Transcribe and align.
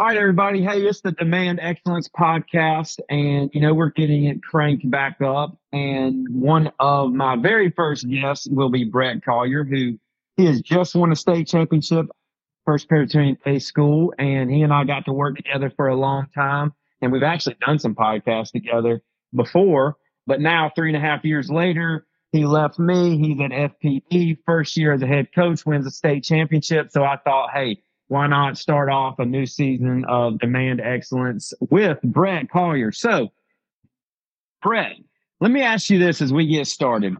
All 0.00 0.06
right, 0.06 0.16
everybody. 0.16 0.62
Hey, 0.62 0.80
it's 0.80 1.02
the 1.02 1.12
Demand 1.12 1.58
Excellence 1.60 2.08
podcast, 2.08 3.00
and 3.10 3.50
you 3.52 3.60
know 3.60 3.74
we're 3.74 3.90
getting 3.90 4.24
it 4.24 4.42
cranked 4.42 4.90
back 4.90 5.20
up. 5.20 5.58
And 5.74 6.26
one 6.30 6.72
of 6.80 7.12
my 7.12 7.36
very 7.36 7.70
first 7.70 8.08
guests 8.08 8.48
will 8.50 8.70
be 8.70 8.84
Brett 8.84 9.22
Collier, 9.22 9.62
who 9.62 9.98
he 10.38 10.46
has 10.46 10.62
just 10.62 10.94
won 10.94 11.12
a 11.12 11.16
state 11.16 11.48
championship, 11.48 12.06
First 12.64 12.88
Presbyterian 12.88 13.36
Faith 13.44 13.62
School, 13.62 14.14
and 14.18 14.50
he 14.50 14.62
and 14.62 14.72
I 14.72 14.84
got 14.84 15.04
to 15.04 15.12
work 15.12 15.36
together 15.36 15.70
for 15.76 15.88
a 15.88 15.96
long 15.96 16.28
time, 16.34 16.72
and 17.02 17.12
we've 17.12 17.22
actually 17.22 17.56
done 17.60 17.78
some 17.78 17.94
podcasts 17.94 18.52
together 18.52 19.02
before. 19.36 19.98
But 20.26 20.40
now, 20.40 20.72
three 20.74 20.88
and 20.88 20.96
a 20.96 21.06
half 21.06 21.26
years 21.26 21.50
later, 21.50 22.06
he 22.32 22.46
left 22.46 22.78
me. 22.78 23.18
He's 23.18 23.38
at 23.38 23.50
FPD, 23.50 24.38
first 24.46 24.78
year 24.78 24.94
as 24.94 25.02
a 25.02 25.06
head 25.06 25.28
coach, 25.34 25.66
wins 25.66 25.86
a 25.86 25.90
state 25.90 26.24
championship. 26.24 26.90
So 26.90 27.04
I 27.04 27.18
thought, 27.22 27.50
hey 27.52 27.82
why 28.10 28.26
not 28.26 28.58
start 28.58 28.90
off 28.90 29.20
a 29.20 29.24
new 29.24 29.46
season 29.46 30.04
of 30.08 30.40
Demand 30.40 30.80
Excellence 30.80 31.52
with 31.60 32.02
Brett 32.02 32.50
Collier? 32.50 32.90
So, 32.90 33.28
Brett, 34.60 34.96
let 35.40 35.52
me 35.52 35.62
ask 35.62 35.88
you 35.90 36.00
this 36.00 36.20
as 36.20 36.32
we 36.32 36.48
get 36.48 36.66
started. 36.66 37.14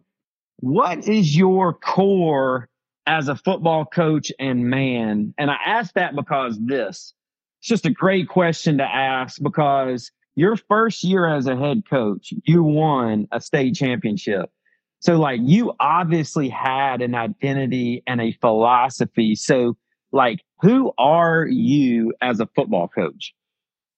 What 0.56 1.06
is 1.06 1.36
your 1.36 1.74
core 1.74 2.68
as 3.06 3.28
a 3.28 3.36
football 3.36 3.84
coach 3.84 4.32
and 4.40 4.68
man? 4.68 5.32
And 5.38 5.48
I 5.48 5.58
ask 5.64 5.94
that 5.94 6.16
because 6.16 6.58
this, 6.58 7.14
it's 7.60 7.68
just 7.68 7.86
a 7.86 7.90
great 7.90 8.28
question 8.28 8.78
to 8.78 8.84
ask 8.84 9.40
because 9.40 10.10
your 10.34 10.56
first 10.56 11.04
year 11.04 11.24
as 11.24 11.46
a 11.46 11.56
head 11.56 11.84
coach, 11.88 12.34
you 12.42 12.64
won 12.64 13.28
a 13.30 13.40
state 13.40 13.76
championship. 13.76 14.50
So, 14.98 15.20
like, 15.20 15.38
you 15.44 15.72
obviously 15.78 16.48
had 16.48 17.00
an 17.00 17.14
identity 17.14 18.02
and 18.08 18.20
a 18.20 18.32
philosophy. 18.32 19.36
So, 19.36 19.76
like, 20.12 20.40
who 20.60 20.92
are 20.98 21.46
you 21.46 22.12
as 22.20 22.40
a 22.40 22.46
football 22.54 22.88
coach? 22.88 23.34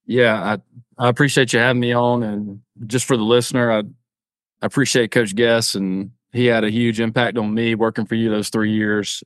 Yeah, 0.06 0.58
I, 0.98 1.04
I 1.04 1.08
appreciate 1.08 1.52
you 1.52 1.58
having 1.58 1.80
me 1.80 1.92
on. 1.92 2.22
And 2.22 2.60
just 2.86 3.04
for 3.04 3.16
the 3.16 3.22
listener, 3.22 3.70
I, 3.70 3.78
I 3.80 4.66
appreciate 4.66 5.10
Coach 5.10 5.34
Guess, 5.34 5.74
and 5.74 6.10
he 6.32 6.46
had 6.46 6.64
a 6.64 6.70
huge 6.70 7.00
impact 7.00 7.38
on 7.38 7.54
me 7.54 7.74
working 7.74 8.06
for 8.06 8.14
you 8.14 8.30
those 8.30 8.48
three 8.48 8.72
years. 8.72 9.22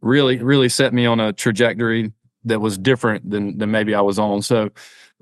Really, 0.00 0.38
really 0.38 0.68
set 0.68 0.92
me 0.92 1.06
on 1.06 1.20
a 1.20 1.32
trajectory 1.32 2.12
that 2.44 2.60
was 2.60 2.76
different 2.76 3.30
than 3.30 3.56
than 3.58 3.70
maybe 3.70 3.94
I 3.94 4.02
was 4.02 4.18
on. 4.18 4.42
So 4.42 4.70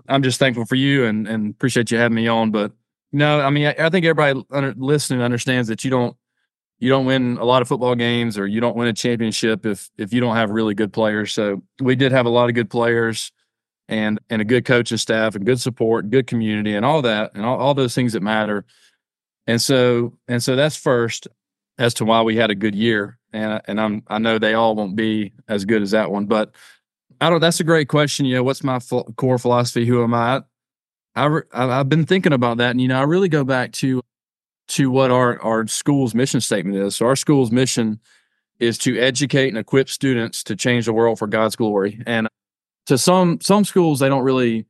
I'm 0.08 0.22
just 0.22 0.38
thankful 0.38 0.64
for 0.64 0.74
you 0.74 1.04
and 1.04 1.28
and 1.28 1.50
appreciate 1.50 1.90
you 1.90 1.98
having 1.98 2.16
me 2.16 2.26
on. 2.26 2.50
But 2.50 2.72
no, 3.12 3.40
I 3.40 3.50
mean, 3.50 3.66
I, 3.66 3.74
I 3.78 3.90
think 3.90 4.04
everybody 4.04 4.44
under, 4.50 4.74
listening 4.76 5.22
understands 5.22 5.68
that 5.68 5.84
you 5.84 5.90
don't 5.90 6.16
you 6.82 6.88
don't 6.88 7.06
win 7.06 7.38
a 7.38 7.44
lot 7.44 7.62
of 7.62 7.68
football 7.68 7.94
games 7.94 8.36
or 8.36 8.44
you 8.44 8.60
don't 8.60 8.74
win 8.74 8.88
a 8.88 8.92
championship 8.92 9.64
if 9.64 9.88
if 9.98 10.12
you 10.12 10.20
don't 10.20 10.34
have 10.34 10.50
really 10.50 10.74
good 10.74 10.92
players. 10.92 11.32
So 11.32 11.62
we 11.80 11.94
did 11.94 12.10
have 12.10 12.26
a 12.26 12.28
lot 12.28 12.48
of 12.48 12.56
good 12.56 12.68
players 12.68 13.30
and 13.88 14.18
and 14.30 14.42
a 14.42 14.44
good 14.44 14.64
coaching 14.64 14.98
staff 14.98 15.36
and 15.36 15.46
good 15.46 15.60
support, 15.60 16.10
good 16.10 16.26
community 16.26 16.74
and 16.74 16.84
all 16.84 17.00
that 17.02 17.36
and 17.36 17.46
all, 17.46 17.56
all 17.56 17.74
those 17.74 17.94
things 17.94 18.14
that 18.14 18.20
matter. 18.20 18.64
And 19.46 19.62
so 19.62 20.18
and 20.26 20.42
so 20.42 20.56
that's 20.56 20.74
first 20.74 21.28
as 21.78 21.94
to 21.94 22.04
why 22.04 22.22
we 22.22 22.34
had 22.34 22.50
a 22.50 22.54
good 22.56 22.74
year. 22.74 23.16
And 23.32 23.62
and 23.68 23.80
I'm 23.80 24.02
I 24.08 24.18
know 24.18 24.40
they 24.40 24.54
all 24.54 24.74
won't 24.74 24.96
be 24.96 25.34
as 25.46 25.64
good 25.64 25.82
as 25.82 25.92
that 25.92 26.10
one, 26.10 26.26
but 26.26 26.50
I 27.20 27.30
don't. 27.30 27.40
That's 27.40 27.60
a 27.60 27.64
great 27.64 27.86
question. 27.86 28.26
You 28.26 28.34
know, 28.34 28.42
what's 28.42 28.64
my 28.64 28.80
core 29.16 29.38
philosophy? 29.38 29.86
Who 29.86 30.02
am 30.02 30.14
I? 30.14 30.42
I 31.14 31.42
I've 31.52 31.88
been 31.88 32.06
thinking 32.06 32.32
about 32.32 32.56
that, 32.56 32.72
and 32.72 32.80
you 32.80 32.88
know, 32.88 32.98
I 32.98 33.04
really 33.04 33.28
go 33.28 33.44
back 33.44 33.70
to 33.74 34.02
to 34.72 34.90
what 34.90 35.10
our, 35.10 35.40
our 35.42 35.66
school's 35.66 36.14
mission 36.14 36.40
statement 36.40 36.76
is. 36.76 36.96
So 36.96 37.06
our 37.06 37.16
school's 37.16 37.52
mission 37.52 38.00
is 38.58 38.78
to 38.78 38.98
educate 38.98 39.48
and 39.48 39.58
equip 39.58 39.88
students 39.90 40.42
to 40.44 40.56
change 40.56 40.86
the 40.86 40.94
world 40.94 41.18
for 41.18 41.26
God's 41.26 41.56
glory. 41.56 42.02
And 42.06 42.26
to 42.86 42.96
some 42.96 43.38
some 43.40 43.64
schools 43.64 44.00
they 44.00 44.08
don't 44.08 44.24
really 44.24 44.66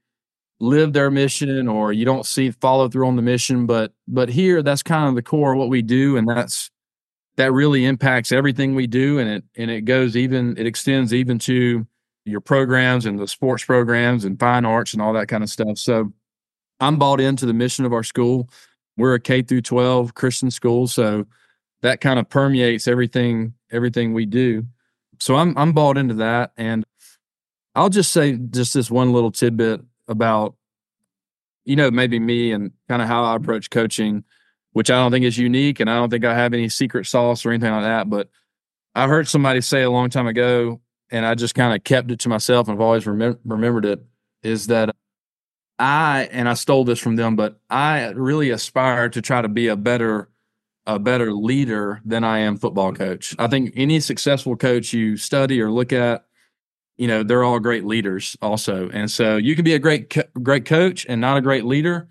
live 0.61 0.92
their 0.92 1.11
mission 1.11 1.69
or 1.69 1.92
you 1.92 2.05
don't 2.05 2.27
see 2.27 2.50
follow 2.50 2.89
through 2.89 3.06
on 3.06 3.17
the 3.17 3.23
mission, 3.23 3.67
but 3.67 3.92
but 4.08 4.28
here 4.28 4.62
that's 4.62 4.83
kind 4.83 5.08
of 5.08 5.14
the 5.14 5.23
core 5.23 5.53
of 5.53 5.58
what 5.58 5.69
we 5.69 5.83
do 5.83 6.17
and 6.17 6.28
that's 6.28 6.70
that 7.36 7.52
really 7.52 7.85
impacts 7.85 8.33
everything 8.33 8.74
we 8.74 8.89
do 8.89 9.18
and 9.18 9.29
it 9.29 9.45
and 9.57 9.70
it 9.70 9.83
goes 9.83 10.17
even 10.17 10.57
it 10.58 10.67
extends 10.67 11.14
even 11.14 11.39
to 11.39 11.86
your 12.24 12.41
programs 12.41 13.07
and 13.07 13.18
the 13.18 13.29
sports 13.29 13.64
programs 13.64 14.24
and 14.24 14.39
fine 14.39 14.64
arts 14.64 14.92
and 14.92 15.02
all 15.02 15.12
that 15.12 15.29
kind 15.29 15.42
of 15.42 15.51
stuff. 15.51 15.79
So 15.79 16.12
I'm 16.80 16.98
bought 16.98 17.20
into 17.20 17.46
the 17.46 17.55
mission 17.55 17.85
of 17.85 17.92
our 17.92 18.02
school 18.02 18.48
we're 18.97 19.14
a 19.14 19.20
K 19.20 19.42
through 19.42 19.63
12 19.63 20.14
Christian 20.14 20.51
school, 20.51 20.86
so 20.86 21.27
that 21.83 22.01
kind 22.01 22.19
of 22.19 22.29
permeates 22.29 22.89
everything 22.89 23.55
everything 23.70 24.13
we 24.13 24.27
do. 24.27 24.64
So 25.19 25.36
I'm 25.36 25.57
I'm 25.57 25.73
bought 25.73 25.98
into 25.98 26.14
that 26.14 26.53
and 26.57 26.85
I'll 27.75 27.89
just 27.89 28.13
say 28.13 28.36
just 28.36 28.75
this 28.75 28.91
one 28.91 29.13
little 29.13 29.30
tidbit 29.30 29.80
about 30.08 30.55
you 31.64 31.77
know 31.77 31.91
maybe 31.91 32.19
me 32.19 32.53
and 32.53 32.73
kind 32.89 33.03
of 33.03 33.08
how 33.08 33.25
I 33.25 33.36
approach 33.36 33.70
coaching, 33.70 34.25
which 34.73 34.91
I 34.91 34.97
don't 34.97 35.11
think 35.11 35.24
is 35.24 35.39
unique 35.39 35.80
and 35.80 35.91
I 35.91 35.97
don't 35.97 36.11
think 36.11 36.24
I 36.24 36.35
have 36.35 36.55
any 36.55 36.69
secret 36.69 37.07
sauce 37.07 37.45
or 37.45 37.51
anything 37.51 37.73
like 37.73 37.83
that, 37.83 38.11
but 38.11 38.29
I 38.95 39.07
heard 39.09 39.29
somebody 39.29 39.61
say 39.61 39.83
a 39.83 39.91
long 39.91 40.11
time 40.11 40.27
ago 40.27 40.80
and 41.11 41.24
I 41.24 41.35
just 41.35 41.55
kind 41.55 41.74
of 41.74 41.85
kept 41.85 42.11
it 42.11 42.20
to 42.20 42.29
myself 42.29 42.69
and 42.69 42.77
I've 42.77 42.80
always 42.80 43.05
remem- 43.05 43.39
remembered 43.45 43.85
it 43.85 44.05
is 44.42 44.67
that 44.67 44.95
I 45.82 46.28
and 46.30 46.48
I 46.48 46.54
stole 46.54 46.84
this 46.84 47.00
from 47.00 47.16
them, 47.16 47.34
but 47.34 47.58
I 47.68 48.10
really 48.10 48.50
aspire 48.50 49.08
to 49.08 49.20
try 49.20 49.42
to 49.42 49.48
be 49.48 49.66
a 49.66 49.76
better 49.76 50.28
a 50.86 50.98
better 50.98 51.32
leader 51.32 52.00
than 52.04 52.24
I 52.24 52.38
am 52.38 52.56
football 52.56 52.92
coach. 52.92 53.34
I 53.38 53.48
think 53.48 53.72
any 53.74 54.00
successful 54.00 54.56
coach 54.56 54.92
you 54.92 55.16
study 55.16 55.60
or 55.60 55.70
look 55.70 55.92
at, 55.92 56.24
you 56.96 57.06
know, 57.08 57.22
they're 57.22 57.44
all 57.44 57.60
great 57.60 57.84
leaders 57.84 58.36
also. 58.42 58.90
And 58.90 59.10
so 59.10 59.36
you 59.36 59.56
can 59.56 59.64
be 59.64 59.74
a 59.74 59.78
great 59.80 60.16
great 60.40 60.66
coach 60.66 61.04
and 61.08 61.20
not 61.20 61.36
a 61.36 61.40
great 61.40 61.64
leader 61.64 62.08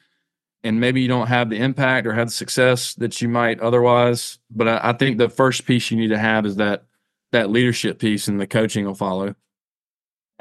and 0.64 0.80
maybe 0.80 1.02
you 1.02 1.08
don't 1.08 1.28
have 1.28 1.50
the 1.50 1.58
impact 1.58 2.06
or 2.06 2.14
have 2.14 2.28
the 2.28 2.34
success 2.34 2.94
that 2.96 3.22
you 3.22 3.30
might 3.30 3.60
otherwise, 3.62 4.38
but 4.52 4.68
I, 4.68 4.90
I 4.90 4.94
think 4.94 5.18
the 5.18 5.30
first 5.30 5.66
piece 5.66 5.90
you 5.90 5.98
need 5.98 6.10
to 6.10 6.20
have 6.20 6.46
is 6.46 6.58
that 6.58 6.84
that 7.32 7.50
leadership 7.50 8.00
piece 8.00 8.28
and 8.28 8.40
the 8.40 8.48
coaching 8.48 8.86
will 8.86 8.96
follow. 8.96 9.34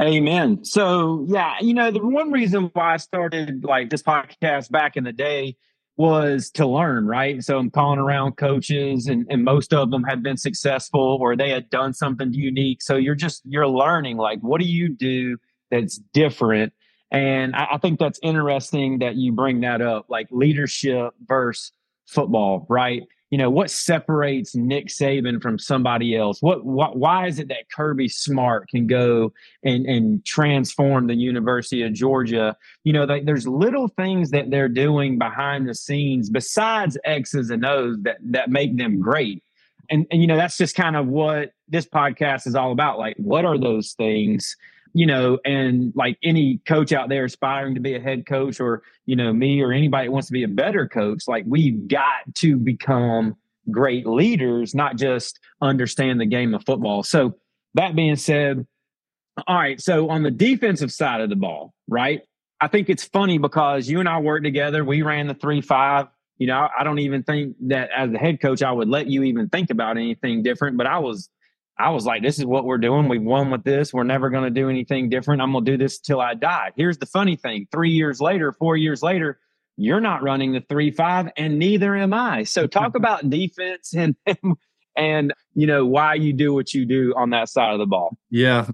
Amen. 0.01 0.65
So 0.65 1.27
yeah, 1.29 1.57
you 1.61 1.75
know, 1.75 1.91
the 1.91 2.01
one 2.01 2.33
reason 2.33 2.71
why 2.73 2.95
I 2.95 2.97
started 2.97 3.65
like 3.65 3.91
this 3.91 4.03
podcast 4.03 4.71
back 4.71 4.97
in 4.97 5.05
the 5.05 5.13
day 5.13 5.57
was 5.99 6.51
to 6.53 6.67
learn, 6.67 7.07
right? 7.07 7.45
So 7.45 7.59
I'm 7.59 7.71
calling 7.71 7.99
around 7.99 8.39
coaches 8.39 9.07
and, 9.07 9.27
and 9.29 9.45
most 9.45 9.75
of 9.75 9.91
them 9.91 10.03
had 10.03 10.23
been 10.23 10.39
successful 10.39 11.19
or 11.21 11.37
they 11.37 11.51
had 11.51 11.69
done 11.69 11.93
something 11.93 12.33
unique. 12.33 12.81
So 12.81 12.97
you're 12.97 13.15
just 13.15 13.43
you're 13.45 13.69
learning 13.69 14.17
like 14.17 14.41
what 14.41 14.63
do 14.63 14.67
you 14.67 14.89
do 14.89 15.37
that's 15.71 15.99
different? 16.15 16.73
And 17.11 17.55
I, 17.55 17.73
I 17.73 17.79
think 17.79 17.99
that's 17.99 18.21
interesting 18.23 19.01
that 19.01 19.17
you 19.17 19.33
bring 19.33 19.61
that 19.61 19.83
up, 19.83 20.07
like 20.09 20.29
leadership 20.31 21.13
versus 21.27 21.73
football, 22.07 22.65
right? 22.71 23.03
You 23.31 23.39
know 23.39 23.49
what 23.49 23.71
separates 23.71 24.57
Nick 24.57 24.89
Saban 24.89 25.41
from 25.41 25.59
somebody 25.59 26.17
else? 26.17 26.43
What, 26.43 26.65
what 26.65 26.97
why 26.97 27.29
is 27.29 27.39
it 27.39 27.49
that 27.49 27.71
Kirby 27.73 28.09
Smart 28.09 28.69
can 28.69 28.89
go 28.89 29.33
and 29.63 29.87
and 29.87 30.25
transform 30.25 31.07
the 31.07 31.15
University 31.15 31.83
of 31.83 31.93
Georgia? 31.93 32.57
You 32.83 32.93
know, 32.93 33.07
they, 33.07 33.21
there's 33.21 33.47
little 33.47 33.87
things 33.87 34.33
that 34.33 34.51
they're 34.51 34.69
doing 34.69 35.17
behind 35.17 35.69
the 35.69 35.75
scenes 35.77 36.29
besides 36.29 36.99
X's 37.05 37.51
and 37.51 37.65
O's 37.65 37.97
that 38.03 38.19
that 38.23 38.51
make 38.51 38.77
them 38.77 39.01
great. 39.01 39.45
And 39.91 40.07
and 40.11 40.21
you 40.21 40.27
know 40.27 40.37
that's 40.37 40.59
just 40.59 40.75
kind 40.75 40.97
of 40.97 41.07
what 41.07 41.53
this 41.69 41.87
podcast 41.87 42.49
is 42.49 42.57
all 42.57 42.73
about. 42.73 42.99
Like, 42.99 43.17
what 43.17 43.45
are 43.45 43.59
those 43.59 43.93
things? 43.93 44.57
You 44.93 45.07
know, 45.07 45.39
and 45.45 45.93
like 45.95 46.19
any 46.23 46.61
coach 46.67 46.93
out 46.93 47.09
there 47.09 47.25
aspiring 47.25 47.75
to 47.75 47.81
be 47.81 47.95
a 47.95 48.01
head 48.01 48.27
coach 48.27 48.61
or, 48.61 48.83
you 49.07 49.17
know, 49.17 49.33
me 49.33 49.63
or 49.63 49.73
anybody 49.73 50.09
wants 50.09 50.29
to 50.29 50.33
be 50.33 50.43
a 50.43 50.49
better 50.49 50.89
coach, 50.89 51.25
like 51.29 51.45
we've 51.47 51.87
got 51.89 52.35
to 52.37 52.57
become 52.57 53.37
great 53.71 54.07
leaders, 54.07 54.75
not 54.75 54.97
just 54.97 55.39
understand 55.61 56.21
the 56.21 56.27
game 56.27 56.55
of 56.55 56.65
football. 56.65 57.03
So 57.03 57.37
that 57.75 57.95
being 57.95 58.17
said, 58.17 58.67
all 59.47 59.57
right. 59.57 59.81
So 59.81 60.11
on 60.11 60.23
the 60.23 60.31
defensive 60.31 60.93
side 60.93 61.21
of 61.21 61.31
the 61.31 61.37
ball, 61.37 61.73
right? 61.89 62.23
I 62.61 62.69
think 62.69 62.91
it's 62.91 63.05
funny 63.05 63.39
because 63.39 63.89
you 63.89 64.01
and 64.01 64.09
I 64.09 64.19
worked 64.19 64.45
together. 64.45 64.85
We 64.85 65.03
ran 65.03 65.29
the 65.29 65.35
three 65.35 65.61
five. 65.61 66.09
You 66.37 66.47
know, 66.47 66.69
I 66.79 66.85
don't 66.85 66.99
even 66.99 67.23
think 67.23 67.57
that 67.69 67.91
as 67.95 68.11
the 68.11 68.19
head 68.19 68.41
coach, 68.41 68.63
I 68.63 68.73
would 68.73 68.89
let 68.89 69.07
you 69.07 69.23
even 69.25 69.49
think 69.49 69.71
about 69.71 69.97
anything 69.97 70.43
different. 70.43 70.77
But 70.77 70.87
I 70.87 70.99
was 70.99 71.29
I 71.81 71.89
was 71.91 72.05
like, 72.05 72.23
this 72.23 72.39
is 72.39 72.45
what 72.45 72.67
we're 72.67 72.79
doing. 72.79 73.09
We've 73.09 73.23
won 73.23 73.51
with 73.51 73.65
this. 73.65 73.93
We're 73.93 74.05
never 74.05 74.29
going 74.29 74.45
to 74.45 74.51
do 74.51 74.69
anything 74.69 75.09
different. 75.09 75.41
I'm 75.41 75.53
going 75.53 75.65
to 75.65 75.71
do 75.71 75.79
this 75.79 75.99
till 75.99 76.21
I 76.21 76.35
die. 76.35 76.73
Here's 76.77 76.99
the 76.99 77.07
funny 77.07 77.37
thing 77.37 77.67
three 77.73 77.91
years 77.91 78.21
later, 78.21 78.53
four 78.53 78.77
years 78.77 79.03
later, 79.03 79.41
you're 79.79 80.01
not 80.01 80.23
running 80.23 80.53
the 80.53 80.61
three 80.61 80.91
five, 80.91 81.31
and 81.39 81.59
neither 81.59 81.97
am 81.97 82.13
I. 82.13 82.45
So 82.45 82.67
talk 82.67 82.95
about 82.97 83.31
defense 83.31 83.95
and 83.95 84.15
and 84.95 85.33
you 85.55 85.67
know 85.67 85.87
why 85.87 86.15
you 86.15 86.35
do 86.35 86.53
what 86.53 86.75
you 86.75 86.85
do 86.85 87.15
on 87.17 87.31
that 87.31 87.49
side 87.49 87.73
of 87.73 87.79
the 87.79 87.87
ball. 87.87 88.17
Yeah, 88.29 88.69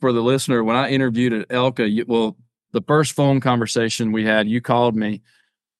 for 0.00 0.12
the 0.12 0.20
listener, 0.20 0.62
when 0.62 0.76
I 0.76 0.90
interviewed 0.90 1.32
at 1.32 1.48
ELCA, 1.48 1.90
you, 1.90 2.04
well, 2.06 2.36
the 2.72 2.82
first 2.82 3.12
phone 3.12 3.40
conversation 3.40 4.12
we 4.12 4.26
had, 4.26 4.46
you 4.46 4.60
called 4.60 4.94
me, 4.94 5.22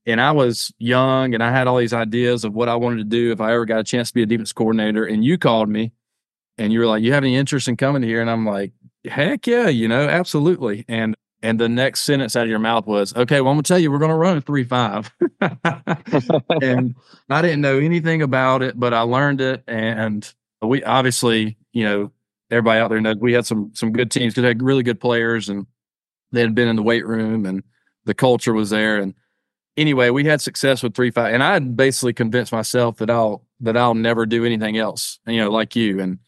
and 0.06 0.19
I 0.19 0.32
was 0.32 0.72
young, 0.78 1.34
and 1.34 1.43
I 1.43 1.50
had 1.50 1.67
all 1.67 1.76
these 1.76 1.93
ideas 1.93 2.44
of 2.44 2.55
what 2.55 2.70
I 2.70 2.76
wanted 2.76 2.99
to 2.99 3.05
do 3.05 3.32
if 3.32 3.43
I 3.43 3.52
ever 3.52 3.67
got 3.67 3.81
a 3.81 3.84
chance 3.84 4.08
to 4.08 4.14
be 4.14 4.22
a 4.22 4.26
defense 4.26 4.55
coordinator, 4.55 5.05
and 5.05 5.22
you 5.22 5.37
called 5.37 5.69
me 5.69 5.93
and 6.59 6.73
you 6.73 6.79
were 6.79 6.87
like, 6.87 7.03
"You 7.03 7.12
have 7.12 7.25
any 7.25 7.37
interest 7.37 7.69
in 7.69 7.77
coming 7.77 8.03
here?" 8.03 8.21
And 8.21 8.31
I'm 8.31 8.47
like, 8.47 8.73
heck 9.06 9.47
yeah, 9.47 9.69
you 9.69 9.89
know, 9.89 10.09
absolutely. 10.09 10.85
And 10.89 11.15
and 11.43 11.61
the 11.61 11.69
next 11.69 12.03
sentence 12.03 12.37
out 12.37 12.45
of 12.45 12.49
your 12.49 12.59
mouth 12.59 12.87
was, 12.87 13.15
okay, 13.15 13.41
well, 13.43 13.51
I'm 13.51 13.56
gonna 13.56 13.65
tell 13.65 13.79
you, 13.79 13.91
we're 13.91 13.99
gonna 13.99 14.17
run 14.17 14.39
a 14.39 14.41
three 14.41 14.65
five. 14.65 15.12
and 15.41 16.95
I 17.29 17.43
didn't 17.43 17.61
know 17.61 17.79
anything 17.79 18.23
about 18.23 18.62
it, 18.62 18.79
but 18.79 18.95
I 18.95 19.01
learned 19.01 19.41
it. 19.41 19.62
And 19.69 20.33
we 20.62 20.83
obviously, 20.85 21.59
you 21.73 21.85
know, 21.85 22.12
everybody 22.51 22.81
out 22.81 22.89
there 22.89 23.01
knows 23.01 23.17
we 23.17 23.33
had 23.35 23.47
some 23.47 23.71
some 23.75 23.93
good 23.93 24.11
teams 24.11 24.33
because 24.33 24.43
they 24.43 24.49
had 24.49 24.62
really 24.62 24.83
good 24.83 25.01
players 25.01 25.49
and 25.49 25.67
they 26.33 26.41
had 26.41 26.55
been 26.55 26.69
in 26.69 26.77
the 26.77 26.83
weight 26.83 27.06
room 27.06 27.47
and 27.47 27.62
the 28.06 28.15
culture 28.15 28.55
was 28.55 28.71
there. 28.71 28.97
And 28.97 29.15
anyway, 29.77 30.11
we 30.11 30.25
had 30.25 30.41
success 30.41 30.83
with 30.83 30.95
three 30.95 31.11
five. 31.11 31.35
And 31.35 31.43
I 31.43 31.59
basically 31.59 32.15
convinced 32.15 32.53
myself 32.53 32.97
that 32.99 33.11
I'll 33.11 33.45
that 33.61 33.77
I'll 33.77 33.95
never 33.95 34.25
do 34.25 34.45
anything 34.47 34.79
else, 34.79 35.19
you 35.27 35.39
know, 35.39 35.51
like 35.51 35.77
you. 35.77 36.01
And 36.01 36.19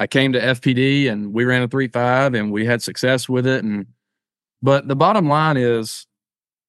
I 0.00 0.06
came 0.06 0.32
to 0.32 0.40
FPD 0.40 1.08
and 1.10 1.32
we 1.32 1.44
ran 1.44 1.62
a 1.62 1.68
three 1.68 1.86
five 1.86 2.34
and 2.34 2.50
we 2.50 2.66
had 2.66 2.82
success 2.82 3.28
with 3.28 3.46
it. 3.46 3.62
And 3.62 3.86
but 4.62 4.88
the 4.88 4.96
bottom 4.96 5.28
line 5.28 5.56
is, 5.56 6.06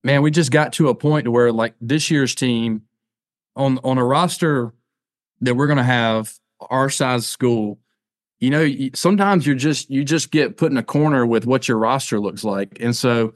man, 0.03 0.21
we 0.21 0.29
just 0.29 0.51
got 0.51 0.73
to 0.73 0.89
a 0.89 0.95
point 0.95 1.25
to 1.25 1.31
where 1.31 1.51
like 1.51 1.73
this 1.81 2.11
year's 2.11 2.35
team 2.35 2.83
on 3.55 3.79
on 3.83 3.97
a 3.97 4.05
roster 4.05 4.73
that 5.39 5.55
we're 5.55 5.67
to 5.77 5.83
have 5.83 6.33
our 6.69 6.89
size 6.89 7.25
school 7.25 7.79
you 8.41 8.49
know 8.49 8.69
sometimes 8.93 9.47
you're 9.47 9.55
just 9.55 9.89
you 9.89 10.03
just 10.03 10.31
get 10.31 10.57
put 10.57 10.71
in 10.71 10.77
a 10.77 10.83
corner 10.83 11.25
with 11.25 11.45
what 11.45 11.67
your 11.67 11.77
roster 11.77 12.19
looks 12.19 12.43
like 12.43 12.77
and 12.81 12.95
so 12.95 13.33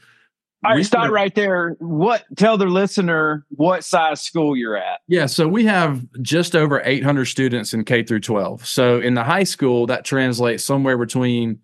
all 0.66 0.76
right, 0.76 0.86
stop 0.86 1.12
right 1.12 1.34
there. 1.36 1.76
What 1.80 2.24
tell 2.36 2.58
the 2.58 2.66
listener 2.66 3.46
what 3.50 3.84
size 3.84 4.22
school 4.22 4.56
you're 4.56 4.78
at? 4.78 5.02
Yeah, 5.08 5.26
so 5.26 5.48
we 5.48 5.66
have 5.66 6.06
just 6.22 6.56
over 6.56 6.82
800 6.84 7.26
students 7.26 7.74
in 7.74 7.86
K 7.86 8.04
through 8.04 8.22
12. 8.22 8.66
So 8.66 9.00
in 9.00 9.14
the 9.14 9.24
high 9.24 9.44
school, 9.44 9.86
that 9.88 10.06
translates 10.06 10.64
somewhere 10.64 10.98
between 10.98 11.60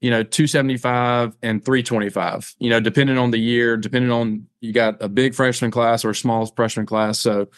you 0.00 0.10
know 0.10 0.22
275 0.22 1.36
and 1.42 1.64
325. 1.64 2.54
You 2.58 2.70
know, 2.70 2.80
depending 2.80 3.18
on 3.18 3.30
the 3.30 3.38
year, 3.38 3.76
depending 3.76 4.10
on 4.10 4.46
you 4.60 4.72
got 4.72 5.02
a 5.02 5.08
big 5.08 5.34
freshman 5.34 5.70
class 5.70 6.04
or 6.04 6.10
a 6.10 6.14
small 6.14 6.46
freshman 6.46 6.86
class. 6.86 7.18
So 7.18 7.48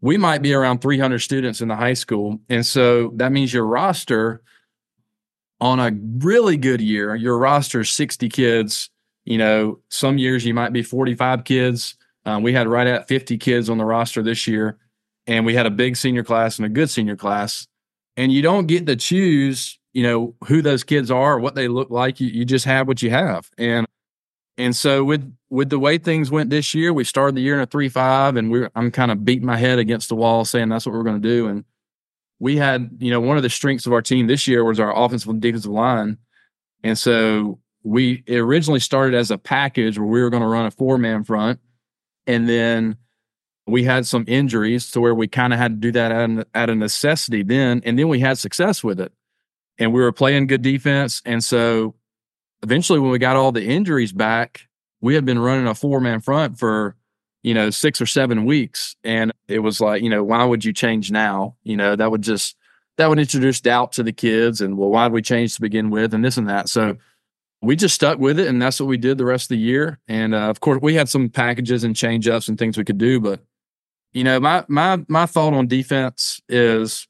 we 0.00 0.16
might 0.16 0.42
be 0.42 0.52
around 0.52 0.80
300 0.80 1.20
students 1.20 1.60
in 1.60 1.68
the 1.68 1.76
high 1.76 1.94
school, 1.94 2.40
and 2.48 2.64
so 2.64 3.12
that 3.16 3.32
means 3.32 3.52
your 3.52 3.66
roster 3.66 4.42
on 5.62 5.78
a 5.78 5.96
really 6.18 6.56
good 6.56 6.80
year, 6.80 7.14
your 7.14 7.38
roster 7.38 7.80
is 7.80 7.90
60 7.92 8.28
kids. 8.28 8.90
You 9.24 9.38
know, 9.38 9.80
some 9.88 10.18
years 10.18 10.44
you 10.44 10.54
might 10.54 10.72
be 10.72 10.82
45 10.82 11.44
kids. 11.44 11.94
Um, 12.24 12.42
we 12.42 12.52
had 12.52 12.68
right 12.68 12.86
at 12.86 13.08
50 13.08 13.38
kids 13.38 13.68
on 13.68 13.78
the 13.78 13.84
roster 13.84 14.22
this 14.22 14.46
year, 14.46 14.78
and 15.26 15.46
we 15.46 15.54
had 15.54 15.66
a 15.66 15.70
big 15.70 15.96
senior 15.96 16.24
class 16.24 16.58
and 16.58 16.66
a 16.66 16.68
good 16.68 16.90
senior 16.90 17.16
class. 17.16 17.66
And 18.16 18.32
you 18.32 18.42
don't 18.42 18.66
get 18.66 18.86
to 18.86 18.96
choose, 18.96 19.78
you 19.92 20.02
know, 20.02 20.34
who 20.44 20.62
those 20.62 20.84
kids 20.84 21.10
are 21.10 21.38
what 21.38 21.54
they 21.54 21.68
look 21.68 21.90
like. 21.90 22.20
You, 22.20 22.28
you 22.28 22.44
just 22.44 22.64
have 22.64 22.86
what 22.86 23.02
you 23.02 23.10
have. 23.10 23.48
And 23.58 23.86
and 24.58 24.76
so 24.76 25.02
with 25.02 25.34
with 25.50 25.70
the 25.70 25.78
way 25.78 25.98
things 25.98 26.30
went 26.30 26.50
this 26.50 26.74
year, 26.74 26.92
we 26.92 27.04
started 27.04 27.34
the 27.34 27.40
year 27.40 27.54
in 27.54 27.60
a 27.60 27.66
three 27.66 27.88
five, 27.88 28.36
and 28.36 28.50
we're 28.50 28.70
I'm 28.74 28.90
kind 28.90 29.10
of 29.10 29.24
beating 29.24 29.46
my 29.46 29.56
head 29.56 29.78
against 29.78 30.08
the 30.08 30.16
wall 30.16 30.44
saying 30.44 30.68
that's 30.68 30.84
what 30.84 30.94
we're 30.94 31.04
going 31.04 31.20
to 31.20 31.28
do. 31.28 31.48
And 31.48 31.64
we 32.38 32.56
had, 32.56 32.90
you 32.98 33.10
know, 33.10 33.20
one 33.20 33.36
of 33.36 33.44
the 33.44 33.50
strengths 33.50 33.86
of 33.86 33.92
our 33.92 34.02
team 34.02 34.26
this 34.26 34.46
year 34.48 34.64
was 34.64 34.80
our 34.80 34.94
offensive 34.94 35.30
and 35.30 35.40
defensive 35.40 35.70
line. 35.70 36.18
And 36.82 36.98
so 36.98 37.60
we 37.82 38.24
originally 38.28 38.80
started 38.80 39.16
as 39.16 39.30
a 39.30 39.38
package 39.38 39.98
where 39.98 40.06
we 40.06 40.22
were 40.22 40.30
going 40.30 40.42
to 40.42 40.48
run 40.48 40.66
a 40.66 40.70
four 40.70 40.98
man 40.98 41.24
front. 41.24 41.60
And 42.26 42.48
then 42.48 42.96
we 43.66 43.84
had 43.84 44.06
some 44.06 44.24
injuries 44.28 44.90
to 44.92 45.00
where 45.00 45.14
we 45.14 45.28
kind 45.28 45.52
of 45.52 45.58
had 45.58 45.72
to 45.72 45.76
do 45.76 45.92
that 45.92 46.46
at, 46.54 46.70
a 46.70 46.74
necessity 46.74 47.42
then. 47.42 47.82
And 47.84 47.98
then 47.98 48.08
we 48.08 48.20
had 48.20 48.38
success 48.38 48.82
with 48.82 49.00
it. 49.00 49.12
And 49.78 49.92
we 49.92 50.00
were 50.00 50.12
playing 50.12 50.46
good 50.46 50.62
defense. 50.62 51.22
And 51.24 51.42
so 51.42 51.94
eventually, 52.62 52.98
when 52.98 53.10
we 53.10 53.18
got 53.18 53.36
all 53.36 53.52
the 53.52 53.64
injuries 53.64 54.12
back, 54.12 54.68
we 55.00 55.14
had 55.14 55.24
been 55.24 55.38
running 55.38 55.66
a 55.66 55.74
four 55.74 56.00
man 56.00 56.20
front 56.20 56.58
for 56.58 56.96
you 57.42 57.54
know, 57.54 57.70
six 57.70 58.00
or 58.00 58.06
seven 58.06 58.44
weeks. 58.44 58.96
And 59.04 59.32
it 59.48 59.58
was 59.58 59.80
like, 59.80 60.02
you 60.02 60.08
know, 60.08 60.22
why 60.22 60.44
would 60.44 60.64
you 60.64 60.72
change 60.72 61.10
now? 61.10 61.56
You 61.64 61.76
know, 61.76 61.96
that 61.96 62.10
would 62.10 62.22
just, 62.22 62.56
that 62.96 63.08
would 63.08 63.18
introduce 63.18 63.60
doubt 63.60 63.92
to 63.92 64.02
the 64.02 64.12
kids 64.12 64.60
and, 64.60 64.78
well, 64.78 64.90
why 64.90 65.04
did 65.04 65.12
we 65.12 65.22
change 65.22 65.56
to 65.56 65.60
begin 65.60 65.90
with? 65.90 66.14
And 66.14 66.24
this 66.24 66.36
and 66.36 66.48
that. 66.48 66.68
So 66.68 66.96
we 67.62 67.76
just 67.76 67.94
stuck 67.94 68.18
with 68.18 68.38
it. 68.38 68.48
And 68.48 68.60
that's 68.60 68.80
what 68.80 68.88
we 68.88 68.96
did 68.96 69.18
the 69.18 69.24
rest 69.24 69.44
of 69.44 69.56
the 69.56 69.58
year. 69.58 69.98
And 70.08 70.34
uh, 70.34 70.50
of 70.50 70.60
course, 70.60 70.80
we 70.82 70.94
had 70.94 71.08
some 71.08 71.28
packages 71.28 71.84
and 71.84 71.96
change 71.96 72.28
ups 72.28 72.48
and 72.48 72.58
things 72.58 72.76
we 72.76 72.84
could 72.84 72.98
do. 72.98 73.20
But, 73.20 73.40
you 74.12 74.24
know, 74.24 74.40
my, 74.40 74.64
my, 74.68 75.04
my 75.08 75.26
thought 75.26 75.54
on 75.54 75.68
defense 75.68 76.40
is, 76.48 77.06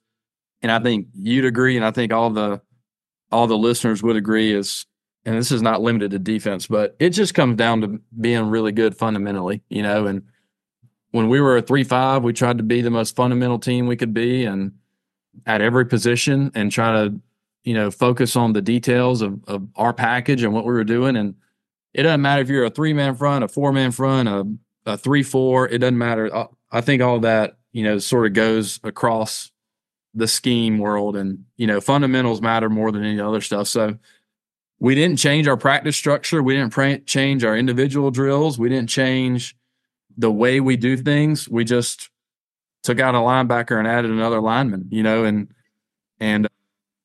and 0.61 0.71
I 0.71 0.79
think 0.79 1.09
you'd 1.15 1.45
agree, 1.45 1.77
and 1.77 1.85
I 1.85 1.91
think 1.91 2.13
all 2.13 2.31
the, 2.31 2.61
all 3.31 3.47
the 3.47 3.57
listeners 3.57 4.03
would 4.03 4.17
agree 4.17 4.53
is 4.53 4.87
and 5.25 5.37
this 5.37 5.53
is 5.53 5.63
not 5.63 5.81
limited 5.81 6.11
to 6.11 6.19
defense, 6.19 6.67
but 6.67 6.97
it 6.99 7.11
just 7.11 7.35
comes 7.35 7.57
down 7.57 7.81
to 7.83 8.01
being 8.21 8.47
really 8.47 8.73
good 8.73 8.97
fundamentally, 8.97 9.63
you 9.69 9.83
know. 9.83 10.07
And 10.07 10.23
when 11.13 11.29
we 11.29 11.41
were 11.41 11.57
a 11.57 11.63
three 11.63 11.85
five, 11.85 12.23
we 12.23 12.33
tried 12.33 12.59
to 12.59 12.65
be 12.65 12.81
the 12.81 12.91
most 12.91 13.15
fundamental 13.15 13.59
team 13.59 13.87
we 13.87 13.97
could 13.97 14.15
be, 14.15 14.45
and 14.45 14.73
at 15.47 15.61
every 15.61 15.87
position, 15.87 16.51
and 16.55 16.73
try 16.73 16.93
to, 16.93 17.21
you 17.65 17.75
know, 17.75 17.91
focus 17.91 18.37
on 18.37 18.53
the 18.53 18.63
details 18.63 19.23
of, 19.23 19.43
of 19.47 19.67
our 19.77 19.93
package 19.93 20.43
and 20.43 20.53
what 20.53 20.65
we 20.65 20.73
were 20.73 20.85
doing. 20.85 21.17
And 21.17 21.35
it 21.95 22.03
doesn't 22.03 22.23
matter 22.23 22.43
if 22.43 22.49
you're 22.49 22.65
a 22.65 22.71
three 22.71 22.93
man 22.93 23.15
front, 23.15 23.45
a 23.45 23.49
four 23.49 23.73
man 23.73 23.93
front, 23.93 24.29
a, 24.29 24.45
a 24.87 24.97
three 24.97 25.23
four. 25.23 25.69
It 25.69 25.79
doesn't 25.79 25.99
matter. 25.99 26.31
I 26.71 26.81
think 26.81 27.03
all 27.03 27.21
that 27.21 27.59
you 27.73 27.85
know 27.85 27.99
sort 27.99 28.27
of 28.27 28.33
goes 28.33 28.81
across 28.83 29.51
the 30.15 30.29
scheme 30.29 30.79
world, 30.79 31.17
and 31.17 31.45
you 31.57 31.67
know, 31.67 31.81
fundamentals 31.81 32.43
matter 32.43 32.69
more 32.69 32.93
than 32.93 33.05
any 33.05 33.21
other 33.21 33.41
stuff. 33.41 33.69
So 33.69 33.99
we 34.79 34.95
didn't 34.95 35.19
change 35.19 35.47
our 35.47 35.57
practice 35.57 35.97
structure. 35.97 36.43
We 36.43 36.55
didn't 36.55 36.73
pra- 36.73 36.99
change 37.01 37.45
our 37.45 37.57
individual 37.57 38.11
drills. 38.11 38.59
We 38.59 38.69
didn't 38.69 38.89
change 38.89 39.57
the 40.17 40.33
way 40.33 40.61
we 40.61 40.77
do 40.77 40.97
things. 40.97 41.49
We 41.49 41.65
just 41.65 42.11
took 42.83 42.99
out 43.01 43.15
a 43.15 43.19
linebacker 43.19 43.79
and 43.79 43.87
added 43.87 44.11
another 44.11 44.41
lineman, 44.41 44.89
you 44.91 45.03
know, 45.03 45.25
and 45.25 45.49
and 46.19 46.49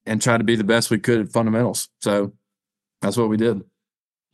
and 0.07 0.21
try 0.21 0.37
to 0.37 0.43
be 0.43 0.55
the 0.55 0.63
best 0.63 0.89
we 0.89 0.99
could 0.99 1.19
at 1.19 1.29
fundamentals. 1.29 1.89
So 2.01 2.33
that's 3.01 3.17
what 3.17 3.29
we 3.29 3.37
did. 3.37 3.63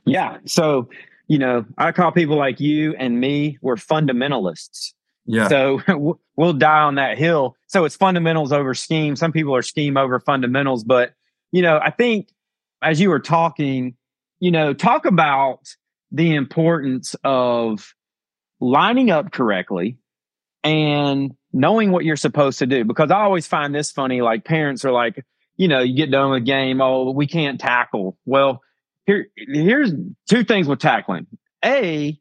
Yeah. 0.06 0.38
So, 0.46 0.90
you 1.28 1.40
know, 1.40 1.66
I 1.78 1.92
call 1.92 2.12
people 2.12 2.38
like 2.38 2.60
you 2.60 2.96
and 2.96 3.20
me, 3.20 3.58
we're 3.62 3.76
fundamentalists. 3.76 4.94
Yeah. 5.26 5.48
So 5.48 5.82
we'll 6.36 6.54
die 6.54 6.82
on 6.82 6.96
that 6.96 7.18
hill. 7.18 7.56
So 7.68 7.86
it's 7.86 7.96
fundamentals 7.96 8.52
over 8.52 8.74
scheme. 8.74 9.16
Some 9.16 9.32
people 9.32 9.56
are 9.56 9.62
scheme 9.62 9.98
over 9.98 10.20
fundamentals, 10.20 10.84
but 10.84 11.14
you 11.52 11.62
know, 11.62 11.80
I 11.82 11.92
think 11.92 12.30
as 12.82 13.00
you 13.00 13.10
were 13.10 13.20
talking, 13.20 13.96
you 14.40 14.52
know, 14.52 14.74
talk 14.74 15.06
about 15.06 15.60
the 16.12 16.36
importance 16.36 17.16
of 17.24 17.94
lining 18.60 19.12
up 19.12 19.32
correctly 19.32 19.98
and 20.64 21.34
knowing 21.52 21.92
what 21.92 22.06
you're 22.06 22.16
supposed 22.16 22.60
to 22.60 22.66
do. 22.66 22.84
Because 22.84 23.12
I 23.12 23.22
always 23.22 23.48
find 23.48 23.74
this 23.74 23.92
funny. 23.92 24.22
Like 24.22 24.44
parents 24.44 24.84
are 24.84 24.92
like, 24.92 25.24
you 25.56 25.68
know, 25.68 25.80
you 25.80 25.96
get 25.96 26.12
done 26.12 26.32
with 26.32 26.42
a 26.42 26.46
game, 26.46 26.82
oh, 26.82 27.12
we 27.12 27.28
can't 27.28 27.60
tackle. 27.60 28.18
Well, 28.26 28.62
here, 29.06 29.28
here's 29.36 29.92
two 30.30 30.44
things 30.44 30.68
with 30.68 30.80
tackling. 30.80 31.28
A, 31.64 32.20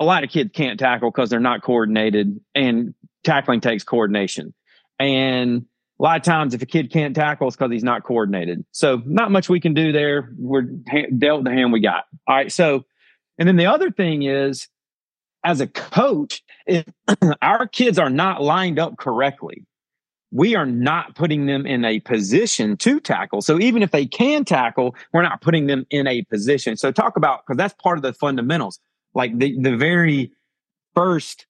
a 0.00 0.04
lot 0.04 0.24
of 0.24 0.30
kids 0.30 0.50
can't 0.52 0.78
tackle 0.78 1.10
because 1.10 1.30
they're 1.30 1.40
not 1.40 1.62
coordinated, 1.62 2.40
and 2.54 2.94
tackling 3.24 3.60
takes 3.60 3.84
coordination. 3.84 4.54
And 4.98 5.66
a 5.98 6.02
lot 6.02 6.16
of 6.16 6.22
times 6.22 6.54
if 6.54 6.62
a 6.62 6.66
kid 6.66 6.90
can't 6.90 7.14
tackle 7.14 7.48
it's 7.48 7.56
because 7.56 7.72
he's 7.72 7.84
not 7.84 8.02
coordinated 8.02 8.64
so 8.70 9.02
not 9.06 9.30
much 9.30 9.48
we 9.48 9.60
can 9.60 9.74
do 9.74 9.92
there 9.92 10.32
we're 10.38 10.62
dealt 10.62 11.44
the 11.44 11.50
hand 11.50 11.72
we 11.72 11.80
got 11.80 12.04
all 12.26 12.36
right 12.36 12.52
so 12.52 12.84
and 13.38 13.48
then 13.48 13.56
the 13.56 13.66
other 13.66 13.90
thing 13.90 14.22
is 14.22 14.68
as 15.44 15.60
a 15.60 15.66
coach 15.66 16.42
if 16.66 16.84
our 17.42 17.66
kids 17.66 17.98
are 17.98 18.10
not 18.10 18.42
lined 18.42 18.78
up 18.78 18.96
correctly 18.98 19.64
we 20.32 20.54
are 20.54 20.66
not 20.66 21.14
putting 21.14 21.46
them 21.46 21.66
in 21.66 21.84
a 21.84 22.00
position 22.00 22.76
to 22.76 23.00
tackle 23.00 23.40
so 23.40 23.58
even 23.60 23.82
if 23.82 23.90
they 23.90 24.06
can 24.06 24.44
tackle 24.44 24.94
we're 25.12 25.22
not 25.22 25.40
putting 25.40 25.66
them 25.66 25.86
in 25.90 26.06
a 26.06 26.22
position 26.22 26.76
so 26.76 26.90
talk 26.90 27.16
about 27.16 27.44
because 27.46 27.56
that's 27.56 27.74
part 27.74 27.96
of 27.96 28.02
the 28.02 28.12
fundamentals 28.12 28.78
like 29.14 29.36
the, 29.38 29.58
the 29.60 29.76
very 29.76 30.32
first 30.94 31.46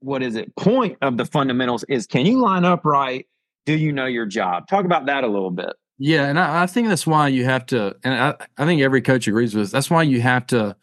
what 0.00 0.22
is 0.22 0.34
it 0.34 0.54
point 0.56 0.96
of 1.02 1.16
the 1.18 1.26
fundamentals 1.26 1.84
is 1.84 2.06
can 2.06 2.24
you 2.24 2.38
line 2.38 2.64
up 2.64 2.84
right 2.84 3.26
do 3.66 3.76
you 3.76 3.92
know 3.92 4.06
your 4.06 4.26
job? 4.26 4.66
Talk 4.66 4.84
about 4.84 5.06
that 5.06 5.24
a 5.24 5.28
little 5.28 5.50
bit. 5.50 5.72
Yeah, 5.98 6.26
and 6.26 6.38
I, 6.38 6.62
I 6.62 6.66
think 6.66 6.88
that's 6.88 7.06
why 7.06 7.28
you 7.28 7.44
have 7.44 7.66
to, 7.66 7.94
and 8.02 8.14
I, 8.14 8.34
I 8.56 8.64
think 8.64 8.80
every 8.80 9.02
coach 9.02 9.28
agrees 9.28 9.54
with 9.54 9.64
this. 9.64 9.70
That's 9.70 9.90
why 9.90 10.02
you 10.02 10.20
have 10.22 10.46
to 10.48 10.76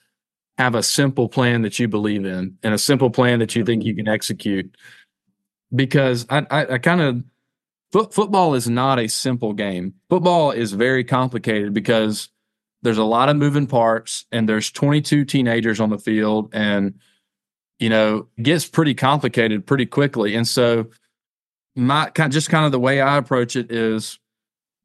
have 0.57 0.75
a 0.75 0.83
simple 0.83 1.27
plan 1.27 1.63
that 1.63 1.79
you 1.79 1.87
believe 1.87 2.25
in 2.25 2.57
and 2.63 2.73
a 2.73 2.77
simple 2.77 3.09
plan 3.09 3.39
that 3.39 3.55
you 3.55 3.63
think 3.63 3.83
you 3.83 3.95
can 3.95 4.07
execute. 4.07 4.75
Because 5.73 6.25
I, 6.29 6.45
I, 6.49 6.73
I 6.73 6.77
kind 6.77 7.01
of 7.01 7.23
foot, 7.91 8.13
football 8.13 8.53
is 8.53 8.69
not 8.69 8.99
a 8.99 9.07
simple 9.07 9.53
game. 9.53 9.95
Football 10.09 10.51
is 10.51 10.71
very 10.71 11.03
complicated 11.03 11.73
because 11.73 12.29
there's 12.83 12.97
a 12.97 13.03
lot 13.03 13.29
of 13.29 13.35
moving 13.35 13.67
parts 13.67 14.25
and 14.31 14.47
there's 14.47 14.71
22 14.71 15.25
teenagers 15.25 15.79
on 15.79 15.89
the 15.89 15.97
field 15.97 16.49
and 16.53 16.99
you 17.79 17.89
know 17.89 18.27
gets 18.41 18.65
pretty 18.67 18.93
complicated 18.93 19.65
pretty 19.65 19.85
quickly 19.85 20.35
and 20.35 20.47
so 20.47 20.87
my 21.75 22.09
kind 22.09 22.31
just 22.31 22.49
kind 22.49 22.65
of 22.65 22.71
the 22.71 22.79
way 22.79 23.01
I 23.01 23.17
approach 23.17 23.55
it 23.55 23.71
is 23.71 24.19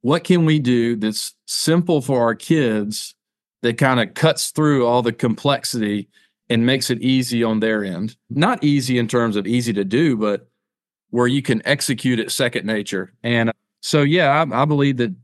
what 0.03 0.25
can 0.25 0.45
we 0.45 0.59
do 0.59 0.97
that's 0.97 1.35
simple 1.47 2.03
for 2.03 2.23
our 2.23 2.35
kids 2.35 3.15
that 3.63 3.79
kind 3.79 4.01
of 4.01 4.15
cuts 4.15 4.51
through 4.51 4.87
all 4.87 5.01
the 5.01 5.13
complexity 5.13 6.09
and 6.51 6.67
makes 6.67 6.91
it 6.91 7.01
easy 7.01 7.43
on 7.43 7.61
their 7.61 7.85
end? 7.85 8.17
Not 8.29 8.63
easy 8.63 8.99
in 8.99 9.09
terms 9.09 9.37
of 9.37 9.47
easy 9.47 9.73
to 9.73 9.85
do, 9.85 10.17
but 10.17 10.49
where 11.13 11.27
you 11.27 11.43
can 11.43 11.61
execute 11.67 12.19
it 12.19 12.33
second 12.33 12.67
nature. 12.67 13.13
And 13.23 13.51
uh, 13.51 13.53
so, 13.81 14.01
yeah, 14.01 14.45
I, 14.51 14.63
I 14.63 14.65
believe 14.65 14.97
that 14.97 15.15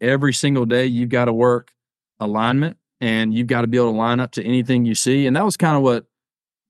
every 0.00 0.32
single 0.32 0.64
day 0.64 0.86
you've 0.86 1.10
got 1.10 1.26
to 1.26 1.34
work 1.34 1.70
alignment 2.18 2.78
and 3.00 3.34
you've 3.34 3.46
got 3.46 3.60
to 3.60 3.66
be 3.66 3.76
able 3.76 3.92
to 3.92 3.98
line 3.98 4.20
up 4.20 4.32
to 4.32 4.44
anything 4.44 4.86
you 4.86 4.94
see. 4.94 5.26
And 5.26 5.36
that 5.36 5.44
was 5.44 5.56
kind 5.56 5.76
of 5.76 5.82
what 5.82 6.06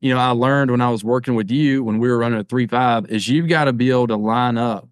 you 0.01 0.13
know 0.13 0.21
I 0.21 0.31
learned 0.31 0.73
when 0.73 0.81
I 0.81 0.91
was 0.91 1.05
working 1.05 1.35
with 1.37 1.51
you 1.51 1.85
when 1.85 1.99
we 1.99 2.09
were 2.09 2.19
running 2.19 2.41
a 2.41 2.45
three 2.45 2.67
five 2.67 3.07
is 3.07 3.29
you've 3.29 3.49
got 3.49 3.65
to 3.65 3.73
be 3.73 3.91
able 3.91 4.09
to 4.09 4.17
line 4.17 4.59
up 4.59 4.89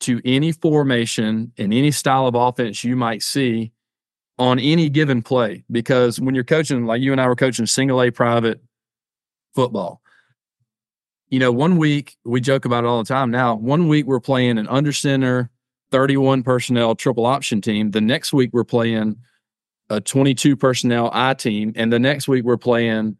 to 0.00 0.20
any 0.24 0.52
formation 0.52 1.52
and 1.58 1.74
any 1.74 1.90
style 1.90 2.26
of 2.26 2.34
offense 2.34 2.84
you 2.84 2.94
might 2.94 3.22
see 3.22 3.72
on 4.38 4.58
any 4.60 4.88
given 4.88 5.20
play. 5.20 5.64
Because 5.70 6.20
when 6.20 6.34
you're 6.34 6.44
coaching, 6.44 6.86
like 6.86 7.02
you 7.02 7.10
and 7.10 7.20
I 7.20 7.26
were 7.26 7.36
coaching 7.36 7.66
single 7.66 8.00
A 8.02 8.10
private 8.10 8.62
football, 9.54 10.00
you 11.28 11.38
know, 11.38 11.52
one 11.52 11.76
week 11.78 12.16
we 12.24 12.40
joke 12.40 12.64
about 12.64 12.84
it 12.84 12.86
all 12.86 13.02
the 13.02 13.08
time 13.08 13.30
now. 13.30 13.54
One 13.54 13.88
week 13.88 14.06
we're 14.06 14.20
playing 14.20 14.58
an 14.58 14.68
under 14.68 14.92
center 14.92 15.50
31 15.90 16.42
personnel 16.42 16.94
triple 16.94 17.26
option 17.26 17.60
team. 17.60 17.90
The 17.90 18.00
next 18.00 18.32
week 18.32 18.50
we're 18.52 18.64
playing 18.64 19.16
a 19.90 20.00
22 20.00 20.56
personnel 20.56 21.10
I 21.12 21.34
team. 21.34 21.72
And 21.76 21.92
the 21.92 21.98
next 21.98 22.28
week 22.28 22.44
we're 22.44 22.56
playing 22.56 23.16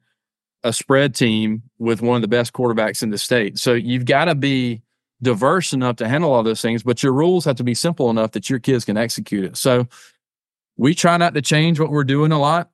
a 0.62 0.72
spread 0.72 1.14
team 1.14 1.62
with 1.78 2.02
one 2.02 2.16
of 2.16 2.22
the 2.22 2.28
best 2.28 2.52
quarterbacks 2.52 3.02
in 3.02 3.10
the 3.10 3.18
state. 3.18 3.58
So 3.58 3.74
you've 3.74 4.06
got 4.06 4.26
to 4.26 4.34
be 4.34 4.82
diverse 5.22 5.72
enough 5.72 5.96
to 5.96 6.08
handle 6.08 6.32
all 6.32 6.42
those 6.42 6.62
things, 6.62 6.82
but 6.82 7.02
your 7.02 7.12
rules 7.12 7.44
have 7.44 7.56
to 7.56 7.64
be 7.64 7.74
simple 7.74 8.10
enough 8.10 8.32
that 8.32 8.50
your 8.50 8.58
kids 8.58 8.84
can 8.84 8.96
execute 8.96 9.44
it. 9.44 9.56
So 9.56 9.86
we 10.76 10.94
try 10.94 11.16
not 11.16 11.34
to 11.34 11.42
change 11.42 11.78
what 11.78 11.90
we're 11.90 12.04
doing 12.04 12.32
a 12.32 12.40
lot 12.40 12.70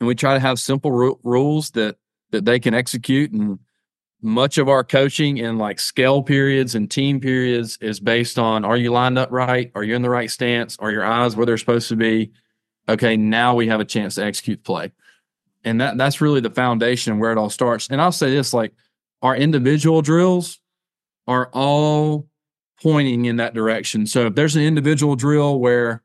and 0.00 0.06
we 0.06 0.14
try 0.14 0.34
to 0.34 0.40
have 0.40 0.58
simple 0.58 0.92
ru- 0.92 1.20
rules 1.22 1.70
that 1.72 1.96
that 2.30 2.44
they 2.44 2.58
can 2.58 2.72
execute 2.72 3.30
and 3.32 3.58
much 4.22 4.56
of 4.56 4.68
our 4.68 4.84
coaching 4.84 5.38
in 5.38 5.58
like 5.58 5.80
scale 5.80 6.22
periods 6.22 6.76
and 6.76 6.88
team 6.88 7.18
periods 7.20 7.76
is 7.80 7.98
based 7.98 8.38
on 8.38 8.64
are 8.64 8.76
you 8.76 8.92
lined 8.92 9.18
up 9.18 9.30
right? 9.32 9.72
Are 9.74 9.82
you 9.82 9.96
in 9.96 10.02
the 10.02 10.10
right 10.10 10.30
stance? 10.30 10.76
Are 10.78 10.92
your 10.92 11.04
eyes 11.04 11.34
where 11.34 11.44
they're 11.44 11.58
supposed 11.58 11.88
to 11.88 11.96
be? 11.96 12.30
Okay, 12.88 13.16
now 13.16 13.54
we 13.54 13.66
have 13.66 13.80
a 13.80 13.84
chance 13.84 14.14
to 14.14 14.24
execute 14.24 14.60
the 14.60 14.64
play. 14.64 14.92
And 15.64 15.80
that 15.80 15.98
that's 15.98 16.20
really 16.20 16.40
the 16.40 16.50
foundation 16.50 17.18
where 17.18 17.32
it 17.32 17.38
all 17.38 17.50
starts. 17.50 17.88
And 17.88 18.00
I'll 18.00 18.12
say 18.12 18.30
this 18.30 18.54
like 18.54 18.72
our 19.22 19.36
individual 19.36 20.02
drills 20.02 20.60
are 21.26 21.50
all 21.52 22.28
pointing 22.80 23.24
in 23.24 23.36
that 23.36 23.54
direction. 23.54 24.06
So 24.06 24.26
if 24.26 24.34
there's 24.34 24.56
an 24.56 24.62
individual 24.62 25.16
drill 25.16 25.58
where 25.58 26.02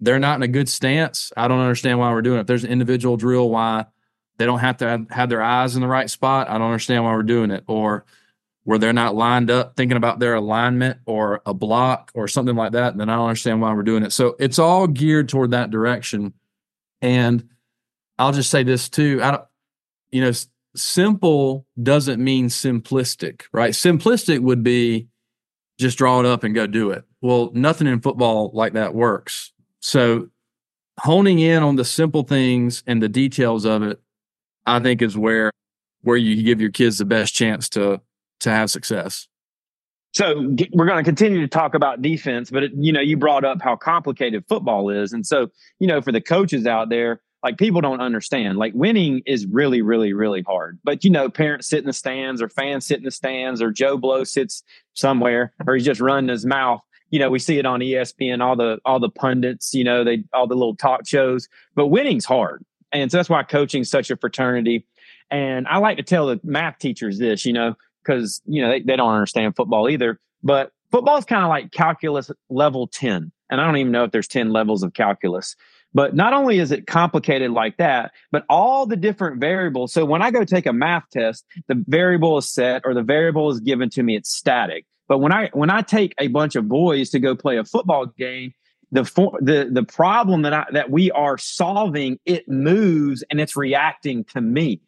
they're 0.00 0.18
not 0.18 0.36
in 0.36 0.42
a 0.42 0.48
good 0.48 0.68
stance, 0.68 1.32
I 1.36 1.48
don't 1.48 1.60
understand 1.60 1.98
why 1.98 2.12
we're 2.12 2.22
doing 2.22 2.38
it. 2.38 2.42
If 2.42 2.46
there's 2.46 2.64
an 2.64 2.72
individual 2.72 3.16
drill 3.16 3.50
why 3.50 3.86
they 4.42 4.46
don't 4.46 4.58
have 4.58 4.78
to 4.78 5.06
have, 5.10 5.28
their 5.28 5.40
eyes 5.40 5.76
in 5.76 5.82
the 5.82 5.86
right 5.86 6.10
spot. 6.10 6.50
I 6.50 6.54
don't 6.54 6.66
understand 6.66 7.04
why 7.04 7.14
we're 7.14 7.22
doing 7.22 7.52
it. 7.52 7.62
Or 7.68 8.04
where 8.64 8.78
they're 8.78 8.92
not 8.92 9.14
lined 9.14 9.52
up 9.52 9.76
thinking 9.76 9.96
about 9.96 10.18
their 10.18 10.34
alignment 10.34 10.98
or 11.06 11.42
a 11.46 11.54
block 11.54 12.10
or 12.14 12.26
something 12.26 12.56
like 12.56 12.72
that, 12.72 12.96
then 12.96 13.08
I 13.08 13.14
don't 13.14 13.28
understand 13.28 13.60
why 13.60 13.72
we're 13.72 13.84
doing 13.84 14.02
it. 14.02 14.12
So 14.12 14.34
it's 14.40 14.58
all 14.58 14.88
geared 14.88 15.28
toward 15.28 15.52
that 15.52 15.70
direction. 15.70 16.32
And 17.00 17.48
I'll 18.18 18.32
just 18.32 18.50
say 18.50 18.64
this 18.64 18.88
too. 18.88 19.20
I 19.22 19.30
don't, 19.30 19.44
you 20.10 20.22
know, 20.22 20.32
simple 20.74 21.66
doesn't 21.80 22.22
mean 22.22 22.48
simplistic, 22.48 23.42
right? 23.52 23.72
Simplistic 23.72 24.40
would 24.40 24.64
be 24.64 25.08
just 25.78 25.98
draw 25.98 26.18
it 26.20 26.26
up 26.26 26.44
and 26.44 26.54
go 26.54 26.66
do 26.66 26.90
it. 26.90 27.04
Well, 27.20 27.50
nothing 27.54 27.86
in 27.86 28.00
football 28.00 28.50
like 28.54 28.72
that 28.72 28.94
works. 28.94 29.52
So 29.80 30.28
honing 30.98 31.38
in 31.38 31.62
on 31.62 31.76
the 31.76 31.84
simple 31.84 32.22
things 32.22 32.82
and 32.86 33.02
the 33.02 33.08
details 33.08 33.64
of 33.64 33.82
it 33.82 34.01
I 34.66 34.80
think 34.80 35.02
is 35.02 35.16
where 35.16 35.50
where 36.02 36.16
you 36.16 36.42
give 36.42 36.60
your 36.60 36.70
kids 36.70 36.98
the 36.98 37.04
best 37.04 37.34
chance 37.34 37.68
to 37.70 38.00
to 38.40 38.50
have 38.50 38.70
success. 38.70 39.28
So 40.14 40.54
we're 40.72 40.86
going 40.86 41.02
to 41.02 41.08
continue 41.08 41.40
to 41.40 41.48
talk 41.48 41.74
about 41.74 42.02
defense, 42.02 42.50
but 42.50 42.64
it, 42.64 42.72
you 42.74 42.92
know, 42.92 43.00
you 43.00 43.16
brought 43.16 43.44
up 43.44 43.62
how 43.62 43.76
complicated 43.76 44.44
football 44.46 44.90
is, 44.90 45.12
and 45.12 45.26
so 45.26 45.48
you 45.78 45.86
know, 45.86 46.02
for 46.02 46.12
the 46.12 46.20
coaches 46.20 46.66
out 46.66 46.90
there, 46.90 47.20
like 47.42 47.58
people 47.58 47.80
don't 47.80 48.00
understand. 48.00 48.58
Like 48.58 48.72
winning 48.74 49.22
is 49.26 49.46
really, 49.46 49.82
really, 49.82 50.12
really 50.12 50.42
hard. 50.42 50.78
But 50.84 51.02
you 51.02 51.10
know, 51.10 51.28
parents 51.28 51.68
sit 51.68 51.80
in 51.80 51.86
the 51.86 51.92
stands, 51.92 52.42
or 52.42 52.48
fans 52.48 52.86
sit 52.86 52.98
in 52.98 53.04
the 53.04 53.10
stands, 53.10 53.62
or 53.62 53.70
Joe 53.70 53.96
Blow 53.96 54.24
sits 54.24 54.62
somewhere, 54.94 55.52
or 55.66 55.74
he's 55.74 55.84
just 55.84 56.00
running 56.00 56.28
his 56.28 56.44
mouth. 56.44 56.80
You 57.10 57.18
know, 57.18 57.30
we 57.30 57.38
see 57.38 57.58
it 57.58 57.66
on 57.66 57.80
ESPN, 57.80 58.42
all 58.42 58.56
the 58.56 58.78
all 58.84 59.00
the 59.00 59.10
pundits, 59.10 59.74
you 59.74 59.84
know, 59.84 60.04
they 60.04 60.24
all 60.32 60.46
the 60.46 60.54
little 60.54 60.76
talk 60.76 61.06
shows. 61.06 61.48
But 61.74 61.88
winning's 61.88 62.24
hard. 62.24 62.64
And 62.92 63.10
so 63.10 63.18
that's 63.18 63.28
why 63.28 63.42
coaching 63.42 63.82
is 63.82 63.90
such 63.90 64.10
a 64.10 64.16
fraternity. 64.16 64.86
And 65.30 65.66
I 65.66 65.78
like 65.78 65.96
to 65.96 66.02
tell 66.02 66.26
the 66.26 66.40
math 66.44 66.78
teachers 66.78 67.18
this, 67.18 67.46
you 67.46 67.52
know, 67.52 67.74
because, 68.04 68.42
you 68.44 68.62
know, 68.62 68.70
they, 68.70 68.80
they 68.80 68.96
don't 68.96 69.12
understand 69.12 69.56
football 69.56 69.88
either. 69.88 70.20
But 70.42 70.72
football 70.90 71.16
is 71.16 71.24
kind 71.24 71.42
of 71.42 71.48
like 71.48 71.72
calculus 71.72 72.30
level 72.50 72.86
10. 72.86 73.32
And 73.50 73.60
I 73.60 73.64
don't 73.64 73.76
even 73.76 73.92
know 73.92 74.04
if 74.04 74.12
there's 74.12 74.28
10 74.28 74.52
levels 74.52 74.82
of 74.82 74.92
calculus. 74.92 75.56
But 75.94 76.14
not 76.14 76.32
only 76.32 76.58
is 76.58 76.72
it 76.72 76.86
complicated 76.86 77.50
like 77.50 77.76
that, 77.76 78.12
but 78.30 78.44
all 78.48 78.86
the 78.86 78.96
different 78.96 79.40
variables. 79.40 79.92
So 79.92 80.04
when 80.04 80.22
I 80.22 80.30
go 80.30 80.44
take 80.44 80.66
a 80.66 80.72
math 80.72 81.04
test, 81.12 81.44
the 81.68 81.82
variable 81.86 82.38
is 82.38 82.50
set 82.50 82.82
or 82.84 82.94
the 82.94 83.02
variable 83.02 83.50
is 83.50 83.60
given 83.60 83.90
to 83.90 84.02
me, 84.02 84.16
it's 84.16 84.34
static. 84.34 84.86
But 85.08 85.18
when 85.18 85.32
I 85.32 85.50
when 85.52 85.68
I 85.68 85.82
take 85.82 86.14
a 86.18 86.28
bunch 86.28 86.56
of 86.56 86.68
boys 86.68 87.10
to 87.10 87.18
go 87.18 87.36
play 87.36 87.58
a 87.58 87.64
football 87.64 88.06
game, 88.06 88.54
the 88.92 89.04
for, 89.04 89.36
the 89.40 89.68
the 89.72 89.82
problem 89.82 90.42
that 90.42 90.52
I, 90.52 90.66
that 90.72 90.90
we 90.90 91.10
are 91.12 91.38
solving 91.38 92.20
it 92.26 92.46
moves 92.46 93.24
and 93.30 93.40
it's 93.40 93.56
reacting 93.56 94.24
to 94.24 94.40
me. 94.40 94.80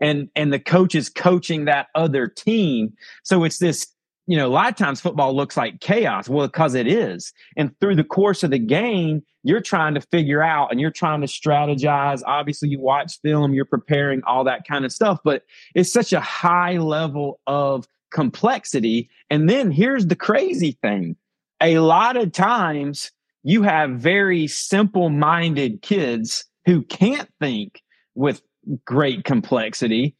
And 0.00 0.28
and 0.34 0.52
the 0.52 0.58
coach 0.58 0.94
is 0.94 1.08
coaching 1.08 1.64
that 1.64 1.86
other 1.94 2.26
team. 2.26 2.92
So 3.22 3.44
it's 3.44 3.58
this 3.58 3.86
you 4.26 4.36
know 4.36 4.48
a 4.48 4.50
lot 4.50 4.68
of 4.68 4.76
times 4.76 5.00
football 5.00 5.34
looks 5.34 5.56
like 5.56 5.80
chaos. 5.80 6.28
Well 6.28 6.48
because 6.48 6.74
it 6.74 6.88
is. 6.88 7.32
And 7.56 7.78
through 7.80 7.94
the 7.94 8.04
course 8.04 8.42
of 8.42 8.50
the 8.50 8.58
game 8.58 9.22
you're 9.44 9.60
trying 9.60 9.94
to 9.94 10.00
figure 10.00 10.42
out 10.42 10.72
and 10.72 10.80
you're 10.80 10.90
trying 10.90 11.20
to 11.20 11.26
strategize. 11.28 12.22
Obviously 12.26 12.70
you 12.70 12.80
watch 12.80 13.20
film 13.20 13.54
you're 13.54 13.64
preparing 13.64 14.20
all 14.26 14.42
that 14.44 14.66
kind 14.66 14.84
of 14.84 14.90
stuff 14.90 15.20
but 15.24 15.44
it's 15.76 15.92
such 15.92 16.12
a 16.12 16.20
high 16.20 16.76
level 16.76 17.40
of 17.46 17.86
complexity. 18.12 19.10
And 19.30 19.48
then 19.48 19.70
here's 19.70 20.06
the 20.06 20.16
crazy 20.16 20.78
thing. 20.82 21.16
A 21.60 21.78
lot 21.78 22.16
of 22.16 22.32
times 22.32 23.12
you 23.44 23.62
have 23.62 23.90
very 23.90 24.46
simple 24.46 25.10
minded 25.10 25.82
kids 25.82 26.46
who 26.64 26.82
can't 26.82 27.28
think 27.38 27.82
with 28.14 28.42
great 28.84 29.24
complexity 29.24 30.16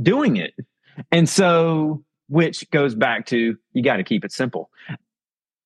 doing 0.00 0.36
it. 0.36 0.52
And 1.10 1.28
so, 1.28 2.04
which 2.28 2.70
goes 2.70 2.94
back 2.94 3.26
to 3.26 3.56
you 3.72 3.82
got 3.82 3.96
to 3.96 4.04
keep 4.04 4.24
it 4.24 4.30
simple. 4.30 4.70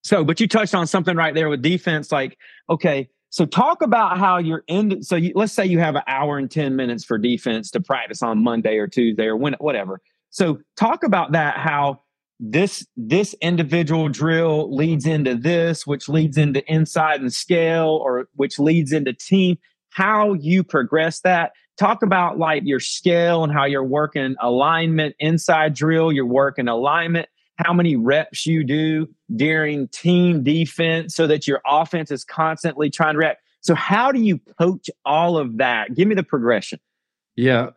So, 0.05 0.25
but 0.25 0.39
you 0.39 0.47
touched 0.47 0.75
on 0.75 0.87
something 0.87 1.17
right 1.17 1.35
there 1.35 1.49
with 1.49 1.63
defense. 1.63 2.13
Like, 2.13 2.39
okay, 2.71 3.09
so 3.31 3.45
talk 3.45 3.83
about 3.83 4.19
how 4.19 4.39
you're 4.39 4.63
in. 4.69 5.03
So, 5.03 5.17
you, 5.17 5.33
let's 5.35 5.53
say 5.53 5.67
you 5.67 5.81
have 5.81 5.97
an 5.97 6.03
hour 6.07 6.39
and 6.39 6.51
10 6.51 6.77
minutes 6.77 7.05
for 7.05 7.19
defense 7.19 7.71
to 7.73 7.81
practice 7.81 8.23
on 8.23 8.43
Monday 8.43 8.77
or 8.77 8.87
Tuesday 8.87 9.25
or 9.25 9.37
when, 9.37 9.55
whatever. 9.55 10.01
So, 10.31 10.61
talk 10.77 11.03
about 11.03 11.33
that, 11.33 11.57
how 11.59 12.03
this 12.41 12.87
this 12.97 13.35
individual 13.41 14.09
drill 14.09 14.75
leads 14.75 15.07
into 15.07 15.35
this 15.35 15.87
which 15.87 16.09
leads 16.09 16.37
into 16.37 16.65
inside 16.73 17.21
and 17.21 17.33
scale 17.33 18.01
or 18.03 18.29
which 18.35 18.59
leads 18.59 18.93
into 18.93 19.13
team. 19.13 19.59
How 19.91 20.35
you 20.35 20.65
progress 20.65 21.21
that. 21.21 21.53
Talk 21.79 22.03
about 22.03 22.39
like 22.39 22.63
your 22.65 22.81
scale 22.81 23.45
and 23.45 23.53
how 23.53 23.65
you're 23.65 23.85
working 23.85 24.35
alignment 24.41 25.15
inside 25.19 25.75
drill 25.75 26.13
you're 26.13 26.27
working 26.27 26.69
alignment. 26.69 27.29
How 27.57 27.73
many 27.73 27.95
reps 27.95 28.47
you 28.47 28.65
do 28.65 29.09
during 29.35 29.87
team 29.89 30.43
defense 30.43 31.15
so 31.15 31.29
that 31.29 31.47
your 31.47 31.61
offense 31.67 32.11
is 32.11 32.25
constantly 32.25 32.91
trying 32.91 33.15
to 33.15 33.19
react. 33.19 33.43
So 33.61 33.77
how 33.77 34.11
do 34.11 34.21
you 34.21 34.41
coach 34.59 34.91
all 35.05 35.39
of 35.39 35.59
that? 35.59 35.95
Give 35.95 36.09
me 36.09 36.17
the 36.17 36.25
progression. 36.25 36.81
Yeah 37.37 37.71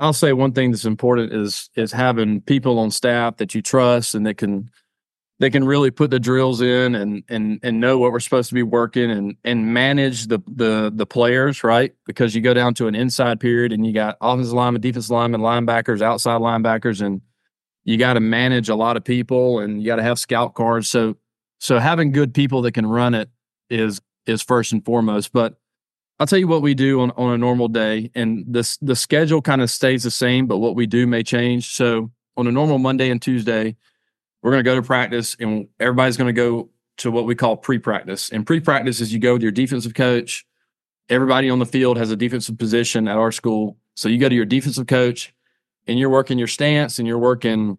I'll 0.00 0.12
say 0.12 0.32
one 0.32 0.52
thing 0.52 0.70
that's 0.70 0.84
important 0.84 1.32
is 1.32 1.70
is 1.76 1.92
having 1.92 2.40
people 2.40 2.78
on 2.78 2.90
staff 2.90 3.36
that 3.36 3.54
you 3.54 3.62
trust 3.62 4.14
and 4.14 4.26
that 4.26 4.34
can 4.34 4.70
they 5.38 5.50
can 5.50 5.64
really 5.64 5.90
put 5.90 6.10
the 6.10 6.18
drills 6.18 6.60
in 6.60 6.94
and 6.94 7.22
and 7.28 7.60
and 7.62 7.80
know 7.80 7.98
what 7.98 8.12
we're 8.12 8.20
supposed 8.20 8.48
to 8.48 8.54
be 8.54 8.62
working 8.62 9.10
and 9.10 9.36
and 9.44 9.72
manage 9.72 10.28
the 10.28 10.38
the 10.46 10.90
the 10.94 11.06
players 11.06 11.62
right 11.62 11.94
because 12.06 12.34
you 12.34 12.40
go 12.40 12.54
down 12.54 12.74
to 12.74 12.86
an 12.86 12.94
inside 12.94 13.38
period 13.38 13.72
and 13.72 13.86
you 13.86 13.92
got 13.92 14.16
offensive 14.20 14.54
linemen, 14.54 14.80
defensive 14.80 15.10
linemen, 15.10 15.40
linebackers, 15.40 16.02
outside 16.02 16.40
linebackers, 16.40 17.04
and 17.04 17.20
you 17.84 17.96
got 17.96 18.14
to 18.14 18.20
manage 18.20 18.68
a 18.68 18.74
lot 18.74 18.96
of 18.96 19.04
people 19.04 19.60
and 19.60 19.80
you 19.80 19.86
got 19.86 19.96
to 19.96 20.02
have 20.02 20.18
scout 20.18 20.54
cards. 20.54 20.88
So 20.88 21.16
so 21.60 21.78
having 21.78 22.12
good 22.12 22.34
people 22.34 22.62
that 22.62 22.72
can 22.72 22.86
run 22.86 23.14
it 23.14 23.28
is 23.70 24.00
is 24.26 24.42
first 24.42 24.72
and 24.72 24.84
foremost. 24.84 25.32
But 25.32 25.56
I'll 26.18 26.26
tell 26.26 26.38
you 26.38 26.48
what 26.48 26.62
we 26.62 26.74
do 26.74 27.00
on, 27.00 27.10
on 27.12 27.34
a 27.34 27.38
normal 27.38 27.68
day, 27.68 28.10
and 28.14 28.44
this 28.46 28.78
the 28.78 28.96
schedule 28.96 29.42
kind 29.42 29.60
of 29.60 29.70
stays 29.70 30.02
the 30.02 30.10
same, 30.10 30.46
but 30.46 30.58
what 30.58 30.74
we 30.74 30.86
do 30.86 31.06
may 31.06 31.22
change. 31.22 31.74
So 31.74 32.10
on 32.36 32.46
a 32.46 32.52
normal 32.52 32.78
Monday 32.78 33.10
and 33.10 33.20
Tuesday, 33.20 33.76
we're 34.42 34.50
going 34.50 34.64
to 34.64 34.70
go 34.70 34.76
to 34.76 34.82
practice, 34.82 35.36
and 35.38 35.68
everybody's 35.78 36.16
going 36.16 36.34
to 36.34 36.40
go 36.40 36.70
to 36.98 37.10
what 37.10 37.26
we 37.26 37.34
call 37.34 37.56
pre-practice. 37.56 38.30
And 38.30 38.46
pre-practice 38.46 39.00
is 39.00 39.12
you 39.12 39.18
go 39.18 39.34
with 39.34 39.42
your 39.42 39.52
defensive 39.52 39.94
coach. 39.94 40.46
Everybody 41.08 41.50
on 41.50 41.58
the 41.58 41.66
field 41.66 41.98
has 41.98 42.10
a 42.10 42.16
defensive 42.16 42.56
position 42.58 43.06
at 43.08 43.18
our 43.18 43.30
school. 43.30 43.76
So 43.94 44.08
you 44.08 44.18
go 44.18 44.28
to 44.28 44.34
your 44.34 44.46
defensive 44.46 44.86
coach 44.86 45.34
and 45.86 45.98
you're 45.98 46.10
working 46.10 46.38
your 46.38 46.48
stance 46.48 46.98
and 46.98 47.06
you're 47.06 47.18
working 47.18 47.78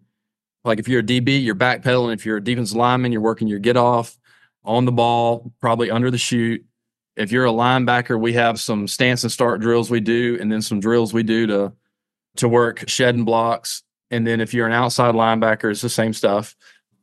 like 0.64 0.78
if 0.78 0.88
you're 0.88 1.00
a 1.00 1.04
DB, 1.04 1.42
you're 1.42 1.54
backpedaling. 1.54 2.14
If 2.14 2.26
you're 2.26 2.36
a 2.36 2.44
defensive 2.44 2.76
lineman, 2.76 3.12
you're 3.12 3.20
working 3.20 3.48
your 3.48 3.58
get 3.58 3.76
off 3.76 4.18
on 4.64 4.84
the 4.84 4.92
ball, 4.92 5.52
probably 5.60 5.90
under 5.90 6.10
the 6.10 6.18
chute. 6.18 6.64
If 7.18 7.32
you're 7.32 7.46
a 7.46 7.52
linebacker, 7.52 8.18
we 8.18 8.32
have 8.34 8.60
some 8.60 8.86
stance 8.86 9.24
and 9.24 9.32
start 9.32 9.60
drills 9.60 9.90
we 9.90 10.00
do, 10.00 10.38
and 10.40 10.50
then 10.50 10.62
some 10.62 10.78
drills 10.78 11.12
we 11.12 11.24
do 11.24 11.46
to 11.48 11.72
to 12.36 12.48
work 12.48 12.84
shedding 12.88 13.24
blocks. 13.24 13.82
And 14.10 14.26
then 14.26 14.40
if 14.40 14.54
you're 14.54 14.66
an 14.66 14.72
outside 14.72 15.14
linebacker, 15.14 15.70
it's 15.70 15.80
the 15.80 15.88
same 15.88 16.12
stuff. 16.12 16.54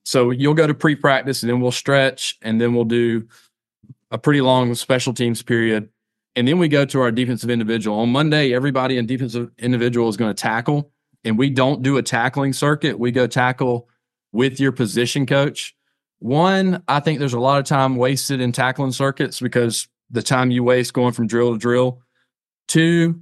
So 0.04 0.32
you'll 0.32 0.54
go 0.54 0.66
to 0.66 0.74
pre-practice 0.74 1.44
and 1.44 1.50
then 1.50 1.60
we'll 1.60 1.72
stretch 1.72 2.38
and 2.42 2.62
then 2.62 2.74
we'll 2.74 2.86
do 2.86 3.28
a 4.12 4.18
pretty 4.18 4.40
long 4.40 4.74
special 4.76 5.14
teams 5.14 5.42
period. 5.42 5.90
And 6.36 6.48
then 6.48 6.58
we 6.58 6.68
go 6.68 6.86
to 6.86 7.02
our 7.02 7.12
defensive 7.12 7.50
individual. 7.50 8.00
On 8.00 8.10
Monday, 8.10 8.54
everybody 8.54 8.98
in 8.98 9.06
defensive 9.06 9.52
individual 9.58 10.08
is 10.08 10.18
going 10.18 10.34
to 10.34 10.42
tackle. 10.42 10.92
And 11.24 11.38
we 11.38 11.50
don't 11.50 11.82
do 11.82 11.98
a 11.98 12.04
tackling 12.04 12.54
circuit. 12.54 13.00
We 13.00 13.12
go 13.12 13.28
tackle 13.28 13.90
with 14.32 14.60
your 14.60 14.72
position 14.72 15.26
coach. 15.26 15.76
One, 16.20 16.84
I 16.88 17.00
think 17.00 17.20
there's 17.20 17.34
a 17.34 17.40
lot 17.40 17.60
of 17.60 17.66
time 17.66 17.96
wasted 17.96 18.42
in 18.42 18.52
tackling 18.52 18.92
circuits 18.92 19.40
because 19.40 19.88
the 20.10 20.22
time 20.22 20.52
you 20.52 20.64
waste 20.64 20.94
going 20.94 21.14
from 21.14 21.28
drill 21.28 21.54
to 21.54 21.58
drill. 21.58 22.02
Two, 22.68 23.22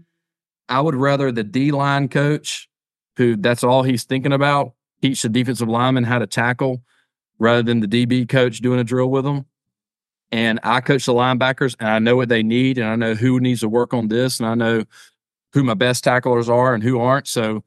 I 0.70 0.82
would 0.82 0.96
rather 0.96 1.32
the 1.32 1.44
D 1.44 1.72
line 1.72 2.08
coach, 2.08 2.70
who 3.18 3.36
that's 3.36 3.64
all 3.64 3.84
he's 3.84 4.04
thinking 4.04 4.34
about, 4.34 4.74
teach 5.02 5.22
the 5.22 5.30
defensive 5.30 5.68
lineman 5.68 6.04
how 6.04 6.20
to 6.20 6.28
tackle 6.28 6.82
rather 7.40 7.64
than 7.64 7.80
the 7.80 7.88
DB 7.88 8.28
coach 8.28 8.60
doing 8.60 8.80
a 8.80 8.84
drill 8.84 9.10
with 9.10 9.26
them. 9.26 9.46
And 10.32 10.60
I 10.64 10.82
coach 10.82 11.06
the 11.06 11.14
linebackers 11.14 11.76
and 11.80 11.90
I 11.90 12.00
know 12.00 12.16
what 12.16 12.30
they 12.30 12.42
need 12.42 12.78
and 12.78 12.88
I 12.88 12.96
know 12.96 13.14
who 13.14 13.40
needs 13.40 13.60
to 13.60 13.70
work 13.70 13.94
on 13.94 14.08
this 14.08 14.40
and 14.40 14.50
I 14.50 14.56
know 14.56 14.86
who 15.54 15.64
my 15.64 15.76
best 15.76 16.04
tacklers 16.04 16.50
are 16.50 16.74
and 16.74 16.82
who 16.82 17.00
aren't. 17.00 17.28
So 17.28 17.64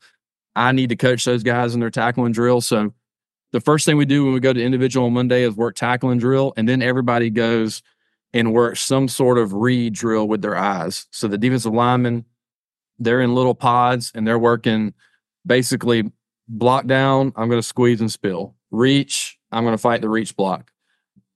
I 0.57 0.73
need 0.73 0.89
to 0.89 0.97
coach 0.97 1.25
those 1.25 1.43
guys 1.43 1.75
in 1.75 1.81
their 1.81 1.91
tackling 1.91 2.33
drill. 2.33 2.61
So 2.61 2.93
the 3.53 3.61
first 3.61 3.87
thing 3.87 3.97
we 3.97 4.05
do 4.05 4.25
when 4.25 4.35
we 4.35 4.41
go 4.41 4.53
to 4.53 4.63
individual 4.63 5.07
on 5.07 5.13
Monday 5.13 5.43
is 5.43 5.55
work 5.55 5.77
tackling 5.77 6.19
drill. 6.19 6.55
And 6.57 6.69
then 6.69 6.83
everybody 6.83 7.31
goes 7.31 7.83
and 8.37 8.53
work 8.53 8.77
some 8.77 9.09
sort 9.09 9.39
of 9.39 9.55
read 9.55 9.95
drill 9.95 10.29
with 10.29 10.43
their 10.43 10.57
eyes. 10.57 11.07
So 11.11 11.27
the 11.27 11.39
defensive 11.39 11.73
linemen, 11.73 12.27
they're 12.99 13.23
in 13.23 13.35
little 13.35 13.55
pods 13.55 14.13
and 14.15 14.27
they're 14.27 14.39
working 14.39 14.93
basically 15.47 16.11
block 16.47 16.87
down, 16.87 17.33
I'm 17.37 17.49
going 17.49 17.61
to 17.61 17.67
squeeze 17.67 18.01
and 18.01 18.13
spill. 18.13 18.55
Reach, 18.71 19.39
I'm 19.51 19.65
going 19.65 19.73
to 19.75 19.81
fight 19.81 20.03
the 20.03 20.11
reach 20.11 20.37
block. 20.37 20.71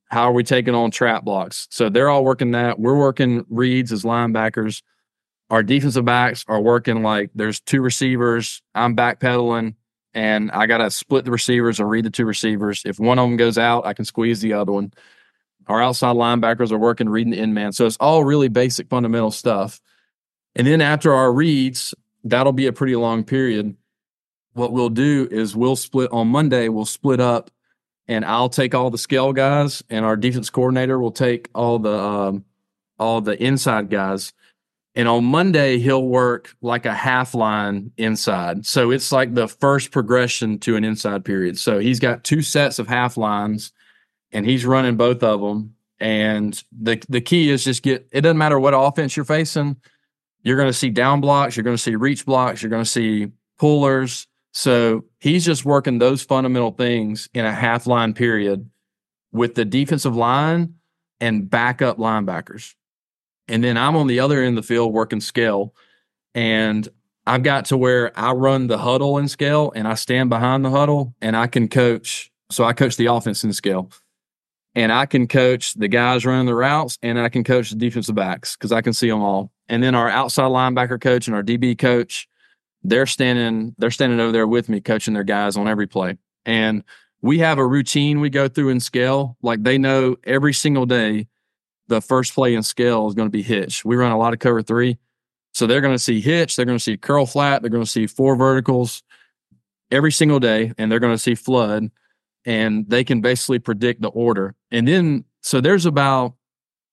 How 0.06 0.24
are 0.24 0.32
we 0.32 0.44
taking 0.44 0.74
on 0.74 0.90
trap 0.90 1.24
blocks? 1.24 1.68
So 1.70 1.88
they're 1.88 2.10
all 2.10 2.24
working 2.24 2.50
that. 2.50 2.78
We're 2.78 2.98
working 2.98 3.46
reads 3.48 3.92
as 3.92 4.02
linebackers. 4.02 4.82
Our 5.48 5.62
defensive 5.62 6.04
backs 6.04 6.44
are 6.48 6.60
working 6.60 7.02
like 7.02 7.30
there's 7.34 7.60
two 7.60 7.80
receivers. 7.80 8.60
I'm 8.74 8.94
backpedaling 8.94 9.74
and 10.12 10.50
I 10.50 10.66
got 10.66 10.78
to 10.78 10.90
split 10.90 11.24
the 11.24 11.30
receivers 11.30 11.80
or 11.80 11.86
read 11.86 12.04
the 12.04 12.10
two 12.10 12.26
receivers. 12.26 12.82
If 12.84 13.00
one 13.00 13.18
of 13.18 13.26
them 13.26 13.36
goes 13.38 13.56
out, 13.56 13.86
I 13.86 13.94
can 13.94 14.04
squeeze 14.04 14.40
the 14.40 14.52
other 14.52 14.72
one. 14.72 14.92
Our 15.70 15.82
outside 15.82 16.16
linebackers 16.16 16.72
are 16.72 16.78
working 16.78 17.08
reading 17.08 17.30
the 17.30 17.38
in 17.38 17.54
man. 17.54 17.72
So 17.72 17.86
it's 17.86 17.96
all 17.98 18.24
really 18.24 18.48
basic 18.48 18.88
fundamental 18.88 19.30
stuff. 19.30 19.80
And 20.56 20.66
then 20.66 20.80
after 20.80 21.14
our 21.14 21.32
reads, 21.32 21.94
that'll 22.24 22.52
be 22.52 22.66
a 22.66 22.72
pretty 22.72 22.96
long 22.96 23.24
period 23.24 23.76
what 24.54 24.72
we'll 24.72 24.90
do 24.90 25.28
is 25.30 25.54
we'll 25.54 25.76
split 25.76 26.10
on 26.12 26.28
Monday, 26.28 26.68
we'll 26.68 26.84
split 26.84 27.20
up 27.20 27.50
and 28.08 28.24
I'll 28.24 28.48
take 28.48 28.74
all 28.74 28.90
the 28.90 28.98
scale 28.98 29.32
guys 29.32 29.82
and 29.90 30.04
our 30.04 30.16
defense 30.16 30.50
coordinator 30.50 30.98
will 30.98 31.12
take 31.12 31.48
all 31.54 31.78
the 31.78 31.98
um, 31.98 32.44
all 32.98 33.20
the 33.20 33.42
inside 33.42 33.90
guys. 33.90 34.32
And 34.96 35.06
on 35.06 35.24
Monday, 35.24 35.78
he'll 35.78 36.04
work 36.04 36.54
like 36.60 36.84
a 36.84 36.92
half 36.92 37.32
line 37.32 37.92
inside. 37.96 38.66
So 38.66 38.90
it's 38.90 39.12
like 39.12 39.34
the 39.34 39.46
first 39.46 39.92
progression 39.92 40.58
to 40.60 40.74
an 40.74 40.84
inside 40.84 41.24
period. 41.24 41.58
So 41.58 41.78
he's 41.78 42.00
got 42.00 42.24
two 42.24 42.42
sets 42.42 42.80
of 42.80 42.88
half 42.88 43.16
lines 43.16 43.72
and 44.32 44.46
he's 44.46 44.64
running 44.64 44.96
both 44.96 45.22
of 45.22 45.40
them. 45.40 45.74
And 45.98 46.62
the 46.72 47.02
the 47.08 47.20
key 47.20 47.50
is 47.50 47.64
just 47.64 47.82
get 47.82 48.08
it 48.12 48.22
doesn't 48.22 48.38
matter 48.38 48.58
what 48.58 48.74
offense 48.74 49.16
you're 49.16 49.24
facing, 49.24 49.76
you're 50.42 50.56
going 50.56 50.68
to 50.68 50.72
see 50.72 50.90
down 50.90 51.20
blocks, 51.20 51.56
you're 51.56 51.64
going 51.64 51.76
to 51.76 51.82
see 51.82 51.96
reach 51.96 52.24
blocks, 52.24 52.62
you're 52.62 52.70
going 52.70 52.84
to 52.84 52.90
see 52.90 53.28
pullers, 53.58 54.26
so 54.52 55.04
he's 55.18 55.44
just 55.44 55.64
working 55.64 55.98
those 55.98 56.22
fundamental 56.22 56.72
things 56.72 57.28
in 57.34 57.44
a 57.44 57.52
half 57.52 57.86
line 57.86 58.14
period 58.14 58.68
with 59.32 59.54
the 59.54 59.64
defensive 59.64 60.16
line 60.16 60.74
and 61.20 61.48
backup 61.48 61.98
linebackers. 61.98 62.74
And 63.48 63.62
then 63.62 63.76
I'm 63.76 63.96
on 63.96 64.06
the 64.06 64.20
other 64.20 64.42
end 64.42 64.58
of 64.58 64.64
the 64.64 64.66
field 64.66 64.92
working 64.92 65.20
scale. 65.20 65.74
And 66.34 66.88
I've 67.26 67.42
got 67.42 67.66
to 67.66 67.76
where 67.76 68.18
I 68.18 68.32
run 68.32 68.66
the 68.66 68.78
huddle 68.78 69.18
in 69.18 69.28
scale 69.28 69.72
and 69.74 69.86
I 69.86 69.94
stand 69.94 70.30
behind 70.30 70.64
the 70.64 70.70
huddle 70.70 71.14
and 71.20 71.36
I 71.36 71.46
can 71.46 71.68
coach. 71.68 72.32
So 72.50 72.64
I 72.64 72.72
coach 72.72 72.96
the 72.96 73.06
offense 73.06 73.44
in 73.44 73.52
scale 73.52 73.90
and 74.74 74.92
I 74.92 75.06
can 75.06 75.26
coach 75.26 75.74
the 75.74 75.88
guys 75.88 76.24
running 76.24 76.46
the 76.46 76.54
routes 76.54 76.98
and 77.02 77.18
I 77.18 77.28
can 77.28 77.44
coach 77.44 77.70
the 77.70 77.76
defensive 77.76 78.14
backs 78.14 78.56
because 78.56 78.72
I 78.72 78.82
can 78.82 78.92
see 78.92 79.08
them 79.08 79.22
all. 79.22 79.50
And 79.68 79.82
then 79.82 79.94
our 79.94 80.08
outside 80.08 80.44
linebacker 80.50 81.00
coach 81.00 81.26
and 81.26 81.34
our 81.34 81.42
DB 81.42 81.78
coach 81.78 82.28
they're 82.82 83.06
standing 83.06 83.74
they're 83.78 83.90
standing 83.90 84.20
over 84.20 84.32
there 84.32 84.46
with 84.46 84.68
me 84.68 84.80
coaching 84.80 85.14
their 85.14 85.24
guys 85.24 85.56
on 85.56 85.68
every 85.68 85.86
play. 85.86 86.16
And 86.46 86.82
we 87.22 87.38
have 87.40 87.58
a 87.58 87.66
routine 87.66 88.20
we 88.20 88.30
go 88.30 88.48
through 88.48 88.70
in 88.70 88.80
scale. 88.80 89.36
Like 89.42 89.62
they 89.62 89.76
know 89.76 90.16
every 90.24 90.54
single 90.54 90.86
day 90.86 91.26
the 91.88 92.00
first 92.00 92.34
play 92.34 92.54
in 92.54 92.62
scale 92.62 93.08
is 93.08 93.14
going 93.14 93.26
to 93.26 93.32
be 93.32 93.42
hitch. 93.42 93.84
We 93.84 93.96
run 93.96 94.12
a 94.12 94.18
lot 94.18 94.32
of 94.32 94.38
cover 94.38 94.62
three. 94.62 94.98
So 95.52 95.66
they're 95.66 95.80
going 95.80 95.94
to 95.94 95.98
see 95.98 96.20
hitch 96.20 96.56
they're 96.56 96.64
going 96.64 96.78
to 96.78 96.82
see 96.82 96.96
curl 96.96 97.26
flat 97.26 97.62
they're 97.62 97.70
going 97.70 97.84
to 97.84 97.90
see 97.90 98.06
four 98.06 98.36
verticals 98.36 99.02
every 99.90 100.12
single 100.12 100.38
day 100.38 100.72
and 100.78 100.90
they're 100.90 101.00
going 101.00 101.14
to 101.14 101.18
see 101.18 101.34
flood 101.34 101.90
and 102.46 102.88
they 102.88 103.04
can 103.04 103.20
basically 103.20 103.58
predict 103.58 104.02
the 104.02 104.08
order 104.08 104.54
and 104.70 104.86
then 104.88 105.24
so 105.42 105.60
there's 105.60 105.86
about 105.86 106.34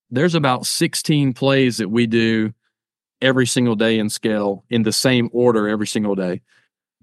there's 0.09 0.35
about 0.35 0.65
16 0.65 1.33
plays 1.33 1.77
that 1.77 1.89
we 1.89 2.07
do 2.07 2.53
every 3.21 3.47
single 3.47 3.75
day 3.75 3.99
in 3.99 4.09
scale 4.09 4.63
in 4.69 4.83
the 4.83 4.91
same 4.91 5.29
order 5.33 5.67
every 5.67 5.87
single 5.87 6.15
day. 6.15 6.41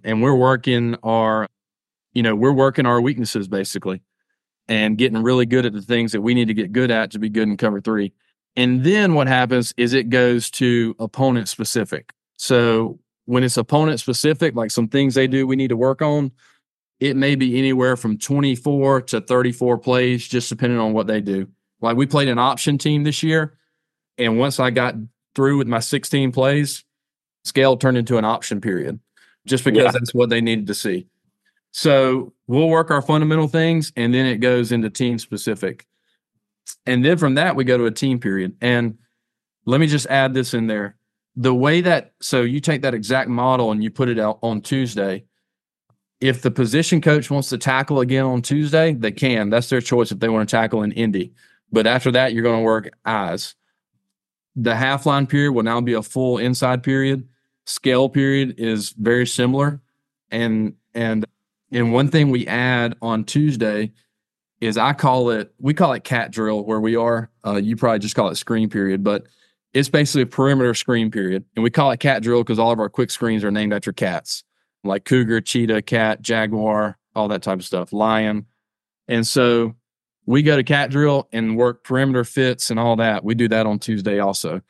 And 0.03 0.23
we're 0.23 0.35
working 0.35 0.97
our, 1.03 1.49
you 2.13 2.23
know, 2.23 2.35
we're 2.35 2.53
working 2.53 2.87
our 2.87 3.01
weaknesses 3.01 3.49
basically 3.49 4.03
and 4.69 4.97
getting 4.97 5.23
really 5.23 5.47
good 5.47 5.67
at 5.67 5.73
the 5.73 5.83
things 5.83 6.13
that 6.13 6.23
we 6.23 6.35
need 6.35 6.49
to 6.49 6.55
get 6.55 6.73
good 6.73 6.91
at 6.91 7.11
to 7.11 7.19
be 7.19 7.29
good 7.29 7.49
in 7.49 7.57
cover 7.57 7.81
three. 7.81 8.13
And 8.57 8.85
then 8.85 9.15
what 9.15 9.27
happens 9.27 9.75
is 9.77 9.93
it 9.93 10.09
goes 10.09 10.51
to 10.53 10.95
opponent 10.99 11.49
specific. 11.49 12.13
So 12.37 13.01
when 13.27 13.43
it's 13.43 13.57
opponent 13.57 14.01
specific, 14.01 14.55
like 14.55 14.71
some 14.71 14.89
things 14.89 15.15
they 15.15 15.27
do 15.27 15.47
we 15.47 15.57
need 15.57 15.69
to 15.69 15.77
work 15.77 16.01
on, 16.01 16.31
it 17.01 17.17
may 17.17 17.35
be 17.35 17.59
anywhere 17.59 17.97
from 17.97 18.19
24 18.19 19.03
to 19.03 19.21
34 19.21 19.79
plays, 19.79 20.27
just 20.27 20.49
depending 20.49 20.79
on 20.79 20.93
what 20.93 21.07
they 21.07 21.21
do. 21.21 21.49
Like 21.81 21.97
we 21.97 22.07
played 22.07 22.29
an 22.29 22.39
option 22.39 22.79
team 22.79 23.05
this 23.05 23.23
year. 23.23 23.59
And 24.17 24.39
once 24.39 24.61
I 24.61 24.71
got 24.71 24.95
through 25.35 25.59
with 25.59 25.67
my 25.67 25.81
16 25.81 26.33
plays, 26.33 26.85
scale 27.45 27.77
turned 27.77 27.99
into 27.99 28.17
an 28.17 28.25
option 28.25 28.61
period 28.61 29.01
just 29.47 29.65
because 29.65 29.85
yeah. 29.85 29.91
that's 29.91 30.15
what 30.15 30.31
they 30.31 30.41
needed 30.41 30.67
to 30.69 30.75
see. 30.75 31.07
So 31.73 32.33
we'll 32.47 32.69
work 32.69 32.91
our 32.91 33.03
fundamental 33.03 33.49
things 33.49 33.93
and 33.97 34.15
then 34.15 34.27
it 34.27 34.39
goes 34.39 34.73
into 34.73 34.89
team 34.91 35.19
specific. 35.19 35.87
And 36.87 37.05
then 37.05 37.19
from 37.19 37.35
that, 37.35 37.57
we 37.57 37.65
go 37.65 37.77
to 37.77 37.87
a 37.87 37.91
team 37.91 38.19
period. 38.19 38.57
And 38.61 38.99
let 39.67 39.81
me 39.81 39.87
just 39.87 40.07
add 40.07 40.35
this 40.35 40.55
in 40.55 40.67
there. 40.67 40.97
The 41.37 41.55
way 41.55 41.81
that, 41.81 42.13
so 42.21 42.43
you 42.43 42.61
take 42.61 42.83
that 42.83 42.95
exact 42.95 43.29
model 43.29 43.73
and 43.73 43.83
you 43.83 43.91
put 43.91 44.09
it 44.09 44.19
out 44.19 44.39
on 44.41 44.61
Tuesday. 44.61 45.25
If 46.25 46.43
the 46.43 46.51
position 46.51 47.01
coach 47.01 47.31
wants 47.31 47.51
to 47.51 47.59
tackle 47.59 48.01
again 48.01 48.25
on 48.25 48.43
Tuesday, 48.43 48.95
they 48.95 49.13
can. 49.13 49.51
That's 49.51 49.69
their 49.69 49.81
choice 49.81 50.11
if 50.11 50.21
they 50.21 50.29
want 50.29 50.49
to 50.49 50.57
tackle 50.57 50.83
in 50.83 50.93
Indy. 50.93 51.33
But 51.71 51.87
after 51.87 52.11
that, 52.13 52.33
you're 52.33 52.43
going 52.43 52.61
to 52.61 52.65
work 52.65 52.91
eyes 53.05 53.55
the 54.57 54.75
half 54.75 55.07
line 55.07 55.27
period 55.27 55.53
will 55.53 55.63
now 55.63 55.81
be 55.81 55.95
a 55.95 56.03
full 56.03 56.39
inside 56.39 56.83
period. 56.83 57.29
Scale 57.67 58.09
period 58.09 58.55
is 58.59 58.91
very 58.91 59.27
similar. 59.27 59.81
And 60.31 60.75
and 60.95 61.25
and 61.73 61.93
one 61.93 62.09
thing 62.09 62.31
we 62.31 62.47
add 62.47 62.97
on 63.03 63.25
Tuesday 63.25 63.93
is 64.61 64.79
I 64.79 64.93
call 64.93 65.31
it 65.31 65.53
we 65.59 65.75
call 65.75 65.93
it 65.93 66.05
cat 66.05 66.31
drill 66.31 66.65
where 66.65 66.81
we 66.81 66.97
are. 66.97 67.31
Uh, 67.45 67.57
you 67.57 67.77
probably 67.77 67.99
just 67.99 68.15
call 68.15 68.29
it 68.29 68.37
screen 68.37 68.69
period, 68.69 69.03
but 69.03 69.27
it's 69.73 69.89
basically 69.89 70.23
a 70.23 70.27
perimeter 70.27 70.75
screen 70.75 71.11
period. 71.11 71.45
And 71.57 71.63
we 71.63 71.71
call 71.71 71.91
it 71.91 72.01
cat 72.01 72.23
drill 72.23 72.43
because 72.43 72.59
all 72.59 72.71
of 72.71 72.79
our 72.79 72.89
quick 72.89 73.11
screens 73.11 73.43
are 73.43 73.51
named 73.51 73.73
after 73.73 73.93
cats, 73.93 74.45
like 74.85 75.05
cougar, 75.05 75.41
cheetah, 75.41 75.83
cat, 75.83 76.23
jaguar, 76.23 76.99
all 77.15 77.29
that 77.29 77.43
type 77.43 77.59
of 77.59 77.65
stuff, 77.65 77.93
lion. 77.93 78.47
And 79.09 79.27
so 79.27 79.75
we 80.27 80.43
go 80.43 80.57
to 80.57 80.65
cat 80.65 80.91
drill 80.91 81.29
and 81.33 81.57
work 81.57 81.85
perimeter 81.85 82.25
fits 82.25 82.71
and 82.71 82.81
all 82.81 82.97
that. 82.97 83.25
We 83.25 83.35
do 83.35 83.49
that 83.49 83.67
on 83.67 83.79
Tuesday 83.79 84.19
also. 84.19 84.63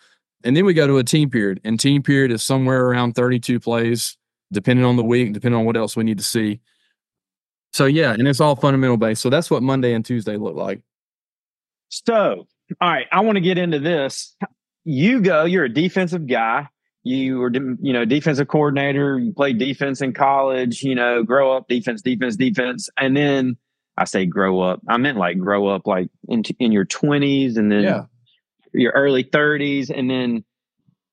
And 0.42 0.56
then 0.56 0.64
we 0.64 0.74
go 0.74 0.86
to 0.86 0.98
a 0.98 1.04
team 1.04 1.30
period, 1.30 1.60
and 1.64 1.80
team 1.80 2.02
period 2.02 2.30
is 2.30 2.42
somewhere 2.42 2.86
around 2.86 3.14
32 3.14 3.60
plays, 3.60 4.18
depending 4.52 4.84
on 4.84 4.96
the 4.96 5.04
week, 5.04 5.32
depending 5.32 5.58
on 5.58 5.64
what 5.64 5.76
else 5.76 5.96
we 5.96 6.04
need 6.04 6.18
to 6.18 6.24
see. 6.24 6.60
So, 7.72 7.86
yeah, 7.86 8.12
and 8.12 8.28
it's 8.28 8.40
all 8.40 8.54
fundamental 8.54 8.98
based. 8.98 9.22
So, 9.22 9.30
that's 9.30 9.50
what 9.50 9.62
Monday 9.62 9.94
and 9.94 10.04
Tuesday 10.04 10.36
look 10.36 10.54
like. 10.54 10.82
So, 11.88 12.46
all 12.80 12.90
right, 12.90 13.06
I 13.10 13.20
want 13.20 13.36
to 13.36 13.40
get 13.40 13.56
into 13.56 13.78
this. 13.78 14.36
You 14.84 15.22
go, 15.22 15.44
you're 15.44 15.64
a 15.64 15.72
defensive 15.72 16.26
guy. 16.26 16.68
You 17.04 17.38
were, 17.38 17.52
you 17.52 17.92
know, 17.92 18.06
defensive 18.06 18.48
coordinator. 18.48 19.18
You 19.18 19.32
played 19.32 19.58
defense 19.58 20.00
in 20.00 20.14
college. 20.14 20.82
You 20.82 20.94
know, 20.94 21.22
grow 21.22 21.54
up 21.54 21.68
defense, 21.68 22.00
defense, 22.00 22.36
defense, 22.36 22.88
and 22.98 23.14
then 23.14 23.58
I 23.96 24.04
say 24.04 24.26
grow 24.26 24.60
up. 24.60 24.80
I 24.88 24.96
meant 24.96 25.18
like 25.18 25.38
grow 25.38 25.68
up, 25.68 25.86
like 25.86 26.08
in 26.28 26.42
in 26.58 26.72
your 26.72 26.86
twenties, 26.86 27.58
and 27.58 27.70
then 27.70 27.82
yeah. 27.82 28.02
your 28.72 28.92
early 28.92 29.22
thirties, 29.22 29.90
and 29.90 30.10
then 30.10 30.44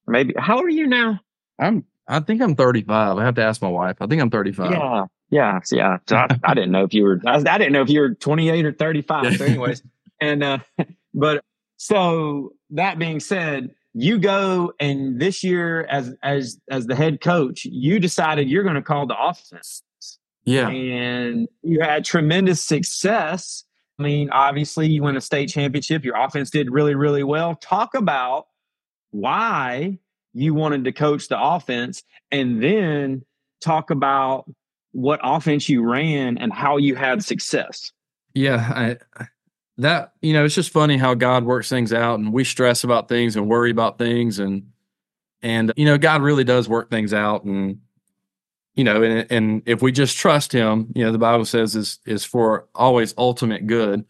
maybe 0.07 0.33
how 0.37 0.57
old 0.57 0.65
are 0.65 0.69
you 0.69 0.87
now? 0.87 1.19
I'm. 1.59 1.85
I 2.07 2.19
think 2.19 2.41
I'm 2.41 2.55
35. 2.55 3.17
I 3.17 3.23
have 3.23 3.35
to 3.35 3.43
ask 3.43 3.61
my 3.61 3.69
wife. 3.69 3.97
I 4.01 4.07
think 4.07 4.21
I'm 4.21 4.31
35. 4.31 4.71
Yeah, 4.71 5.05
yeah, 5.29 5.59
yeah. 5.71 5.97
So 6.07 6.17
I, 6.17 6.27
I, 6.43 6.53
didn't 6.53 6.71
know 6.71 6.83
if 6.83 6.93
you 6.93 7.03
were. 7.03 7.21
I, 7.25 7.35
I, 7.35 7.57
didn't 7.57 7.71
know 7.71 7.83
if 7.83 7.89
you 7.89 8.01
were 8.01 8.15
28 8.15 8.65
or 8.65 8.73
35. 8.73 9.37
So, 9.37 9.45
anyways, 9.45 9.81
and 10.19 10.43
uh, 10.43 10.57
but 11.13 11.41
so 11.77 12.51
that 12.71 12.99
being 12.99 13.21
said, 13.21 13.71
you 13.93 14.19
go 14.19 14.73
and 14.79 15.19
this 15.19 15.43
year 15.43 15.83
as 15.83 16.15
as 16.23 16.59
as 16.69 16.87
the 16.87 16.95
head 16.95 17.21
coach, 17.21 17.65
you 17.65 17.99
decided 17.99 18.49
you're 18.49 18.63
going 18.63 18.75
to 18.75 18.81
call 18.81 19.05
the 19.05 19.17
offense. 19.19 19.83
Yeah. 20.43 20.69
And 20.69 21.47
you 21.61 21.81
had 21.81 22.03
tremendous 22.05 22.65
success. 22.65 23.63
I 23.99 24.03
mean, 24.03 24.29
obviously 24.31 24.87
you 24.87 25.03
won 25.03 25.15
a 25.15 25.21
state 25.21 25.49
championship. 25.49 26.03
Your 26.03 26.15
offense 26.15 26.49
did 26.49 26.71
really, 26.71 26.95
really 26.95 27.23
well. 27.23 27.55
Talk 27.55 27.93
about 27.93 28.47
why 29.11 29.99
you 30.33 30.53
wanted 30.53 30.85
to 30.85 30.91
coach 30.91 31.27
the 31.27 31.39
offense 31.39 32.01
and 32.31 32.63
then 32.63 33.23
talk 33.61 33.91
about 33.91 34.45
what 34.93 35.19
offense 35.23 35.69
you 35.69 35.83
ran 35.87 36.37
and 36.37 36.51
how 36.51 36.77
you 36.77 36.95
had 36.95 37.23
success. 37.23 37.91
Yeah, 38.33 38.97
I, 39.19 39.27
that 39.81 40.13
you 40.21 40.33
know, 40.33 40.45
it's 40.45 40.55
just 40.55 40.71
funny 40.71 40.97
how 40.97 41.13
God 41.13 41.43
works 41.43 41.69
things 41.69 41.93
out, 41.93 42.19
and 42.19 42.33
we 42.33 42.43
stress 42.43 42.83
about 42.83 43.09
things 43.09 43.35
and 43.35 43.47
worry 43.47 43.71
about 43.71 43.97
things, 43.97 44.39
and 44.39 44.71
and 45.41 45.73
you 45.75 45.85
know, 45.85 45.97
God 45.97 46.21
really 46.21 46.43
does 46.43 46.69
work 46.69 46.89
things 46.89 47.13
out, 47.13 47.43
and 47.43 47.79
you 48.75 48.83
know, 48.83 49.03
and 49.03 49.31
and 49.31 49.61
if 49.65 49.81
we 49.81 49.91
just 49.91 50.17
trust 50.17 50.51
Him, 50.51 50.91
you 50.95 51.03
know, 51.03 51.11
the 51.11 51.17
Bible 51.17 51.45
says 51.45 51.75
is 51.75 51.99
is 52.05 52.23
for 52.23 52.67
always 52.75 53.13
ultimate 53.17 53.67
good. 53.67 54.05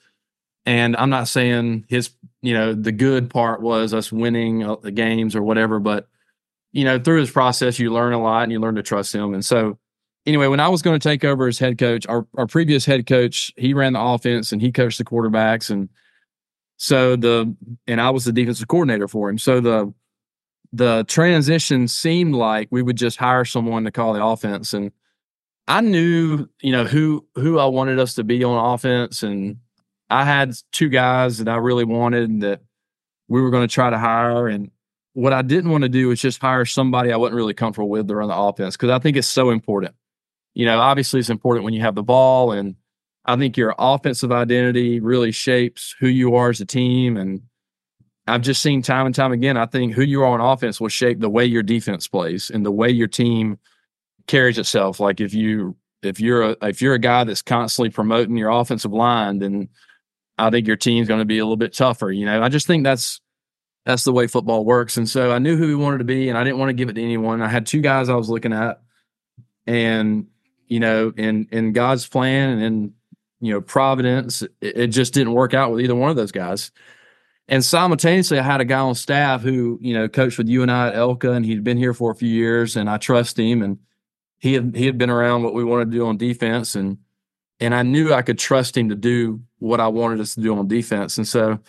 And 0.65 0.95
I'm 0.97 1.09
not 1.09 1.27
saying 1.27 1.85
his, 1.89 2.11
you 2.41 2.53
know, 2.53 2.73
the 2.73 2.91
good 2.91 3.29
part 3.29 3.61
was 3.61 3.93
us 3.93 4.11
winning 4.11 4.63
uh, 4.63 4.75
the 4.75 4.91
games 4.91 5.35
or 5.35 5.41
whatever, 5.41 5.79
but 5.79 6.07
you 6.71 6.85
know, 6.85 6.99
through 6.99 7.19
his 7.19 7.31
process, 7.31 7.79
you 7.79 7.91
learn 7.91 8.13
a 8.13 8.21
lot 8.21 8.43
and 8.43 8.51
you 8.51 8.59
learn 8.59 8.75
to 8.75 8.83
trust 8.83 9.13
him. 9.13 9.33
And 9.33 9.43
so, 9.43 9.77
anyway, 10.25 10.47
when 10.47 10.59
I 10.59 10.67
was 10.67 10.81
going 10.81 10.99
to 10.99 11.09
take 11.09 11.23
over 11.23 11.47
as 11.47 11.59
head 11.59 11.77
coach, 11.77 12.05
our, 12.07 12.27
our 12.37 12.47
previous 12.47 12.85
head 12.85 13.07
coach, 13.07 13.51
he 13.57 13.73
ran 13.73 13.93
the 13.93 14.01
offense 14.01 14.51
and 14.51 14.61
he 14.61 14.71
coached 14.71 14.97
the 14.97 15.05
quarterbacks. 15.05 15.69
And 15.69 15.89
so 16.77 17.15
the, 17.15 17.55
and 17.87 18.01
I 18.01 18.09
was 18.09 18.25
the 18.25 18.31
defensive 18.31 18.67
coordinator 18.67 19.07
for 19.07 19.29
him. 19.29 19.37
So 19.37 19.59
the, 19.59 19.93
the 20.73 21.05
transition 21.07 21.87
seemed 21.87 22.35
like 22.35 22.69
we 22.71 22.81
would 22.81 22.95
just 22.95 23.17
hire 23.17 23.45
someone 23.45 23.83
to 23.83 23.91
call 23.91 24.13
the 24.13 24.23
offense. 24.23 24.73
And 24.73 24.91
I 25.67 25.81
knew, 25.81 26.47
you 26.61 26.71
know, 26.71 26.85
who, 26.85 27.25
who 27.35 27.59
I 27.59 27.65
wanted 27.65 27.99
us 27.99 28.15
to 28.15 28.23
be 28.23 28.43
on 28.43 28.73
offense. 28.73 29.23
And 29.23 29.57
I 30.09 30.25
had 30.25 30.53
two 30.71 30.89
guys 30.89 31.39
that 31.39 31.49
I 31.49 31.57
really 31.57 31.83
wanted 31.83 32.41
that 32.41 32.61
we 33.27 33.41
were 33.41 33.49
going 33.49 33.67
to 33.67 33.73
try 33.73 33.89
to 33.89 33.97
hire. 33.97 34.47
And 34.47 34.71
what 35.13 35.33
I 35.33 35.41
didn't 35.41 35.71
want 35.71 35.83
to 35.83 35.89
do 35.89 36.07
was 36.07 36.21
just 36.21 36.41
hire 36.41 36.65
somebody 36.65 37.11
I 37.11 37.17
wasn't 37.17 37.35
really 37.35 37.53
comfortable 37.53 37.89
with 37.89 38.07
to 38.07 38.15
run 38.15 38.29
the 38.29 38.37
offense 38.37 38.75
because 38.75 38.89
I 38.89 38.99
think 38.99 39.17
it's 39.17 39.27
so 39.27 39.49
important 39.49 39.93
you 40.53 40.65
know, 40.65 40.79
obviously 40.79 41.19
it's 41.19 41.29
important 41.29 41.65
when 41.65 41.73
you 41.73 41.81
have 41.81 41.95
the 41.95 42.03
ball. 42.03 42.51
And 42.51 42.75
I 43.25 43.35
think 43.35 43.57
your 43.57 43.75
offensive 43.77 44.31
identity 44.31 44.99
really 44.99 45.31
shapes 45.31 45.95
who 45.99 46.07
you 46.07 46.35
are 46.35 46.49
as 46.49 46.61
a 46.61 46.65
team. 46.65 47.17
And 47.17 47.41
I've 48.27 48.41
just 48.41 48.61
seen 48.61 48.81
time 48.81 49.05
and 49.05 49.15
time 49.15 49.31
again, 49.31 49.57
I 49.57 49.65
think 49.65 49.93
who 49.93 50.03
you 50.03 50.21
are 50.21 50.39
on 50.39 50.41
offense 50.41 50.79
will 50.79 50.89
shape 50.89 51.19
the 51.19 51.29
way 51.29 51.45
your 51.45 51.63
defense 51.63 52.07
plays 52.07 52.49
and 52.49 52.65
the 52.65 52.71
way 52.71 52.89
your 52.89 53.07
team 53.07 53.59
carries 54.27 54.57
itself. 54.57 54.99
Like 54.99 55.19
if 55.21 55.33
you 55.33 55.75
if 56.03 56.19
you're 56.19 56.41
a 56.41 56.57
if 56.61 56.81
you're 56.81 56.93
a 56.93 56.99
guy 56.99 57.23
that's 57.23 57.41
constantly 57.41 57.89
promoting 57.89 58.37
your 58.37 58.49
offensive 58.49 58.91
line, 58.91 59.39
then 59.39 59.69
I 60.37 60.49
think 60.49 60.67
your 60.67 60.75
team's 60.75 61.07
going 61.07 61.19
to 61.19 61.25
be 61.25 61.39
a 61.39 61.43
little 61.43 61.57
bit 61.57 61.73
tougher. 61.73 62.11
You 62.11 62.25
know, 62.25 62.41
I 62.41 62.49
just 62.49 62.67
think 62.67 62.83
that's 62.83 63.21
that's 63.85 64.03
the 64.03 64.13
way 64.13 64.27
football 64.27 64.63
works. 64.63 64.97
And 64.97 65.09
so 65.09 65.31
I 65.31 65.39
knew 65.39 65.57
who 65.57 65.67
we 65.67 65.75
wanted 65.75 65.99
to 65.99 66.03
be, 66.03 66.29
and 66.29 66.37
I 66.37 66.43
didn't 66.43 66.59
want 66.59 66.69
to 66.69 66.73
give 66.73 66.89
it 66.89 66.93
to 66.93 67.03
anyone. 67.03 67.41
I 67.41 67.47
had 67.47 67.65
two 67.65 67.81
guys 67.81 68.09
I 68.09 68.15
was 68.15 68.29
looking 68.29 68.53
at, 68.53 68.81
and 69.65 70.27
you 70.71 70.79
know, 70.79 71.11
in 71.17 71.49
in 71.51 71.73
God's 71.73 72.07
plan 72.07 72.49
and 72.49 72.63
in 72.63 72.93
you 73.41 73.53
know 73.53 73.59
providence, 73.59 74.41
it, 74.41 74.53
it 74.61 74.87
just 74.87 75.13
didn't 75.13 75.33
work 75.33 75.53
out 75.53 75.69
with 75.69 75.81
either 75.81 75.95
one 75.95 76.09
of 76.09 76.15
those 76.15 76.31
guys. 76.31 76.71
And 77.49 77.63
simultaneously, 77.65 78.39
I 78.39 78.43
had 78.43 78.61
a 78.61 78.65
guy 78.65 78.79
on 78.79 78.95
staff 78.95 79.41
who 79.41 79.77
you 79.81 79.93
know 79.93 80.07
coached 80.07 80.37
with 80.37 80.47
you 80.47 80.61
and 80.61 80.71
I 80.71 80.87
at 80.87 80.95
ELCA, 80.95 81.35
and 81.35 81.45
he'd 81.45 81.65
been 81.65 81.77
here 81.77 81.93
for 81.93 82.09
a 82.09 82.15
few 82.15 82.29
years, 82.29 82.77
and 82.77 82.89
I 82.89 82.97
trust 82.97 83.37
him, 83.37 83.61
and 83.61 83.79
he 84.39 84.53
had 84.53 84.73
he 84.73 84.85
had 84.85 84.97
been 84.97 85.09
around 85.09 85.43
what 85.43 85.53
we 85.53 85.65
wanted 85.65 85.91
to 85.91 85.97
do 85.97 86.07
on 86.07 86.15
defense, 86.15 86.73
and 86.73 86.99
and 87.59 87.75
I 87.75 87.83
knew 87.83 88.13
I 88.13 88.21
could 88.21 88.39
trust 88.39 88.77
him 88.77 88.87
to 88.87 88.95
do 88.95 89.41
what 89.59 89.81
I 89.81 89.89
wanted 89.89 90.21
us 90.21 90.35
to 90.35 90.41
do 90.41 90.57
on 90.57 90.69
defense, 90.69 91.17
and 91.17 91.27
so 91.27 91.59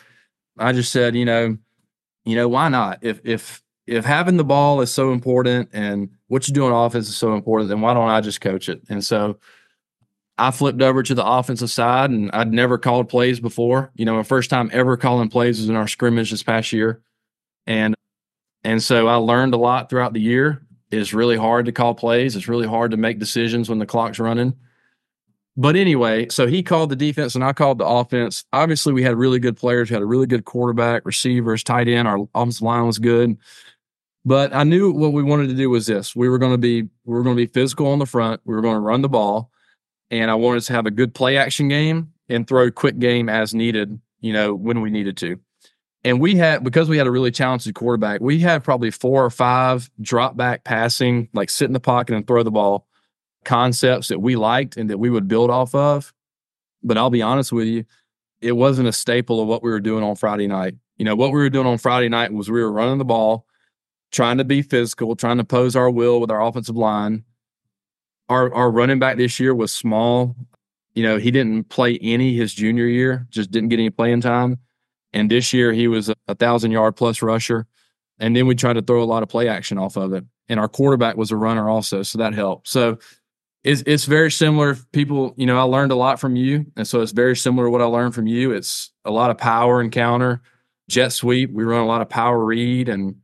I 0.59 0.71
just 0.71 0.93
said, 0.93 1.17
you 1.17 1.25
know, 1.25 1.59
you 2.25 2.37
know, 2.37 2.47
why 2.47 2.69
not? 2.69 3.01
If 3.03 3.21
if 3.25 3.65
if 3.88 4.05
having 4.05 4.37
the 4.37 4.45
ball 4.45 4.81
is 4.81 4.93
so 4.93 5.11
important 5.11 5.71
and 5.73 6.11
what 6.33 6.49
you 6.49 6.55
do 6.55 6.64
on 6.64 6.73
offense 6.73 7.11
is 7.11 7.14
so 7.14 7.35
important, 7.35 7.68
then 7.68 7.83
why 7.83 7.92
don't 7.92 8.09
I 8.09 8.23
just 8.23 8.40
coach 8.40 8.71
it? 8.71 8.81
And 8.88 9.05
so 9.05 9.38
I 10.38 10.51
flipped 10.51 10.81
over 10.81 11.03
to 11.03 11.14
the 11.14 11.27
offensive 11.27 11.71
side 11.71 12.09
and 12.09 12.31
I'd 12.33 12.51
never 12.51 12.79
called 12.79 13.11
plays 13.11 13.38
before. 13.38 13.90
You 13.97 14.07
know, 14.07 14.16
my 14.16 14.23
first 14.23 14.49
time 14.49 14.71
ever 14.73 14.97
calling 14.97 15.29
plays 15.29 15.59
was 15.59 15.68
in 15.68 15.77
our 15.77 15.87
scrimmage 15.87 16.31
this 16.31 16.42
past 16.42 16.73
year. 16.73 17.03
And 17.66 17.95
and 18.64 18.83
so 18.83 19.09
I 19.09 19.16
learned 19.16 19.53
a 19.53 19.59
lot 19.59 19.90
throughout 19.90 20.14
the 20.14 20.23
year. 20.23 20.64
It's 20.90 21.12
really 21.12 21.37
hard 21.37 21.66
to 21.66 21.73
call 21.73 21.95
plays. 21.95 22.35
It's 22.35 22.49
really 22.49 22.66
hard 22.66 22.92
to 22.92 22.97
make 22.97 23.18
decisions 23.18 23.68
when 23.68 23.79
the 23.79 23.85
clock's 23.85 24.18
running. 24.18 24.55
But 25.55 25.77
anyway, 25.77 26.31
so 26.31 26.47
he 26.47 26.62
called 26.62 26.88
the 26.88 26.97
defense 26.97 27.35
and 27.35 27.45
I 27.45 27.53
called 27.53 27.77
the 27.77 27.87
offense. 27.87 28.47
Obviously, 28.55 28.95
we 28.95 29.03
had 29.03 29.16
really 29.16 29.38
good 29.38 29.59
players. 29.59 29.90
We 29.90 29.95
had 29.95 30.03
a 30.03 30.07
really 30.07 30.27
good 30.27 30.47
quarterback, 30.47 31.05
receivers, 31.05 31.62
tight 31.62 31.88
end. 31.88 32.09
Our 32.09 32.27
offensive 32.35 32.62
line 32.62 32.87
was 32.87 32.99
good. 32.99 33.37
But 34.24 34.54
I 34.54 34.62
knew 34.64 34.92
what 34.92 35.12
we 35.12 35.22
wanted 35.22 35.48
to 35.48 35.54
do 35.54 35.68
was 35.70 35.87
this: 35.87 36.14
we 36.14 36.28
were 36.28 36.38
going 36.38 36.52
to 36.52 36.58
be 36.58 36.82
we 36.82 37.14
were 37.14 37.22
going 37.22 37.37
to 37.37 37.42
be 37.42 37.52
physical 37.52 37.88
on 37.88 37.98
the 37.98 38.06
front. 38.06 38.40
We 38.44 38.54
were 38.54 38.62
going 38.62 38.76
to 38.76 38.80
run 38.80 39.02
the 39.02 39.08
ball, 39.08 39.50
and 40.11 40.30
I 40.30 40.35
wanted 40.35 40.62
to 40.64 40.72
have 40.72 40.87
a 40.87 40.90
good 40.90 41.14
play 41.14 41.37
action 41.37 41.68
game 41.68 42.12
and 42.28 42.46
throw 42.46 42.70
quick 42.70 42.98
game 42.98 43.28
as 43.28 43.54
needed. 43.54 44.00
You 44.20 44.32
know 44.32 44.54
when 44.54 44.80
we 44.80 44.90
needed 44.90 45.16
to. 45.18 45.40
And 46.04 46.20
we 46.20 46.37
had 46.37 46.64
because 46.64 46.88
we 46.88 46.98
had 46.98 47.06
a 47.06 47.12
really 47.12 47.30
talented 47.30 47.74
quarterback, 47.74 48.20
we 48.20 48.40
had 48.40 48.64
probably 48.64 48.90
four 48.90 49.24
or 49.24 49.30
five 49.30 49.88
drop 50.00 50.37
back 50.37 50.64
passing, 50.64 51.28
like 51.32 51.50
sit 51.50 51.66
in 51.66 51.72
the 51.72 51.80
pocket 51.80 52.14
and 52.14 52.26
throw 52.26 52.42
the 52.42 52.50
ball 52.50 52.87
concepts 53.44 54.08
that 54.08 54.20
we 54.20 54.37
liked 54.37 54.76
and 54.76 54.90
that 54.90 54.98
we 54.98 55.11
would 55.11 55.28
build 55.28 55.50
off 55.50 55.74
of. 55.74 56.12
But 56.82 56.98
I'll 56.98 57.11
be 57.11 57.22
honest 57.22 57.52
with 57.52 57.66
you, 57.66 57.85
it 58.40 58.52
wasn't 58.52 58.88
a 58.88 58.92
staple 58.92 59.40
of 59.40 59.46
what 59.46 59.62
we 59.62 59.70
were 59.70 59.80
doing 59.80 60.02
on 60.02 60.16
Friday 60.16 60.48
night. 60.48 60.74
You 60.96 61.04
know, 61.04 61.14
what 61.14 61.32
we 61.32 61.40
were 61.40 61.50
doing 61.50 61.66
on 61.66 61.78
Friday 61.78 62.08
night 62.08 62.32
was 62.32 62.50
we 62.50 62.61
were 62.61 62.72
running 62.72 62.98
the 62.98 63.04
ball 63.04 63.46
trying 64.12 64.38
to 64.38 64.44
be 64.44 64.62
physical, 64.62 65.16
trying 65.16 65.38
to 65.38 65.44
pose 65.44 65.75
our 65.75 65.90
will 65.90 66.20
with 66.20 66.31
our 66.31 66.40
offensive 66.40 66.77
line. 66.77 67.25
Our 68.29 68.55
our 68.55 68.70
running 68.70 68.98
back 68.98 69.16
this 69.16 69.40
year 69.40 69.55
was 69.55 69.72
small. 69.72 70.37
You 70.94 71.03
know, 71.03 71.16
he 71.16 71.31
didn't 71.31 71.70
play 71.70 71.98
any 72.01 72.37
his 72.37 72.53
junior 72.55 72.87
year, 72.87 73.27
just 73.31 73.51
didn't 73.51 73.70
get 73.70 73.79
any 73.79 73.90
playing 73.90 74.20
time. 74.20 74.59
And 75.12 75.31
this 75.31 75.53
year 75.53 75.72
he 75.72 75.88
was 75.88 76.09
a, 76.09 76.14
a 76.29 76.35
thousand 76.35 76.70
yard 76.70 76.96
plus 76.96 77.22
rusher. 77.22 77.66
And 78.18 78.37
then 78.37 78.46
we 78.46 78.55
tried 78.55 78.75
to 78.75 78.83
throw 78.83 79.03
a 79.03 79.05
lot 79.05 79.22
of 79.22 79.29
play 79.29 79.48
action 79.48 79.79
off 79.79 79.96
of 79.96 80.12
it. 80.12 80.25
And 80.48 80.61
our 80.61 80.68
quarterback 80.68 81.16
was 81.16 81.31
a 81.31 81.37
runner 81.37 81.68
also, 81.68 82.03
so 82.03 82.18
that 82.18 82.35
helped. 82.35 82.68
So 82.68 82.98
it's 83.64 83.83
it's 83.87 84.05
very 84.05 84.31
similar. 84.31 84.77
People, 84.92 85.35
you 85.37 85.46
know, 85.46 85.59
I 85.59 85.62
learned 85.62 85.92
a 85.92 85.96
lot 85.96 86.20
from 86.20 86.37
you, 86.37 86.66
and 86.77 86.87
so 86.87 87.01
it's 87.01 87.12
very 87.12 87.37
similar 87.37 87.66
to 87.66 87.70
what 87.70 87.81
I 87.81 87.85
learned 87.85 88.14
from 88.14 88.27
you. 88.27 88.53
It's 88.53 88.90
a 89.05 89.11
lot 89.11 89.31
of 89.31 89.38
power 89.38 89.81
and 89.81 89.90
counter, 89.90 90.42
jet 90.88 91.11
sweep. 91.11 91.51
We 91.53 91.64
run 91.64 91.81
a 91.81 91.87
lot 91.87 92.03
of 92.03 92.09
power 92.09 92.44
read 92.44 92.88
and 92.88 93.16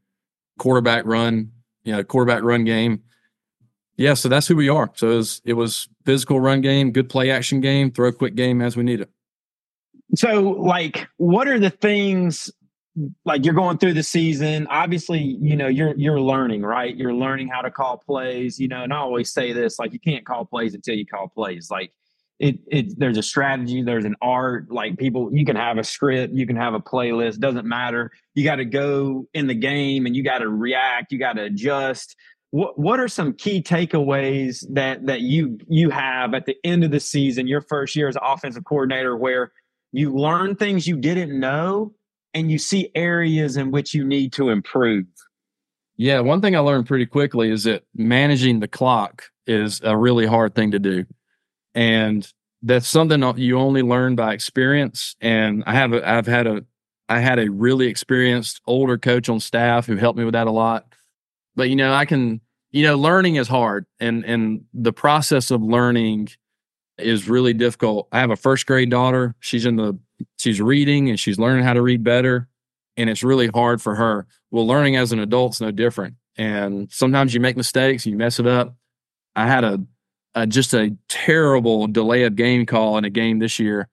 quarterback 0.59 1.05
run, 1.07 1.53
you 1.85 1.93
know, 1.93 2.05
quarterback 2.05 2.43
run 2.43 2.65
game. 2.65 3.03
Yeah, 3.97 4.15
so 4.15 4.29
that's 4.29 4.47
who 4.47 4.55
we 4.55 4.69
are. 4.69 4.91
So 4.95 5.11
it 5.11 5.17
was, 5.17 5.43
it 5.45 5.53
was 5.55 5.89
physical 6.05 6.39
run 6.41 6.61
game, 6.61 6.93
good 6.93 7.09
play 7.09 7.31
action 7.31 7.61
game, 7.61 7.91
throw 7.91 8.13
quick 8.13 8.35
game 8.35 8.63
as 8.63 8.77
we 8.77 8.85
need 8.85 9.01
it. 9.01 9.11
So, 10.15 10.41
like, 10.53 11.09
what 11.19 11.49
are 11.49 11.59
the 11.59 11.71
things 11.71 12.51
like 13.25 13.45
you're 13.45 13.55
going 13.55 13.79
through 13.79 13.93
the 13.95 14.03
season? 14.03 14.67
Obviously, 14.69 15.21
you 15.21 15.55
know 15.55 15.69
you're 15.69 15.95
you're 15.97 16.21
learning, 16.21 16.63
right? 16.63 16.97
You're 16.97 17.15
learning 17.15 17.49
how 17.49 17.61
to 17.61 17.71
call 17.71 17.99
plays. 17.99 18.59
You 18.59 18.69
know, 18.69 18.83
and 18.83 18.93
I 18.93 18.97
always 18.97 19.31
say 19.31 19.53
this: 19.53 19.79
like, 19.79 19.93
you 19.93 20.01
can't 20.01 20.25
call 20.25 20.47
plays 20.47 20.75
until 20.75 20.95
you 20.95 21.05
call 21.05 21.29
plays. 21.29 21.71
Like, 21.71 21.93
it 22.39 22.59
it 22.69 22.99
there's 22.99 23.19
a 23.19 23.23
strategy 23.23 23.83
there's 23.83 24.05
an 24.05 24.17
art 24.23 24.71
like 24.71 24.97
people 24.97 25.29
you 25.33 25.45
can 25.45 25.57
have 25.57 25.79
a 25.79 25.85
script 25.85 26.33
you 26.35 26.47
can 26.47 26.57
have 26.57 26.75
a 26.75 26.81
playlist 26.81 27.41
doesn't 27.41 27.67
matter 27.67 28.13
you 28.35 28.45
got 28.45 28.57
to 28.57 28.65
go 28.65 29.27
in 29.35 29.47
the 29.47 29.55
game 29.55 30.07
and 30.07 30.15
you 30.15 30.23
got 30.23 30.39
to 30.39 30.49
react 30.49 31.11
you 31.11 31.19
got 31.19 31.35
to 31.35 31.43
adjust 31.43 32.17
what 32.51 32.79
what 32.79 33.01
are 33.01 33.09
some 33.09 33.33
key 33.33 33.63
takeaways 33.63 34.65
that 34.71 35.05
that 35.07 35.21
you 35.21 35.59
you 35.69 35.91
have 35.91 36.35
at 36.35 36.47
the 36.47 36.57
end 36.65 36.85
of 36.85 36.91
the 36.91 37.01
season 37.01 37.47
your 37.47 37.61
first 37.61 37.97
year 37.97 38.09
as 38.09 38.17
offensive 38.23 38.65
coordinator 38.65 39.17
where 39.17 39.53
you 39.93 40.15
learn 40.15 40.55
things 40.55 40.87
you 40.87 40.97
didn't 40.97 41.39
know 41.39 41.93
and 42.35 42.51
you 42.51 42.59
see 42.59 42.91
areas 42.95 43.57
in 43.57 43.71
which 43.71 43.95
you 43.95 44.05
need 44.05 44.33
to 44.35 44.51
improve. 44.51 45.07
Yeah, 45.97 46.21
one 46.21 46.41
thing 46.41 46.55
I 46.55 46.61
learned 46.61 46.87
pretty 46.87 47.07
quickly 47.07 47.51
is 47.51 47.65
that 47.65 47.85
managing 47.95 48.61
the 48.61 48.69
clock 48.69 49.25
is 49.47 49.81
a 49.83 49.97
really 49.97 50.27
hard 50.27 50.55
thing 50.55 50.71
to 50.71 50.79
do. 50.79 51.05
And 51.79 52.27
that's 52.61 52.89
something 52.89 53.23
you 53.37 53.57
only 53.57 53.83
learn 53.83 54.17
by 54.17 54.35
experience. 54.35 55.15
And 55.21 55.63
I 55.65 55.75
have, 55.75 55.93
a, 55.93 56.11
I've 56.11 56.27
had 56.27 56.49
a, 56.49 56.65
I 57.09 57.21
had 57.21 57.39
a 57.39 57.49
really 57.49 57.87
experienced 57.87 58.61
older 58.67 58.99
coach 58.99 59.29
on 59.29 59.39
staff 59.39 59.87
who 59.87 59.95
helped 59.95 60.19
me 60.19 60.25
with 60.25 60.33
that 60.33 60.49
a 60.49 60.51
lot. 60.51 60.93
But 61.55 61.71
you 61.71 61.77
know, 61.77 61.95
I 61.95 62.05
can, 62.05 62.41
you 62.73 62.83
know, 62.83 62.97
learning 62.97 63.37
is 63.37 63.47
hard, 63.47 63.87
and 64.01 64.25
and 64.25 64.65
the 64.75 64.93
process 64.93 65.53
of 65.53 65.63
learning 65.63 66.31
is 66.99 67.29
really 67.29 67.55
difficult. 67.55 68.09
I 68.11 68.19
have 68.19 68.31
a 68.31 68.37
first 68.37 68.67
grade 68.67 68.91
daughter. 68.91 69.37
She's 69.39 69.65
in 69.65 69.77
the, 69.77 69.97
she's 70.37 70.61
reading 70.61 71.09
and 71.09 71.19
she's 71.19 71.39
learning 71.39 71.65
how 71.65 71.75
to 71.75 71.83
read 71.83 72.03
better, 72.03 72.49
and 72.97 73.09
it's 73.09 73.23
really 73.23 73.47
hard 73.47 73.81
for 73.81 73.95
her. 73.95 74.27
Well, 74.51 74.67
learning 74.67 74.97
as 74.97 75.13
an 75.13 75.21
adult's 75.21 75.61
no 75.61 75.71
different. 75.71 76.17
And 76.37 76.91
sometimes 76.91 77.35
you 77.35 77.41
make 77.41 77.57
mistakes, 77.57 78.05
you 78.05 78.17
mess 78.17 78.41
it 78.41 78.49
up. 78.49 78.77
I 79.37 79.47
had 79.47 79.63
a 79.63 79.81
uh, 80.35 80.47
just 80.47 80.75
a 80.75 80.97
terrible 81.09 81.87
delay 81.87 82.25
of 82.25 82.37
game 82.37 82.67
call 82.67 82.99
in 82.99 83.05
a 83.05 83.11
game 83.11 83.39
this 83.39 83.59
year 83.59 83.89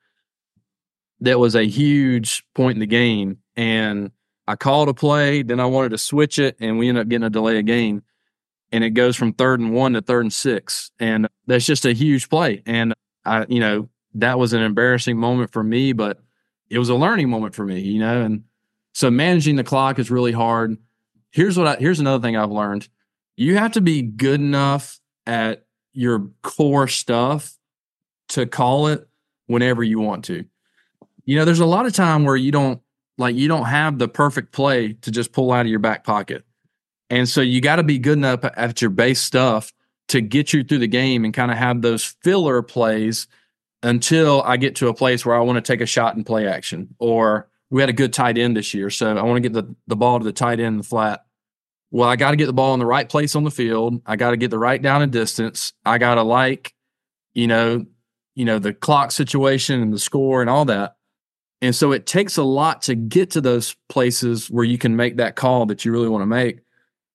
that 1.22 1.40
was 1.40 1.56
a 1.56 1.64
huge 1.64 2.44
point 2.54 2.76
in 2.76 2.80
the 2.80 2.86
game. 2.86 3.40
And 3.56 4.12
I 4.48 4.56
called 4.56 4.90
a 4.90 4.94
play, 4.94 5.42
then 5.42 5.60
I 5.60 5.66
wanted 5.66 5.90
to 5.90 5.98
switch 5.98 6.40
it, 6.40 6.58
and 6.60 6.78
we 6.78 6.90
ended 6.90 7.04
up 7.04 7.10
getting 7.10 7.26
a 7.26 7.30
delay 7.30 7.58
of 7.58 7.66
game. 7.66 8.04
And 8.72 8.84
it 8.84 8.92
goes 8.92 9.16
from 9.16 9.34
third 9.34 9.60
and 9.60 9.74
one 9.74 9.94
to 9.94 10.02
third 10.02 10.22
and 10.22 10.34
six. 10.34 10.92
And 11.00 11.28
that's 11.48 11.66
just 11.66 11.86
a 11.86 11.94
huge 11.94 12.30
play. 12.30 12.62
And 12.66 12.94
I, 13.24 13.46
you 13.48 13.60
know, 13.60 13.90
that 14.16 14.38
was 14.38 14.54
an 14.54 14.62
embarrassing 14.62 15.18
moment 15.18 15.52
for 15.52 15.64
me, 15.64 15.94
but 15.94 16.20
it 16.70 16.80
was 16.80 16.90
a 16.90 16.96
learning 16.96 17.30
moment 17.30 17.56
for 17.56 17.66
me, 17.66 17.80
you 17.80 18.00
know. 18.00 18.22
And 18.22 18.44
so 18.94 19.10
managing 19.10 19.56
the 19.56 19.64
clock 19.64 20.00
is 20.00 20.12
really 20.12 20.32
hard. 20.32 20.78
Here's 21.32 21.58
what 21.58 21.68
I 21.68 21.76
here's 21.78 22.00
another 22.00 22.22
thing 22.22 22.36
I've 22.36 22.52
learned. 22.52 22.88
You 23.36 23.58
have 23.58 23.74
to 23.74 23.82
be 23.82 24.02
good 24.02 24.40
enough 24.40 25.00
at 25.26 25.65
your 25.96 26.30
core 26.42 26.88
stuff 26.88 27.58
to 28.30 28.46
call 28.46 28.88
it 28.88 29.08
whenever 29.48 29.84
you 29.84 30.00
want 30.00 30.26
to. 30.26 30.46
You 31.26 31.36
know, 31.38 31.46
there's 31.46 31.60
a 31.60 31.66
lot 31.66 31.86
of 31.86 31.94
time 31.94 32.24
where 32.24 32.36
you 32.36 32.52
don't 32.52 32.82
like 33.18 33.36
you 33.36 33.48
don't 33.48 33.66
have 33.66 33.98
the 33.98 34.08
perfect 34.08 34.52
play 34.52 34.94
to 34.94 35.12
just 35.12 35.32
pull 35.32 35.52
out 35.52 35.62
of 35.62 35.68
your 35.68 35.80
back 35.80 36.04
pocket. 36.04 36.44
And 37.10 37.30
so 37.30 37.42
you 37.42 37.62
got 37.62 37.78
to 37.78 37.84
be 37.84 37.98
good 37.98 38.18
enough 38.18 38.44
at 38.44 38.82
your 38.82 38.90
base 38.90 39.22
stuff 39.22 39.72
to 40.10 40.22
get 40.22 40.54
you 40.54 40.64
through 40.64 40.80
the 40.80 40.88
game 40.88 41.24
and 41.24 41.34
kind 41.34 41.52
of 41.52 41.58
have 41.58 41.82
those 41.82 42.04
filler 42.04 42.62
plays 42.62 43.28
until 43.84 44.42
I 44.42 44.58
get 44.58 44.76
to 44.78 44.88
a 44.88 44.94
place 44.94 45.26
where 45.26 45.36
I 45.36 45.40
want 45.40 45.58
to 45.58 45.62
take 45.62 45.82
a 45.82 45.86
shot 45.86 46.16
and 46.16 46.26
play 46.26 46.48
action. 46.48 46.96
Or 47.00 47.48
we 47.70 47.82
had 47.82 47.90
a 47.90 47.94
good 47.94 48.14
tight 48.14 48.38
end 48.38 48.58
this 48.58 48.74
year. 48.74 48.90
So 48.90 49.16
I 49.16 49.22
want 49.22 49.38
to 49.38 49.50
get 49.50 49.54
the, 49.54 49.76
the 49.88 49.96
ball 49.96 50.20
to 50.20 50.26
the 50.26 50.34
tight 50.34 50.60
end 50.60 50.68
in 50.68 50.78
the 50.78 50.84
flat 50.84 51.25
well, 51.96 52.10
I 52.10 52.18
got 52.18 52.32
to 52.32 52.36
get 52.36 52.48
the 52.48 52.54
ball 52.54 52.74
in 52.74 52.82
the 52.82 52.86
right 52.86 53.08
place 53.08 53.38
on 53.38 53.46
the 53.46 53.52
field. 53.52 54.02
I 54.06 54.18
got 54.18 54.32
to 54.32 54.38
get 54.38 54.52
the 54.52 54.60
right 54.60 54.82
down 54.82 55.02
and 55.02 55.14
distance. 55.14 55.72
I 55.86 55.98
got 55.98 56.16
to 56.16 56.24
like, 56.24 56.74
you 57.34 57.48
know, 57.48 57.86
you 58.36 58.44
know, 58.44 58.60
the 58.60 58.74
clock 58.74 59.14
situation 59.14 59.82
and 59.82 59.94
the 59.94 60.00
score 60.00 60.42
and 60.42 60.50
all 60.50 60.66
that. 60.66 60.98
And 61.62 61.74
so 61.74 61.94
it 61.94 62.06
takes 62.06 62.36
a 62.36 62.44
lot 62.44 62.82
to 62.82 62.96
get 62.96 63.32
to 63.32 63.40
those 63.40 63.78
places 63.88 64.52
where 64.52 64.66
you 64.66 64.78
can 64.78 64.98
make 64.98 65.16
that 65.16 65.38
call 65.38 65.68
that 65.68 65.86
you 65.86 65.94
really 65.94 66.10
want 66.10 66.22
to 66.22 66.26
make. 66.26 66.60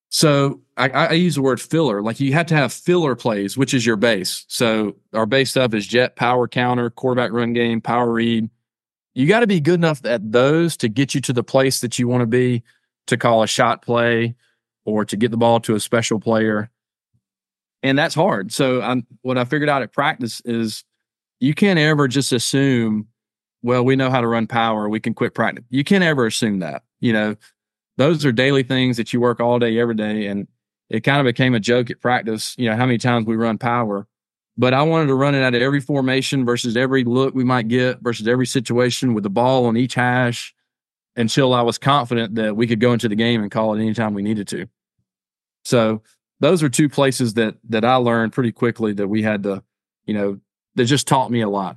So 0.09 0.62
I, 0.79 0.88
I 0.88 1.12
use 1.12 1.35
the 1.35 1.43
word 1.43 1.61
filler. 1.61 2.01
Like 2.01 2.19
you 2.19 2.33
have 2.33 2.47
to 2.47 2.55
have 2.55 2.73
filler 2.73 3.14
plays, 3.14 3.59
which 3.59 3.75
is 3.75 3.85
your 3.85 3.97
base. 3.97 4.47
So 4.49 4.97
our 5.12 5.27
base 5.27 5.51
stuff 5.51 5.75
is 5.75 5.87
jet, 5.87 6.16
power 6.16 6.49
counter, 6.49 6.88
quarterback 6.88 7.33
run 7.33 7.53
game, 7.53 7.83
power 7.83 8.11
read. 8.11 8.49
You 9.12 9.27
got 9.27 9.40
to 9.40 9.47
be 9.47 9.61
good 9.61 9.79
enough 9.79 10.03
at 10.07 10.33
those 10.33 10.79
to 10.79 10.88
get 10.88 11.14
you 11.14 11.21
to 11.21 11.35
the 11.35 11.45
place 11.45 11.83
that 11.83 11.99
you 11.99 12.09
want 12.09 12.23
to 12.23 12.27
be 12.27 12.62
to 13.09 13.19
call 13.19 13.43
a 13.43 13.47
shot 13.47 13.83
play, 13.83 14.37
or 14.85 15.05
to 15.05 15.16
get 15.16 15.31
the 15.31 15.37
ball 15.37 15.61
to 15.61 15.75
a 15.75 15.81
special 15.81 16.21
player. 16.21 16.71
And 17.83 17.99
that's 17.99 18.14
hard. 18.14 18.53
So 18.53 18.83
I'm, 18.83 19.07
what 19.23 19.38
I 19.38 19.45
figured 19.45 19.69
out 19.69 19.83
at 19.83 19.93
practice 19.93 20.43
is 20.45 20.85
you 21.38 21.55
can't 21.55 21.79
ever 21.79 22.09
just 22.09 22.33
assume, 22.33 23.09
well, 23.62 23.85
we 23.85 23.97
know 23.97 24.11
how 24.11 24.21
to 24.21 24.27
run 24.27 24.47
power. 24.47 24.88
We 24.88 25.01
can 25.01 25.14
quit 25.14 25.35
practice. 25.35 25.64
You 25.71 25.85
can't 25.85 26.05
ever 26.05 26.27
assume 26.27 26.59
that, 26.61 26.83
you 27.01 27.12
know, 27.12 27.37
those 27.97 28.25
are 28.25 28.33
daily 28.33 28.62
things 28.62 28.97
that 28.97 29.12
you 29.12 29.21
work 29.21 29.40
all 29.40 29.59
day, 29.59 29.79
every 29.79 29.95
day. 29.95 30.27
And 30.27 30.47
it 30.88 31.01
kind 31.01 31.21
of 31.21 31.25
became 31.25 31.55
a 31.55 31.61
joke 31.61 31.90
at 31.90 32.01
practice, 32.01 32.55
you 32.59 32.69
know, 32.69 32.77
how 32.77 32.87
many 32.87 32.99
times 32.99 33.27
we 33.27 33.37
run 33.37 33.59
power. 33.59 34.07
But 34.59 34.75
I 34.75 34.83
wanted 34.83 35.07
to 35.07 35.14
run 35.14 35.35
it 35.35 35.43
out 35.43 35.55
of 35.55 35.62
every 35.62 35.81
formation 35.81 36.45
versus 36.45 36.77
every 36.77 37.05
look 37.05 37.35
we 37.35 37.45
might 37.45 37.69
get 37.69 38.01
versus 38.01 38.29
every 38.29 38.47
situation 38.47 39.14
with 39.14 39.25
the 39.25 39.31
ball 39.31 39.66
on 39.66 39.77
each 39.77 39.95
hash 39.95 40.55
until 41.16 41.53
I 41.53 41.62
was 41.62 41.79
confident 41.79 42.37
that 42.37 42.57
we 42.57 42.66
could 42.66 42.81
go 42.81 42.92
into 42.92 43.09
the 43.09 43.16
game 43.16 43.42
and 43.42 43.51
call 43.51 43.75
it 43.75 43.81
anytime 43.81 44.14
we 44.14 44.23
needed 44.23 44.49
to. 44.49 44.66
So 45.64 46.03
those 46.40 46.62
are 46.62 46.68
two 46.68 46.88
places 46.88 47.35
that 47.35 47.57
that 47.68 47.85
I 47.85 47.96
learned 47.96 48.33
pretty 48.33 48.53
quickly 48.53 48.92
that 48.94 49.09
we 49.09 49.23
had 49.23 49.42
to, 49.44 49.62
you 50.05 50.14
know, 50.14 50.40
that 50.77 50.85
just 50.87 51.07
taught 51.07 51.31
me 51.31 51.42
a 51.42 51.49
lot. 51.49 51.77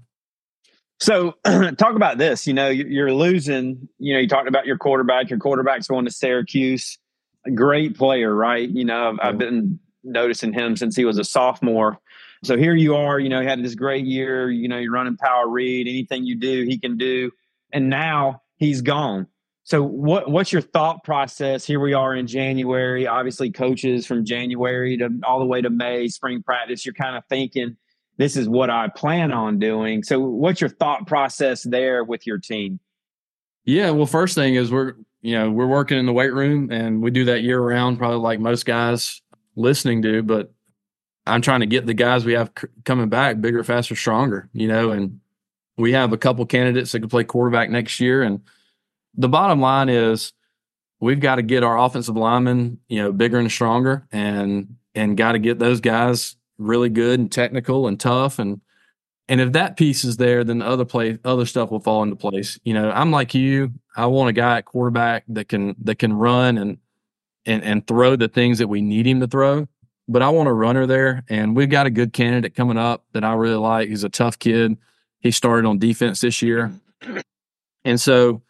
So 0.99 1.35
talk 1.45 1.95
about 1.95 2.17
this. 2.17 2.47
You 2.47 2.53
know, 2.53 2.69
you're 2.69 3.13
losing. 3.13 3.89
You 3.99 4.13
know, 4.13 4.19
you 4.19 4.27
talked 4.27 4.47
about 4.47 4.65
your 4.65 4.77
quarterback. 4.77 5.29
Your 5.29 5.39
quarterback's 5.39 5.87
going 5.87 6.05
to 6.05 6.11
Syracuse. 6.11 6.97
A 7.45 7.51
great 7.51 7.97
player, 7.97 8.33
right? 8.33 8.69
You 8.69 8.85
know, 8.85 9.09
I've, 9.09 9.15
I've 9.21 9.37
been 9.37 9.79
noticing 10.03 10.53
him 10.53 10.77
since 10.77 10.95
he 10.95 11.03
was 11.03 11.17
a 11.17 11.25
sophomore. 11.25 11.99
So 12.45 12.57
here 12.57 12.75
you 12.75 12.95
are. 12.95 13.19
You 13.19 13.29
know, 13.29 13.41
he 13.41 13.47
had 13.47 13.61
this 13.63 13.75
great 13.75 14.05
year. 14.05 14.49
You 14.49 14.69
know, 14.69 14.77
you're 14.77 14.93
running 14.93 15.17
power 15.17 15.49
read. 15.49 15.87
Anything 15.87 16.25
you 16.25 16.35
do, 16.35 16.63
he 16.63 16.77
can 16.77 16.97
do. 16.97 17.31
And 17.73 17.89
now 17.89 18.42
he's 18.63 18.81
gone. 18.81 19.27
So 19.65 19.81
what 19.81 20.29
what's 20.29 20.51
your 20.51 20.61
thought 20.61 21.03
process? 21.03 21.65
Here 21.65 21.79
we 21.79 21.93
are 21.93 22.15
in 22.15 22.27
January. 22.27 23.07
Obviously, 23.07 23.49
coaches 23.49 24.05
from 24.05 24.25
January 24.25 24.97
to 24.97 25.09
all 25.25 25.39
the 25.39 25.45
way 25.45 25.61
to 25.61 25.69
May, 25.69 26.07
spring 26.07 26.43
practice. 26.43 26.85
You're 26.85 26.93
kind 26.93 27.15
of 27.15 27.23
thinking, 27.29 27.77
this 28.17 28.35
is 28.35 28.49
what 28.49 28.69
I 28.69 28.89
plan 28.89 29.31
on 29.31 29.59
doing. 29.59 30.03
So 30.03 30.19
what's 30.19 30.59
your 30.59 30.69
thought 30.69 31.07
process 31.07 31.63
there 31.63 32.03
with 32.03 32.27
your 32.27 32.39
team? 32.39 32.79
Yeah, 33.65 33.91
well, 33.91 34.05
first 34.05 34.35
thing 34.35 34.55
is 34.55 34.71
we're 34.71 34.95
you 35.21 35.33
know 35.35 35.49
we're 35.49 35.67
working 35.67 35.97
in 35.97 36.05
the 36.05 36.13
weight 36.13 36.33
room 36.33 36.69
and 36.69 37.01
we 37.01 37.11
do 37.11 37.25
that 37.25 37.41
year 37.41 37.61
round, 37.61 37.97
probably 37.97 38.19
like 38.19 38.41
most 38.41 38.65
guys 38.65 39.21
listening 39.55 40.01
do. 40.01 40.23
But 40.23 40.51
I'm 41.25 41.41
trying 41.41 41.61
to 41.61 41.67
get 41.67 41.85
the 41.85 41.93
guys 41.93 42.25
we 42.25 42.33
have 42.33 42.51
c- 42.59 42.67
coming 42.83 43.07
back 43.07 43.39
bigger, 43.39 43.63
faster, 43.63 43.95
stronger. 43.95 44.49
You 44.51 44.67
know, 44.67 44.91
and 44.91 45.21
we 45.77 45.93
have 45.93 46.13
a 46.13 46.17
couple 46.17 46.45
candidates 46.45 46.91
that 46.91 46.99
can 46.99 47.09
play 47.09 47.23
quarterback 47.23 47.69
next 47.69 47.99
year 47.99 48.23
and 48.23 48.41
the 49.15 49.29
bottom 49.29 49.61
line 49.61 49.89
is 49.89 50.33
we've 50.99 51.19
got 51.19 51.35
to 51.35 51.41
get 51.41 51.63
our 51.63 51.77
offensive 51.77 52.15
linemen, 52.15 52.79
you 52.87 53.01
know, 53.01 53.11
bigger 53.11 53.37
and 53.39 53.51
stronger 53.51 54.07
and 54.11 54.75
and 54.95 55.17
got 55.17 55.33
to 55.33 55.39
get 55.39 55.59
those 55.59 55.81
guys 55.81 56.35
really 56.57 56.89
good 56.89 57.19
and 57.19 57.31
technical 57.31 57.87
and 57.87 57.99
tough 57.99 58.39
and 58.39 58.61
and 59.29 59.39
if 59.39 59.53
that 59.53 59.77
piece 59.77 60.03
is 60.03 60.17
there, 60.17 60.43
then 60.43 60.59
the 60.59 60.65
other 60.65 60.85
play 60.85 61.17
other 61.23 61.45
stuff 61.45 61.71
will 61.71 61.79
fall 61.79 62.03
into 62.03 62.15
place. 62.15 62.59
You 62.63 62.73
know, 62.73 62.91
I'm 62.91 63.11
like 63.11 63.33
you. 63.33 63.71
I 63.95 64.05
want 64.07 64.29
a 64.29 64.33
guy 64.33 64.57
at 64.57 64.65
quarterback 64.65 65.23
that 65.29 65.47
can 65.47 65.75
that 65.83 65.97
can 65.97 66.13
run 66.13 66.57
and 66.57 66.77
and 67.45 67.63
and 67.63 67.87
throw 67.87 68.15
the 68.15 68.27
things 68.27 68.57
that 68.57 68.67
we 68.67 68.81
need 68.81 69.07
him 69.07 69.21
to 69.21 69.27
throw. 69.27 69.67
But 70.09 70.21
I 70.21 70.29
want 70.29 70.49
a 70.49 70.53
runner 70.53 70.85
there, 70.85 71.23
and 71.29 71.55
we've 71.55 71.69
got 71.69 71.85
a 71.85 71.89
good 71.89 72.11
candidate 72.11 72.55
coming 72.55 72.77
up 72.77 73.05
that 73.13 73.23
I 73.23 73.33
really 73.33 73.55
like. 73.55 73.87
He's 73.87 74.03
a 74.03 74.09
tough 74.09 74.37
kid. 74.37 74.77
He 75.23 75.31
started 75.31 75.67
on 75.67 75.79
defense 75.79 76.21
this 76.21 76.43
year, 76.43 76.71
and 77.83 77.99
so 77.99 78.43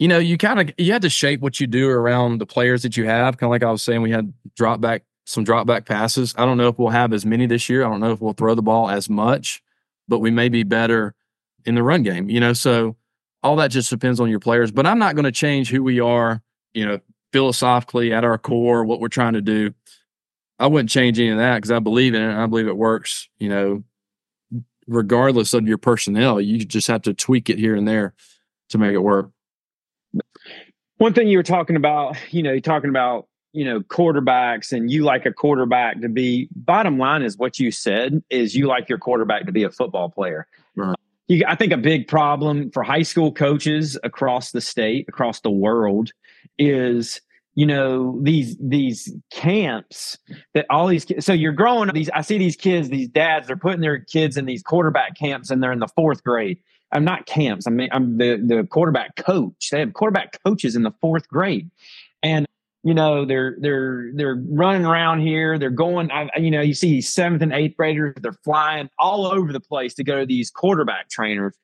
you 0.00 0.08
know, 0.08 0.18
you 0.18 0.38
kind 0.38 0.60
of 0.60 0.74
you 0.78 0.92
had 0.92 1.02
to 1.02 1.10
shape 1.10 1.40
what 1.40 1.60
you 1.60 1.66
do 1.66 1.88
around 1.88 2.38
the 2.38 2.46
players 2.46 2.82
that 2.82 2.96
you 2.96 3.04
have. 3.04 3.36
Kind 3.36 3.48
of 3.48 3.50
like 3.50 3.62
I 3.62 3.70
was 3.70 3.82
saying, 3.82 4.00
we 4.00 4.10
had 4.10 4.32
drop 4.56 4.80
back 4.80 5.04
some 5.26 5.44
drop 5.44 5.66
back 5.66 5.84
passes. 5.84 6.34
I 6.38 6.46
don't 6.46 6.56
know 6.56 6.68
if 6.68 6.78
we'll 6.78 6.88
have 6.88 7.12
as 7.12 7.26
many 7.26 7.46
this 7.46 7.68
year. 7.68 7.84
I 7.84 7.90
don't 7.90 8.00
know 8.00 8.10
if 8.10 8.20
we'll 8.20 8.32
throw 8.32 8.54
the 8.54 8.62
ball 8.62 8.88
as 8.88 9.10
much, 9.10 9.62
but 10.08 10.20
we 10.20 10.30
may 10.30 10.48
be 10.48 10.62
better 10.62 11.14
in 11.66 11.74
the 11.74 11.82
run 11.82 12.02
game. 12.02 12.30
You 12.30 12.40
know, 12.40 12.54
so 12.54 12.96
all 13.42 13.56
that 13.56 13.70
just 13.70 13.90
depends 13.90 14.20
on 14.20 14.30
your 14.30 14.40
players. 14.40 14.72
But 14.72 14.86
I'm 14.86 14.98
not 14.98 15.16
going 15.16 15.26
to 15.26 15.32
change 15.32 15.70
who 15.70 15.82
we 15.82 16.00
are. 16.00 16.42
You 16.72 16.86
know, 16.86 17.00
philosophically 17.30 18.10
at 18.10 18.24
our 18.24 18.38
core, 18.38 18.86
what 18.86 19.00
we're 19.00 19.08
trying 19.08 19.34
to 19.34 19.42
do. 19.42 19.74
I 20.58 20.66
wouldn't 20.66 20.90
change 20.90 21.18
any 21.18 21.28
of 21.28 21.36
that 21.36 21.56
because 21.56 21.72
I 21.72 21.78
believe 21.78 22.14
in 22.14 22.22
it. 22.22 22.34
I 22.34 22.46
believe 22.46 22.68
it 22.68 22.76
works. 22.76 23.28
You 23.38 23.50
know, 23.50 23.84
regardless 24.90 25.54
of 25.54 25.66
your 25.66 25.78
personnel, 25.78 26.40
you 26.40 26.58
just 26.58 26.88
have 26.88 27.02
to 27.02 27.14
tweak 27.14 27.48
it 27.48 27.58
here 27.58 27.76
and 27.76 27.86
there 27.86 28.12
to 28.70 28.78
make 28.78 28.92
it 28.92 28.98
work. 28.98 29.30
One 30.98 31.14
thing 31.14 31.28
you 31.28 31.38
were 31.38 31.44
talking 31.44 31.76
about, 31.76 32.16
you 32.30 32.42
know, 32.42 32.50
you're 32.50 32.60
talking 32.60 32.90
about, 32.90 33.28
you 33.52 33.64
know, 33.64 33.80
quarterbacks 33.80 34.72
and 34.72 34.90
you 34.90 35.04
like 35.04 35.26
a 35.26 35.32
quarterback 35.32 36.00
to 36.00 36.08
be 36.08 36.48
bottom 36.54 36.98
line 36.98 37.22
is 37.22 37.38
what 37.38 37.58
you 37.58 37.70
said 37.70 38.22
is 38.30 38.54
you 38.54 38.66
like 38.66 38.88
your 38.88 38.98
quarterback 38.98 39.46
to 39.46 39.52
be 39.52 39.62
a 39.62 39.70
football 39.70 40.10
player. 40.10 40.46
Right. 40.76 40.96
You, 41.28 41.44
I 41.46 41.54
think 41.54 41.72
a 41.72 41.76
big 41.76 42.08
problem 42.08 42.70
for 42.72 42.82
high 42.82 43.02
school 43.02 43.32
coaches 43.32 43.96
across 44.02 44.50
the 44.50 44.60
state, 44.60 45.06
across 45.08 45.40
the 45.40 45.50
world 45.50 46.10
is 46.58 47.20
you 47.60 47.66
know 47.66 48.18
these 48.22 48.56
these 48.58 49.12
camps 49.30 50.18
that 50.54 50.66
all 50.70 50.86
these 50.86 51.04
so 51.18 51.32
you're 51.32 51.52
growing 51.52 51.90
these 51.92 52.08
i 52.14 52.20
see 52.20 52.38
these 52.38 52.56
kids 52.56 52.88
these 52.88 53.08
dads 53.08 53.46
they're 53.46 53.56
putting 53.66 53.80
their 53.80 53.98
kids 53.98 54.36
in 54.36 54.46
these 54.46 54.62
quarterback 54.62 55.16
camps 55.16 55.50
and 55.50 55.62
they're 55.62 55.72
in 55.72 55.78
the 55.78 55.88
fourth 55.88 56.22
grade 56.24 56.58
I'm 56.92 57.04
not 57.04 57.26
camps. 57.26 57.66
I 57.66 57.70
mean, 57.70 57.88
I'm 57.92 58.18
the 58.18 58.36
the 58.36 58.66
quarterback 58.68 59.16
coach. 59.16 59.70
They 59.70 59.80
have 59.80 59.92
quarterback 59.92 60.38
coaches 60.44 60.74
in 60.74 60.82
the 60.82 60.92
fourth 61.00 61.28
grade, 61.28 61.70
and 62.22 62.46
you 62.82 62.94
know 62.94 63.24
they're 63.24 63.56
they're 63.60 64.10
they're 64.14 64.42
running 64.48 64.84
around 64.84 65.20
here. 65.20 65.58
They're 65.58 65.70
going. 65.70 66.10
I, 66.10 66.28
you 66.36 66.50
know, 66.50 66.60
you 66.60 66.74
see 66.74 67.00
seventh 67.00 67.42
and 67.42 67.52
eighth 67.52 67.76
graders. 67.76 68.16
They're 68.20 68.32
flying 68.44 68.90
all 68.98 69.26
over 69.26 69.52
the 69.52 69.60
place 69.60 69.94
to 69.94 70.04
go 70.04 70.20
to 70.20 70.26
these 70.26 70.50
quarterback 70.50 71.08
trainers. 71.10 71.54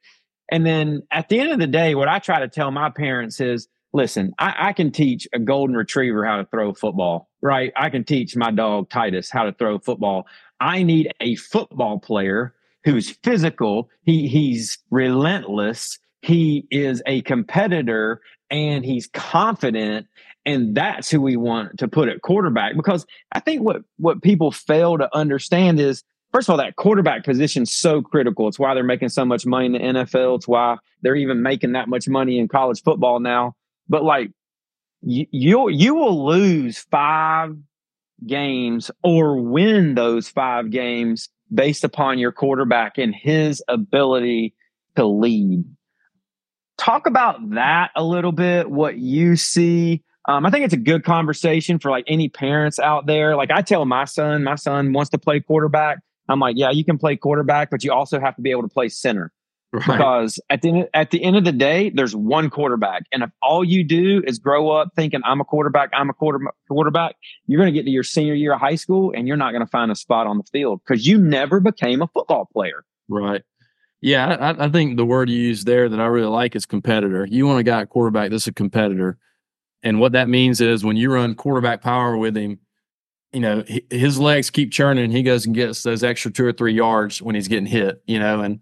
And 0.48 0.64
then 0.64 1.02
at 1.10 1.28
the 1.28 1.40
end 1.40 1.50
of 1.50 1.58
the 1.58 1.66
day, 1.66 1.96
what 1.96 2.06
I 2.06 2.20
try 2.20 2.38
to 2.38 2.46
tell 2.46 2.70
my 2.70 2.88
parents 2.88 3.40
is, 3.40 3.66
listen, 3.96 4.34
I, 4.38 4.54
I 4.68 4.72
can 4.72 4.92
teach 4.92 5.26
a 5.32 5.38
golden 5.38 5.76
retriever 5.76 6.24
how 6.24 6.36
to 6.36 6.44
throw 6.44 6.74
football, 6.74 7.28
right? 7.40 7.72
I 7.76 7.88
can 7.90 8.04
teach 8.04 8.36
my 8.36 8.50
dog 8.50 8.90
Titus 8.90 9.30
how 9.30 9.44
to 9.44 9.52
throw 9.52 9.78
football. 9.78 10.26
I 10.60 10.82
need 10.82 11.10
a 11.20 11.34
football 11.36 11.98
player 11.98 12.54
who's 12.84 13.10
physical. 13.24 13.88
He 14.02 14.28
he's 14.28 14.78
relentless. 14.90 15.98
He 16.20 16.66
is 16.70 17.02
a 17.06 17.22
competitor 17.22 18.20
and 18.50 18.84
he's 18.84 19.08
confident. 19.08 20.06
And 20.44 20.76
that's 20.76 21.10
who 21.10 21.20
we 21.20 21.36
want 21.36 21.78
to 21.78 21.88
put 21.88 22.08
at 22.08 22.22
quarterback. 22.22 22.76
Because 22.76 23.06
I 23.32 23.40
think 23.40 23.62
what 23.62 23.82
what 23.96 24.22
people 24.22 24.52
fail 24.52 24.98
to 24.98 25.08
understand 25.16 25.80
is 25.80 26.04
first 26.32 26.48
of 26.48 26.52
all, 26.52 26.58
that 26.58 26.76
quarterback 26.76 27.24
position 27.24 27.62
is 27.62 27.72
so 27.72 28.02
critical. 28.02 28.46
It's 28.46 28.58
why 28.58 28.74
they're 28.74 28.84
making 28.84 29.08
so 29.08 29.24
much 29.24 29.46
money 29.46 29.66
in 29.66 29.72
the 29.72 29.78
NFL. 29.78 30.36
It's 30.36 30.46
why 30.46 30.76
they're 31.00 31.16
even 31.16 31.42
making 31.42 31.72
that 31.72 31.88
much 31.88 32.08
money 32.08 32.38
in 32.38 32.46
college 32.46 32.82
football 32.82 33.20
now. 33.20 33.54
But 33.88 34.04
like 34.04 34.30
you 35.02 35.26
you 35.30 35.68
you 35.68 35.94
will 35.94 36.26
lose 36.26 36.78
five 36.78 37.56
games 38.26 38.90
or 39.02 39.40
win 39.40 39.94
those 39.94 40.28
five 40.28 40.70
games 40.70 41.28
based 41.52 41.84
upon 41.84 42.18
your 42.18 42.32
quarterback 42.32 42.98
and 42.98 43.14
his 43.14 43.62
ability 43.68 44.54
to 44.96 45.04
lead. 45.06 45.64
Talk 46.78 47.06
about 47.06 47.50
that 47.50 47.90
a 47.94 48.02
little 48.02 48.32
bit, 48.32 48.70
what 48.70 48.98
you 48.98 49.36
see. 49.36 50.02
Um, 50.28 50.44
I 50.44 50.50
think 50.50 50.64
it's 50.64 50.74
a 50.74 50.78
good 50.78 51.04
conversation 51.04 51.78
for 51.78 51.90
like 51.90 52.04
any 52.08 52.28
parents 52.28 52.78
out 52.78 53.06
there. 53.06 53.36
Like 53.36 53.50
I 53.50 53.62
tell 53.62 53.84
my 53.84 54.04
son, 54.04 54.42
my 54.42 54.56
son 54.56 54.92
wants 54.92 55.10
to 55.10 55.18
play 55.18 55.40
quarterback. 55.40 55.98
I'm 56.28 56.40
like, 56.40 56.56
yeah, 56.58 56.70
you 56.70 56.84
can 56.84 56.98
play 56.98 57.16
quarterback, 57.16 57.70
but 57.70 57.84
you 57.84 57.92
also 57.92 58.18
have 58.18 58.34
to 58.36 58.42
be 58.42 58.50
able 58.50 58.62
to 58.62 58.68
play 58.68 58.88
center. 58.88 59.32
Right. 59.72 59.84
Because 59.84 60.38
at 60.48 60.62
the 60.62 60.68
end, 60.68 60.88
at 60.94 61.10
the 61.10 61.22
end 61.22 61.36
of 61.36 61.44
the 61.44 61.52
day, 61.52 61.90
there's 61.90 62.14
one 62.14 62.50
quarterback, 62.50 63.02
and 63.12 63.22
if 63.22 63.30
all 63.42 63.64
you 63.64 63.84
do 63.84 64.22
is 64.26 64.38
grow 64.38 64.70
up 64.70 64.88
thinking 64.94 65.20
I'm 65.24 65.40
a 65.40 65.44
quarterback, 65.44 65.90
I'm 65.92 66.08
a 66.08 66.14
quarter, 66.14 66.38
quarterback, 66.68 67.16
you're 67.46 67.60
going 67.60 67.72
to 67.72 67.78
get 67.78 67.84
to 67.84 67.90
your 67.90 68.04
senior 68.04 68.34
year 68.34 68.54
of 68.54 68.60
high 68.60 68.76
school, 68.76 69.12
and 69.14 69.26
you're 69.26 69.36
not 69.36 69.50
going 69.50 69.64
to 69.64 69.70
find 69.70 69.90
a 69.90 69.96
spot 69.96 70.26
on 70.26 70.38
the 70.38 70.44
field 70.44 70.80
because 70.86 71.06
you 71.06 71.18
never 71.18 71.60
became 71.60 72.00
a 72.00 72.06
football 72.06 72.48
player. 72.52 72.84
Right. 73.08 73.42
Yeah, 74.00 74.28
I, 74.28 74.66
I, 74.66 74.68
think 74.68 74.96
the 74.96 75.06
word 75.06 75.28
you 75.28 75.38
use 75.38 75.64
there 75.64 75.88
that 75.88 76.00
I 76.00 76.06
really 76.06 76.28
like 76.28 76.54
is 76.54 76.64
competitor. 76.64 77.26
You 77.26 77.46
want 77.46 77.60
a 77.60 77.64
guy 77.64 77.84
quarterback 77.86 78.30
that's 78.30 78.46
a 78.46 78.52
competitor, 78.52 79.18
and 79.82 80.00
what 80.00 80.12
that 80.12 80.28
means 80.28 80.60
is 80.60 80.84
when 80.84 80.96
you 80.96 81.12
run 81.12 81.34
quarterback 81.34 81.82
power 81.82 82.16
with 82.16 82.36
him, 82.36 82.60
you 83.32 83.40
know 83.40 83.64
his 83.90 84.18
legs 84.18 84.48
keep 84.48 84.70
churning. 84.70 85.10
He 85.10 85.22
goes 85.22 85.44
and 85.44 85.54
gets 85.54 85.82
those 85.82 86.04
extra 86.04 86.30
two 86.30 86.46
or 86.46 86.52
three 86.52 86.72
yards 86.72 87.20
when 87.20 87.34
he's 87.34 87.48
getting 87.48 87.66
hit. 87.66 88.02
You 88.06 88.20
know, 88.20 88.40
and 88.40 88.60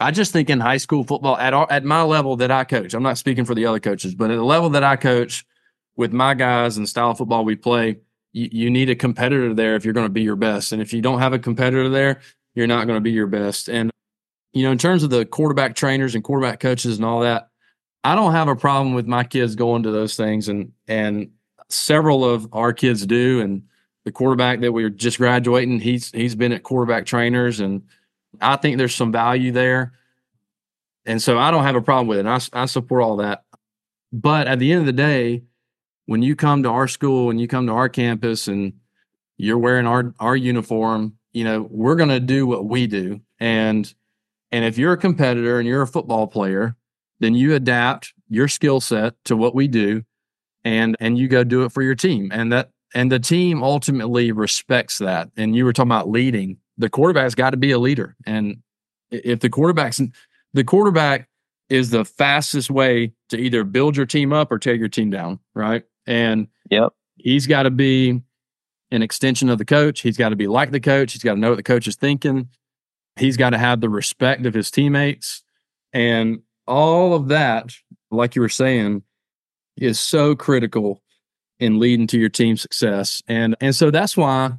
I 0.00 0.10
just 0.10 0.32
think 0.32 0.48
in 0.48 0.60
high 0.60 0.78
school 0.78 1.04
football 1.04 1.36
at 1.36 1.52
our, 1.52 1.66
at 1.70 1.84
my 1.84 2.02
level 2.02 2.36
that 2.36 2.50
I 2.50 2.64
coach, 2.64 2.94
I'm 2.94 3.02
not 3.02 3.18
speaking 3.18 3.44
for 3.44 3.54
the 3.54 3.66
other 3.66 3.80
coaches, 3.80 4.14
but 4.14 4.30
at 4.30 4.36
the 4.36 4.44
level 4.44 4.70
that 4.70 4.82
I 4.82 4.96
coach 4.96 5.44
with 5.96 6.12
my 6.12 6.34
guys 6.34 6.78
and 6.78 6.88
style 6.88 7.10
of 7.10 7.18
football 7.18 7.44
we 7.44 7.56
play, 7.56 7.98
you, 8.32 8.48
you 8.50 8.70
need 8.70 8.88
a 8.88 8.94
competitor 8.94 9.52
there 9.52 9.76
if 9.76 9.84
you're 9.84 9.94
going 9.94 10.06
to 10.06 10.12
be 10.12 10.22
your 10.22 10.36
best. 10.36 10.72
And 10.72 10.80
if 10.80 10.94
you 10.94 11.02
don't 11.02 11.18
have 11.18 11.34
a 11.34 11.38
competitor 11.38 11.90
there, 11.90 12.20
you're 12.54 12.66
not 12.66 12.86
going 12.86 12.96
to 12.96 13.02
be 13.02 13.12
your 13.12 13.26
best. 13.26 13.68
And 13.68 13.90
you 14.52 14.64
know, 14.64 14.72
in 14.72 14.78
terms 14.78 15.04
of 15.04 15.10
the 15.10 15.24
quarterback 15.24 15.76
trainers 15.76 16.14
and 16.14 16.24
quarterback 16.24 16.58
coaches 16.60 16.96
and 16.96 17.04
all 17.04 17.20
that, 17.20 17.50
I 18.02 18.14
don't 18.14 18.32
have 18.32 18.48
a 18.48 18.56
problem 18.56 18.94
with 18.94 19.06
my 19.06 19.22
kids 19.22 19.54
going 19.54 19.82
to 19.82 19.90
those 19.90 20.16
things 20.16 20.48
and 20.48 20.72
and 20.88 21.30
several 21.68 22.24
of 22.24 22.48
our 22.52 22.72
kids 22.72 23.06
do 23.06 23.40
and 23.40 23.62
the 24.04 24.12
quarterback 24.12 24.60
that 24.60 24.72
we 24.72 24.82
are 24.82 24.90
just 24.90 25.18
graduating, 25.18 25.78
he's 25.78 26.10
he's 26.10 26.34
been 26.34 26.52
at 26.52 26.62
quarterback 26.62 27.06
trainers 27.06 27.60
and 27.60 27.82
I 28.40 28.56
think 28.56 28.78
there's 28.78 28.94
some 28.94 29.12
value 29.12 29.52
there. 29.52 29.92
And 31.06 31.20
so 31.22 31.38
I 31.38 31.50
don't 31.50 31.64
have 31.64 31.76
a 31.76 31.82
problem 31.82 32.06
with 32.06 32.18
it. 32.18 32.26
I, 32.26 32.40
I 32.52 32.66
support 32.66 33.02
all 33.02 33.16
that. 33.16 33.44
But 34.12 34.46
at 34.46 34.58
the 34.58 34.72
end 34.72 34.80
of 34.80 34.86
the 34.86 34.92
day, 34.92 35.42
when 36.06 36.22
you 36.22 36.36
come 36.36 36.62
to 36.64 36.68
our 36.68 36.88
school 36.88 37.30
and 37.30 37.40
you 37.40 37.48
come 37.48 37.66
to 37.66 37.72
our 37.72 37.88
campus 37.88 38.48
and 38.48 38.74
you're 39.36 39.58
wearing 39.58 39.86
our 39.86 40.14
our 40.18 40.36
uniform, 40.36 41.16
you 41.32 41.44
know, 41.44 41.66
we're 41.70 41.94
going 41.94 42.08
to 42.08 42.20
do 42.20 42.46
what 42.46 42.66
we 42.66 42.86
do. 42.86 43.20
And 43.38 43.92
and 44.52 44.64
if 44.64 44.76
you're 44.76 44.92
a 44.92 44.98
competitor 44.98 45.58
and 45.58 45.68
you're 45.68 45.82
a 45.82 45.86
football 45.86 46.26
player, 46.26 46.76
then 47.20 47.34
you 47.34 47.54
adapt 47.54 48.12
your 48.28 48.48
skill 48.48 48.80
set 48.80 49.14
to 49.24 49.36
what 49.36 49.54
we 49.54 49.68
do 49.68 50.02
and 50.64 50.96
and 51.00 51.18
you 51.18 51.28
go 51.28 51.44
do 51.44 51.62
it 51.62 51.72
for 51.72 51.82
your 51.82 51.94
team. 51.94 52.30
And 52.32 52.52
that 52.52 52.70
and 52.94 53.10
the 53.10 53.20
team 53.20 53.62
ultimately 53.62 54.32
respects 54.32 54.98
that. 54.98 55.30
And 55.36 55.54
you 55.54 55.64
were 55.64 55.72
talking 55.72 55.90
about 55.90 56.10
leading 56.10 56.58
the 56.80 56.90
quarterback's 56.90 57.34
got 57.34 57.50
to 57.50 57.56
be 57.56 57.70
a 57.70 57.78
leader. 57.78 58.16
And 58.26 58.62
if 59.10 59.40
the 59.40 59.50
quarterback's 59.50 60.00
the 60.52 60.64
quarterback 60.64 61.28
is 61.68 61.90
the 61.90 62.04
fastest 62.04 62.70
way 62.70 63.12
to 63.28 63.38
either 63.38 63.62
build 63.62 63.96
your 63.96 64.06
team 64.06 64.32
up 64.32 64.50
or 64.50 64.58
tear 64.58 64.74
your 64.74 64.88
team 64.88 65.10
down, 65.10 65.38
right? 65.54 65.84
And 66.06 66.48
yep. 66.70 66.92
he's 67.16 67.46
got 67.46 67.62
to 67.62 67.70
be 67.70 68.20
an 68.90 69.02
extension 69.02 69.48
of 69.48 69.58
the 69.58 69.64
coach. 69.64 70.00
He's 70.00 70.16
got 70.16 70.30
to 70.30 70.36
be 70.36 70.48
like 70.48 70.72
the 70.72 70.80
coach. 70.80 71.12
He's 71.12 71.22
got 71.22 71.34
to 71.34 71.40
know 71.40 71.50
what 71.50 71.56
the 71.56 71.62
coach 71.62 71.86
is 71.86 71.94
thinking. 71.94 72.48
He's 73.16 73.36
got 73.36 73.50
to 73.50 73.58
have 73.58 73.80
the 73.80 73.88
respect 73.88 74.46
of 74.46 74.54
his 74.54 74.70
teammates. 74.70 75.44
And 75.92 76.40
all 76.66 77.14
of 77.14 77.28
that, 77.28 77.72
like 78.10 78.34
you 78.34 78.42
were 78.42 78.48
saying, 78.48 79.02
is 79.76 80.00
so 80.00 80.34
critical 80.34 81.00
in 81.60 81.78
leading 81.78 82.06
to 82.08 82.18
your 82.18 82.28
team 82.28 82.56
success. 82.56 83.22
And 83.28 83.54
and 83.60 83.74
so 83.74 83.90
that's 83.90 84.16
why 84.16 84.52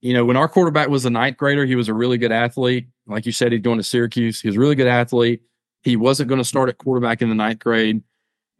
you 0.00 0.14
know, 0.14 0.24
when 0.24 0.36
our 0.36 0.48
quarterback 0.48 0.88
was 0.88 1.04
a 1.04 1.10
ninth 1.10 1.36
grader, 1.36 1.66
he 1.66 1.74
was 1.74 1.88
a 1.88 1.94
really 1.94 2.18
good 2.18 2.32
athlete. 2.32 2.88
Like 3.06 3.26
you 3.26 3.32
said, 3.32 3.52
he's 3.52 3.62
going 3.62 3.78
to 3.78 3.84
Syracuse. 3.84 4.40
He 4.40 4.48
was 4.48 4.56
a 4.56 4.60
really 4.60 4.74
good 4.74 4.86
athlete. 4.86 5.42
He 5.82 5.96
wasn't 5.96 6.28
going 6.28 6.40
to 6.40 6.44
start 6.44 6.68
at 6.68 6.78
quarterback 6.78 7.22
in 7.22 7.28
the 7.28 7.34
ninth 7.34 7.58
grade. 7.58 8.02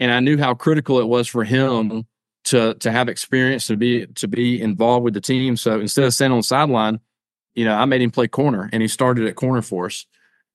And 0.00 0.12
I 0.12 0.20
knew 0.20 0.38
how 0.38 0.54
critical 0.54 0.98
it 1.00 1.06
was 1.06 1.28
for 1.28 1.44
him 1.44 2.06
to 2.44 2.74
to 2.74 2.90
have 2.90 3.08
experience 3.08 3.66
to 3.66 3.76
be 3.76 4.06
to 4.06 4.28
be 4.28 4.60
involved 4.60 5.04
with 5.04 5.14
the 5.14 5.20
team. 5.20 5.56
So 5.56 5.80
instead 5.80 6.04
of 6.04 6.14
standing 6.14 6.34
on 6.34 6.38
the 6.40 6.44
sideline, 6.44 7.00
you 7.54 7.64
know, 7.64 7.74
I 7.74 7.84
made 7.84 8.00
him 8.00 8.10
play 8.10 8.28
corner 8.28 8.70
and 8.72 8.80
he 8.80 8.88
started 8.88 9.26
at 9.26 9.34
corner 9.34 9.62
for 9.62 9.86
us. 9.86 10.06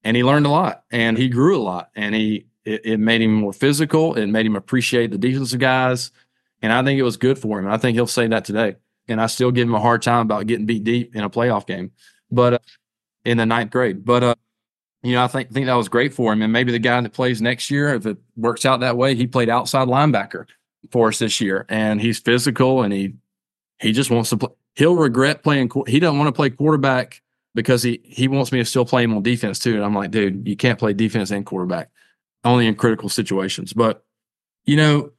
And 0.06 0.18
he 0.18 0.24
learned 0.24 0.46
a 0.46 0.50
lot 0.50 0.84
and 0.92 1.18
he 1.18 1.30
grew 1.30 1.58
a 1.58 1.64
lot 1.64 1.90
and 1.96 2.16
he 2.16 2.48
it, 2.66 2.86
it 2.86 3.00
made 3.00 3.22
him 3.22 3.34
more 3.34 3.54
physical. 3.54 4.16
It 4.16 4.28
made 4.28 4.46
him 4.46 4.56
appreciate 4.56 5.12
the 5.12 5.18
defensive 5.18 5.60
guys. 5.60 6.12
And 6.62 6.72
I 6.74 6.84
think 6.84 7.00
it 7.00 7.04
was 7.04 7.18
good 7.18 7.38
for 7.38 7.60
him. 7.60 7.68
I 7.68 7.78
think 7.78 7.96
he'll 7.96 8.08
say 8.08 8.28
that 8.28 8.46
today 8.46 8.76
and 9.08 9.22
I 9.22 9.28
still 9.28 9.52
give 9.52 9.68
him 9.68 9.76
a 9.76 9.80
hard 9.80 10.02
time 10.02 10.22
about 10.22 10.48
getting 10.48 10.66
beat 10.66 10.84
deep 10.84 11.16
in 11.16 11.24
a 11.24 11.30
playoff 11.30 11.68
game, 11.68 11.92
but 12.32 12.54
uh, 12.54 12.60
in 13.26 13.38
the 13.38 13.46
ninth 13.46 13.72
grade. 13.72 14.06
But 14.06 14.24
uh, 14.24 14.36
you 15.02 15.14
know, 15.14 15.24
I 15.24 15.28
think 15.28 15.52
think 15.52 15.66
that 15.66 15.74
was 15.76 15.90
great 15.90 16.14
for 16.14 16.32
him, 16.34 16.42
and 16.42 16.54
maybe 16.54 16.72
the 16.72 16.80
guy 16.80 17.00
that 17.00 17.14
plays 17.14 17.42
next 17.42 17.70
year, 17.70 17.94
if 17.94 18.06
it 18.06 18.18
works 18.36 18.66
out 18.66 18.80
that 18.80 18.98
way, 18.98 19.16
he 19.16 19.28
played 19.28 19.50
outside 19.50 19.88
linebacker 19.88 20.46
for 20.92 21.10
us 21.10 21.20
this 21.20 21.42
year, 21.42 21.66
and 21.70 22.02
he's 22.02 22.20
physical, 22.20 22.84
and 22.84 22.94
he 22.94 23.14
he 23.80 23.92
just 23.92 24.10
wants 24.10 24.30
to 24.30 24.38
play. 24.38 24.50
He'll 24.76 24.96
regret 24.96 25.44
playing. 25.44 25.72
He 25.88 26.00
doesn't 26.00 26.18
want 26.18 26.28
to 26.30 26.38
play 26.38 26.50
quarterback 26.50 27.22
because 27.54 27.84
he 27.84 28.02
he 28.04 28.28
wants 28.28 28.52
me 28.52 28.60
to 28.60 28.66
still 28.66 28.86
play 28.86 29.04
him 29.04 29.14
on 29.14 29.24
defense 29.24 29.60
too. 29.60 29.76
And 29.76 29.84
I'm 29.84 29.94
like, 29.94 30.12
dude, 30.12 30.48
you 30.48 30.56
can't 30.56 30.80
play 30.80 30.94
defense 30.94 31.32
and 31.32 31.46
quarterback, 31.46 31.90
only 32.44 32.68
in 32.68 32.76
critical 32.76 33.10
situations. 33.10 33.74
But 33.74 34.04
you 34.66 34.78
know, 34.78 35.12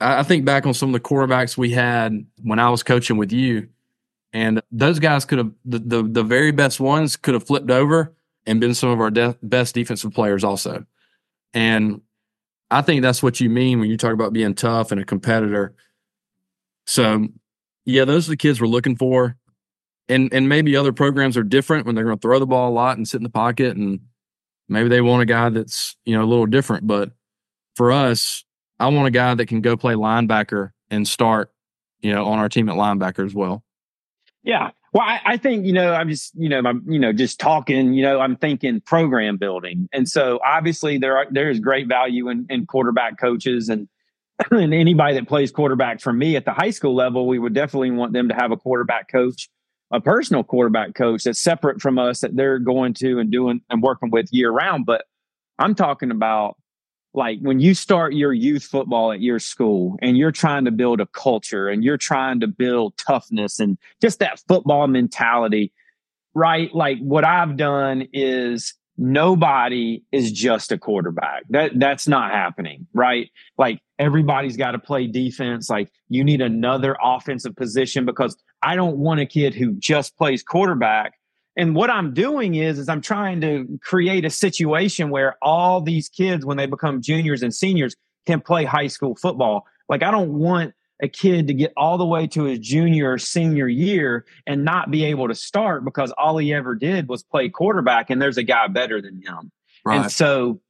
I 0.00 0.22
think 0.22 0.44
back 0.44 0.66
on 0.66 0.74
some 0.74 0.88
of 0.88 0.92
the 0.94 1.00
quarterbacks 1.00 1.56
we 1.56 1.70
had 1.70 2.24
when 2.42 2.58
I 2.58 2.70
was 2.70 2.82
coaching 2.82 3.18
with 3.18 3.32
you, 3.32 3.68
and 4.32 4.62
those 4.72 4.98
guys 4.98 5.24
could 5.24 5.38
have 5.38 5.52
the 5.64 5.78
the, 5.78 6.02
the 6.02 6.22
very 6.22 6.52
best 6.52 6.80
ones 6.80 7.16
could 7.16 7.34
have 7.34 7.46
flipped 7.46 7.70
over 7.70 8.14
and 8.46 8.60
been 8.60 8.74
some 8.74 8.90
of 8.90 9.00
our 9.00 9.10
de- 9.10 9.36
best 9.42 9.74
defensive 9.74 10.12
players 10.12 10.42
also. 10.42 10.84
And 11.52 12.00
I 12.70 12.82
think 12.82 13.02
that's 13.02 13.22
what 13.22 13.40
you 13.40 13.50
mean 13.50 13.80
when 13.80 13.90
you 13.90 13.96
talk 13.96 14.12
about 14.12 14.32
being 14.32 14.54
tough 14.54 14.92
and 14.92 15.00
a 15.00 15.04
competitor. 15.04 15.74
So, 16.86 17.28
yeah, 17.84 18.04
those 18.04 18.28
are 18.28 18.30
the 18.30 18.36
kids 18.36 18.60
we're 18.60 18.68
looking 18.68 18.96
for. 18.96 19.36
And 20.08 20.32
and 20.32 20.48
maybe 20.48 20.76
other 20.76 20.92
programs 20.92 21.36
are 21.36 21.42
different 21.42 21.86
when 21.86 21.94
they're 21.94 22.04
going 22.04 22.16
to 22.16 22.22
throw 22.22 22.38
the 22.38 22.46
ball 22.46 22.70
a 22.70 22.74
lot 22.74 22.96
and 22.96 23.06
sit 23.06 23.18
in 23.18 23.22
the 23.22 23.30
pocket, 23.30 23.76
and 23.76 24.00
maybe 24.68 24.88
they 24.88 25.00
want 25.00 25.22
a 25.22 25.26
guy 25.26 25.50
that's 25.50 25.96
you 26.04 26.16
know 26.16 26.24
a 26.24 26.26
little 26.26 26.46
different. 26.46 26.86
But 26.86 27.12
for 27.76 27.92
us, 27.92 28.44
I 28.80 28.88
want 28.88 29.06
a 29.06 29.10
guy 29.10 29.34
that 29.34 29.46
can 29.46 29.60
go 29.60 29.76
play 29.76 29.94
linebacker 29.94 30.70
and 30.90 31.06
start, 31.06 31.52
you 32.00 32.12
know, 32.12 32.26
on 32.26 32.38
our 32.38 32.48
team 32.48 32.68
at 32.70 32.76
linebacker 32.76 33.24
as 33.24 33.34
well. 33.34 33.62
Yeah. 34.42 34.70
Well, 34.94 35.04
I, 35.06 35.20
I, 35.24 35.36
think, 35.36 35.66
you 35.66 35.72
know, 35.72 35.92
I'm 35.92 36.08
just, 36.08 36.32
you 36.34 36.48
know, 36.48 36.62
I'm, 36.64 36.82
you 36.88 36.98
know, 36.98 37.12
just 37.12 37.38
talking, 37.38 37.92
you 37.92 38.02
know, 38.02 38.20
I'm 38.20 38.36
thinking 38.36 38.80
program 38.80 39.36
building. 39.36 39.86
And 39.92 40.08
so 40.08 40.40
obviously 40.44 40.98
there 40.98 41.16
are, 41.18 41.26
there 41.30 41.50
is 41.50 41.60
great 41.60 41.88
value 41.88 42.30
in, 42.30 42.46
in 42.48 42.66
quarterback 42.66 43.20
coaches 43.20 43.68
and, 43.68 43.86
and 44.50 44.72
anybody 44.72 45.14
that 45.14 45.28
plays 45.28 45.52
quarterback 45.52 46.00
for 46.00 46.12
me 46.12 46.34
at 46.34 46.46
the 46.46 46.52
high 46.52 46.70
school 46.70 46.94
level, 46.94 47.28
we 47.28 47.38
would 47.38 47.54
definitely 47.54 47.90
want 47.90 48.14
them 48.14 48.28
to 48.30 48.34
have 48.34 48.50
a 48.50 48.56
quarterback 48.56 49.08
coach, 49.08 49.50
a 49.92 50.00
personal 50.00 50.42
quarterback 50.42 50.94
coach 50.94 51.24
that's 51.24 51.38
separate 51.40 51.82
from 51.82 51.98
us 51.98 52.20
that 52.20 52.34
they're 52.34 52.58
going 52.58 52.94
to 52.94 53.18
and 53.18 53.30
doing 53.30 53.60
and 53.68 53.82
working 53.82 54.10
with 54.10 54.28
year 54.32 54.50
round. 54.50 54.86
But 54.86 55.04
I'm 55.58 55.74
talking 55.74 56.10
about 56.10 56.56
like 57.12 57.38
when 57.40 57.60
you 57.60 57.74
start 57.74 58.14
your 58.14 58.32
youth 58.32 58.62
football 58.62 59.12
at 59.12 59.20
your 59.20 59.38
school 59.38 59.96
and 60.00 60.16
you're 60.16 60.30
trying 60.30 60.64
to 60.64 60.70
build 60.70 61.00
a 61.00 61.06
culture 61.06 61.68
and 61.68 61.82
you're 61.82 61.96
trying 61.96 62.40
to 62.40 62.46
build 62.46 62.96
toughness 62.96 63.58
and 63.58 63.78
just 64.00 64.20
that 64.20 64.40
football 64.46 64.86
mentality, 64.86 65.72
right? 66.34 66.72
Like 66.74 66.98
what 66.98 67.24
I've 67.24 67.56
done 67.56 68.06
is 68.12 68.74
nobody 68.96 70.02
is 70.12 70.30
just 70.30 70.70
a 70.70 70.78
quarterback. 70.78 71.42
That 71.48 71.72
that's 71.74 72.06
not 72.06 72.30
happening, 72.30 72.86
right? 72.94 73.30
Like 73.58 73.80
everybody's 73.98 74.56
got 74.56 74.72
to 74.72 74.78
play 74.78 75.08
defense. 75.08 75.68
Like 75.68 75.90
you 76.08 76.22
need 76.22 76.40
another 76.40 76.96
offensive 77.02 77.56
position 77.56 78.04
because 78.04 78.36
I 78.62 78.76
don't 78.76 78.98
want 78.98 79.20
a 79.20 79.26
kid 79.26 79.54
who 79.54 79.72
just 79.72 80.16
plays 80.16 80.42
quarterback 80.44 81.14
and 81.60 81.74
what 81.74 81.90
i'm 81.90 82.14
doing 82.14 82.54
is 82.54 82.78
is 82.78 82.88
i'm 82.88 83.00
trying 83.00 83.40
to 83.40 83.78
create 83.82 84.24
a 84.24 84.30
situation 84.30 85.10
where 85.10 85.36
all 85.42 85.80
these 85.80 86.08
kids 86.08 86.44
when 86.44 86.56
they 86.56 86.66
become 86.66 87.02
juniors 87.02 87.42
and 87.42 87.54
seniors 87.54 87.94
can 88.26 88.40
play 88.40 88.64
high 88.64 88.86
school 88.86 89.14
football. 89.14 89.66
Like 89.88 90.02
i 90.02 90.10
don't 90.10 90.32
want 90.32 90.74
a 91.02 91.08
kid 91.08 91.46
to 91.46 91.54
get 91.54 91.72
all 91.76 91.96
the 91.96 92.04
way 92.04 92.26
to 92.26 92.44
his 92.44 92.58
junior 92.58 93.12
or 93.12 93.18
senior 93.18 93.68
year 93.68 94.26
and 94.46 94.64
not 94.64 94.90
be 94.90 95.04
able 95.04 95.28
to 95.28 95.34
start 95.34 95.84
because 95.84 96.12
all 96.12 96.36
he 96.36 96.52
ever 96.52 96.74
did 96.74 97.08
was 97.08 97.22
play 97.22 97.48
quarterback 97.48 98.10
and 98.10 98.20
there's 98.20 98.36
a 98.36 98.42
guy 98.42 98.66
better 98.66 99.00
than 99.00 99.22
him. 99.22 99.50
Right. 99.84 100.02
and 100.02 100.12
so 100.12 100.60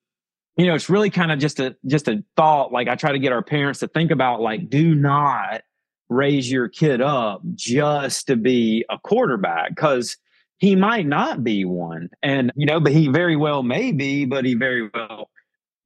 you 0.57 0.67
know 0.67 0.75
it's 0.75 0.89
really 0.89 1.11
kind 1.11 1.33
of 1.33 1.39
just 1.39 1.61
a 1.61 1.77
just 1.87 2.09
a 2.09 2.25
thought. 2.37 2.73
Like 2.73 2.89
i 2.89 2.95
try 2.97 3.13
to 3.13 3.19
get 3.19 3.33
our 3.33 3.43
parents 3.43 3.81
to 3.81 3.89
think 3.89 4.11
about 4.11 4.41
like 4.41 4.69
do 4.69 4.95
not 4.95 5.63
raise 6.09 6.51
your 6.51 6.69
kid 6.69 7.01
up 7.01 7.41
just 7.55 8.27
to 8.27 8.37
be 8.37 8.85
a 8.91 8.99
quarterback 8.99 9.71
because 9.71 10.17
he 10.61 10.77
might 10.77 11.07
not 11.07 11.43
be 11.43 11.65
one. 11.65 12.11
And 12.23 12.53
you 12.55 12.67
know 12.67 12.79
but 12.79 12.93
he 12.93 13.09
very 13.09 13.35
well 13.35 13.65
may 13.65 13.91
be 13.91 14.27
but 14.27 14.45
he 14.45 14.55
very 14.55 14.89
well 14.95 15.31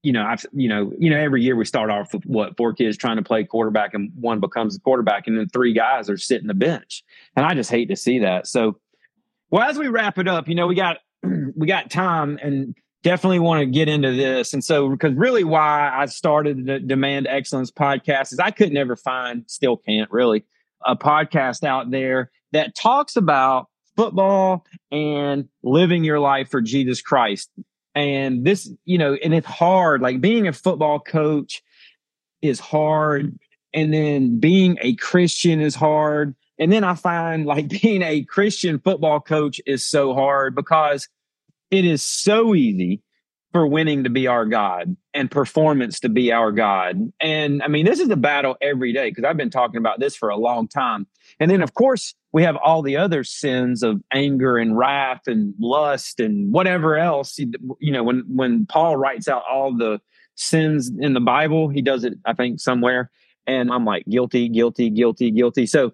you 0.02 0.12
know 0.12 0.22
i've 0.22 0.44
you 0.52 0.68
know 0.68 0.92
you 0.98 1.08
know 1.08 1.16
every 1.16 1.42
year 1.42 1.56
we 1.56 1.64
start 1.64 1.90
off 1.90 2.12
with 2.12 2.24
what 2.26 2.56
four 2.58 2.74
kids 2.74 2.98
trying 2.98 3.16
to 3.16 3.22
play 3.22 3.42
quarterback 3.42 3.94
and 3.94 4.12
one 4.20 4.38
becomes 4.38 4.74
the 4.74 4.80
quarterback 4.80 5.26
and 5.26 5.38
then 5.38 5.48
three 5.48 5.72
guys 5.72 6.10
are 6.10 6.18
sitting 6.18 6.46
the 6.46 6.54
bench. 6.54 7.02
And 7.36 7.46
i 7.46 7.54
just 7.54 7.70
hate 7.70 7.88
to 7.88 7.96
see 7.96 8.18
that. 8.18 8.46
So 8.46 8.78
well 9.50 9.62
as 9.62 9.78
we 9.78 9.88
wrap 9.88 10.18
it 10.18 10.28
up 10.28 10.46
you 10.48 10.54
know 10.54 10.66
we 10.66 10.74
got 10.74 10.98
we 11.56 11.66
got 11.66 11.90
time 11.90 12.38
and 12.42 12.74
definitely 13.02 13.38
want 13.38 13.60
to 13.60 13.66
get 13.66 13.86
into 13.88 14.12
this. 14.12 14.54
And 14.54 14.64
so 14.64 14.90
because 14.90 15.14
really 15.14 15.44
why 15.44 15.90
i 15.94 16.06
started 16.06 16.66
the 16.66 16.80
demand 16.80 17.26
excellence 17.28 17.70
podcast 17.70 18.32
is 18.32 18.40
i 18.40 18.50
could 18.50 18.72
never 18.72 18.96
find 18.96 19.44
still 19.46 19.76
can't 19.76 20.10
really 20.10 20.44
a 20.84 20.96
podcast 20.96 21.64
out 21.64 21.90
there 21.90 22.30
that 22.52 22.74
talks 22.74 23.16
about 23.16 23.68
football 23.96 24.64
and 24.90 25.48
living 25.62 26.04
your 26.04 26.20
life 26.20 26.50
for 26.50 26.60
Jesus 26.60 27.00
Christ. 27.00 27.50
And 27.94 28.44
this, 28.44 28.70
you 28.84 28.98
know, 28.98 29.14
and 29.14 29.32
it's 29.32 29.46
hard. 29.46 30.00
Like 30.00 30.20
being 30.20 30.48
a 30.48 30.52
football 30.52 30.98
coach 30.98 31.62
is 32.42 32.60
hard. 32.60 33.38
And 33.72 33.92
then 33.92 34.38
being 34.38 34.78
a 34.80 34.94
Christian 34.96 35.60
is 35.60 35.74
hard. 35.74 36.34
And 36.58 36.72
then 36.72 36.84
I 36.84 36.94
find 36.94 37.46
like 37.46 37.68
being 37.82 38.02
a 38.02 38.22
Christian 38.24 38.78
football 38.78 39.20
coach 39.20 39.60
is 39.66 39.86
so 39.86 40.14
hard 40.14 40.54
because 40.54 41.08
it 41.70 41.84
is 41.84 42.02
so 42.02 42.54
easy 42.54 43.00
for 43.52 43.66
winning 43.66 44.02
to 44.02 44.10
be 44.10 44.26
our 44.26 44.44
God 44.44 44.96
and 45.12 45.30
performance 45.30 46.00
to 46.00 46.08
be 46.08 46.32
our 46.32 46.50
God. 46.50 47.12
And 47.20 47.62
I 47.62 47.68
mean, 47.68 47.86
this 47.86 48.00
is 48.00 48.10
a 48.10 48.16
battle 48.16 48.56
every 48.60 48.92
day 48.92 49.10
because 49.10 49.22
I've 49.22 49.36
been 49.36 49.50
talking 49.50 49.76
about 49.76 50.00
this 50.00 50.16
for 50.16 50.28
a 50.28 50.36
long 50.36 50.66
time. 50.66 51.06
And 51.38 51.48
then, 51.48 51.62
of 51.62 51.74
course, 51.74 52.14
we 52.34 52.42
have 52.42 52.56
all 52.56 52.82
the 52.82 52.96
other 52.96 53.22
sins 53.22 53.84
of 53.84 54.02
anger 54.12 54.58
and 54.58 54.76
wrath 54.76 55.20
and 55.28 55.54
lust 55.60 56.18
and 56.18 56.52
whatever 56.52 56.98
else. 56.98 57.38
You 57.38 57.92
know, 57.92 58.02
when 58.02 58.24
when 58.26 58.66
Paul 58.66 58.96
writes 58.96 59.28
out 59.28 59.44
all 59.48 59.72
the 59.72 60.00
sins 60.34 60.90
in 60.98 61.14
the 61.14 61.20
Bible, 61.20 61.68
he 61.68 61.80
does 61.80 62.02
it, 62.02 62.14
I 62.24 62.32
think, 62.32 62.58
somewhere. 62.58 63.12
And 63.46 63.70
I'm 63.70 63.84
like, 63.84 64.04
guilty, 64.06 64.48
guilty, 64.48 64.90
guilty, 64.90 65.30
guilty. 65.30 65.64
So, 65.64 65.92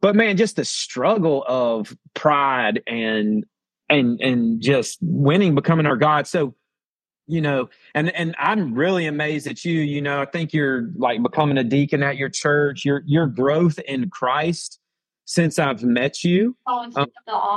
but 0.00 0.16
man, 0.16 0.38
just 0.38 0.56
the 0.56 0.64
struggle 0.64 1.44
of 1.46 1.94
pride 2.14 2.82
and 2.86 3.44
and 3.90 4.18
and 4.22 4.62
just 4.62 4.96
winning, 5.02 5.54
becoming 5.54 5.84
our 5.84 5.96
God. 5.96 6.26
So 6.26 6.54
you 7.28 7.40
know 7.40 7.68
and 7.92 8.14
and 8.14 8.36
i'm 8.38 8.72
really 8.72 9.04
amazed 9.06 9.48
at 9.48 9.64
you 9.64 9.80
you 9.80 10.00
know 10.00 10.22
i 10.22 10.24
think 10.24 10.52
you're 10.52 10.92
like 10.94 11.20
becoming 11.24 11.58
a 11.58 11.64
deacon 11.64 12.00
at 12.04 12.16
your 12.16 12.28
church 12.28 12.84
your 12.84 13.02
your 13.04 13.26
growth 13.26 13.80
in 13.80 14.08
christ 14.08 14.78
since 15.26 15.58
i've 15.58 15.82
met 15.82 16.24
you 16.24 16.56
um, 16.66 16.90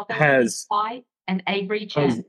has 0.09 0.67
and 1.27 1.41
avery 1.47 1.85
Chen. 1.85 2.25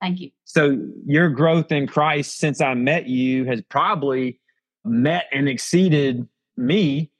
thank 0.00 0.18
you. 0.18 0.30
so 0.44 0.76
your 1.06 1.30
growth 1.30 1.70
in 1.70 1.86
christ 1.86 2.38
since 2.38 2.60
i 2.60 2.74
met 2.74 3.06
you 3.06 3.44
has 3.44 3.62
probably 3.68 4.40
met 4.84 5.26
and 5.32 5.48
exceeded 5.48 6.26
me. 6.56 7.10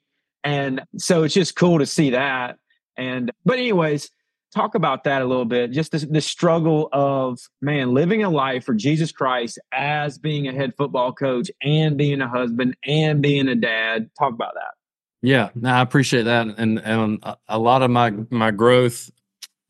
And 0.43 0.81
so 0.97 1.23
it's 1.23 1.33
just 1.33 1.55
cool 1.55 1.79
to 1.79 1.85
see 1.85 2.11
that. 2.11 2.57
And 2.97 3.31
but 3.45 3.57
anyways 3.57 4.09
talk 4.53 4.73
about 4.73 5.03
that 5.03 5.21
a 5.21 5.25
little 5.25 5.45
bit. 5.45 5.71
Just 5.71 5.91
the, 5.91 5.99
the, 5.99 6.21
struggle 6.21 6.89
of 6.91 7.39
man 7.61 7.93
living 7.93 8.23
a 8.23 8.29
life 8.29 8.65
for 8.65 8.73
jesus 8.73 9.11
christ 9.11 9.59
as 9.71 10.17
being 10.17 10.47
a 10.47 10.51
head 10.51 10.73
football 10.75 11.13
coach 11.13 11.51
and 11.61 11.97
being 11.97 12.19
a 12.19 12.27
husband 12.27 12.75
and 12.83 13.21
being 13.21 13.47
a 13.47 13.55
dad. 13.55 14.09
Talk 14.17 14.33
about 14.33 14.55
that 14.55 14.78
yeah 15.21 15.49
no, 15.55 15.69
i 15.69 15.81
appreciate 15.81 16.23
that 16.23 16.47
and 16.57 16.79
and 16.79 17.23
a 17.47 17.57
lot 17.59 17.81
of 17.81 17.91
my 17.91 18.11
my 18.29 18.51
growth 18.51 19.11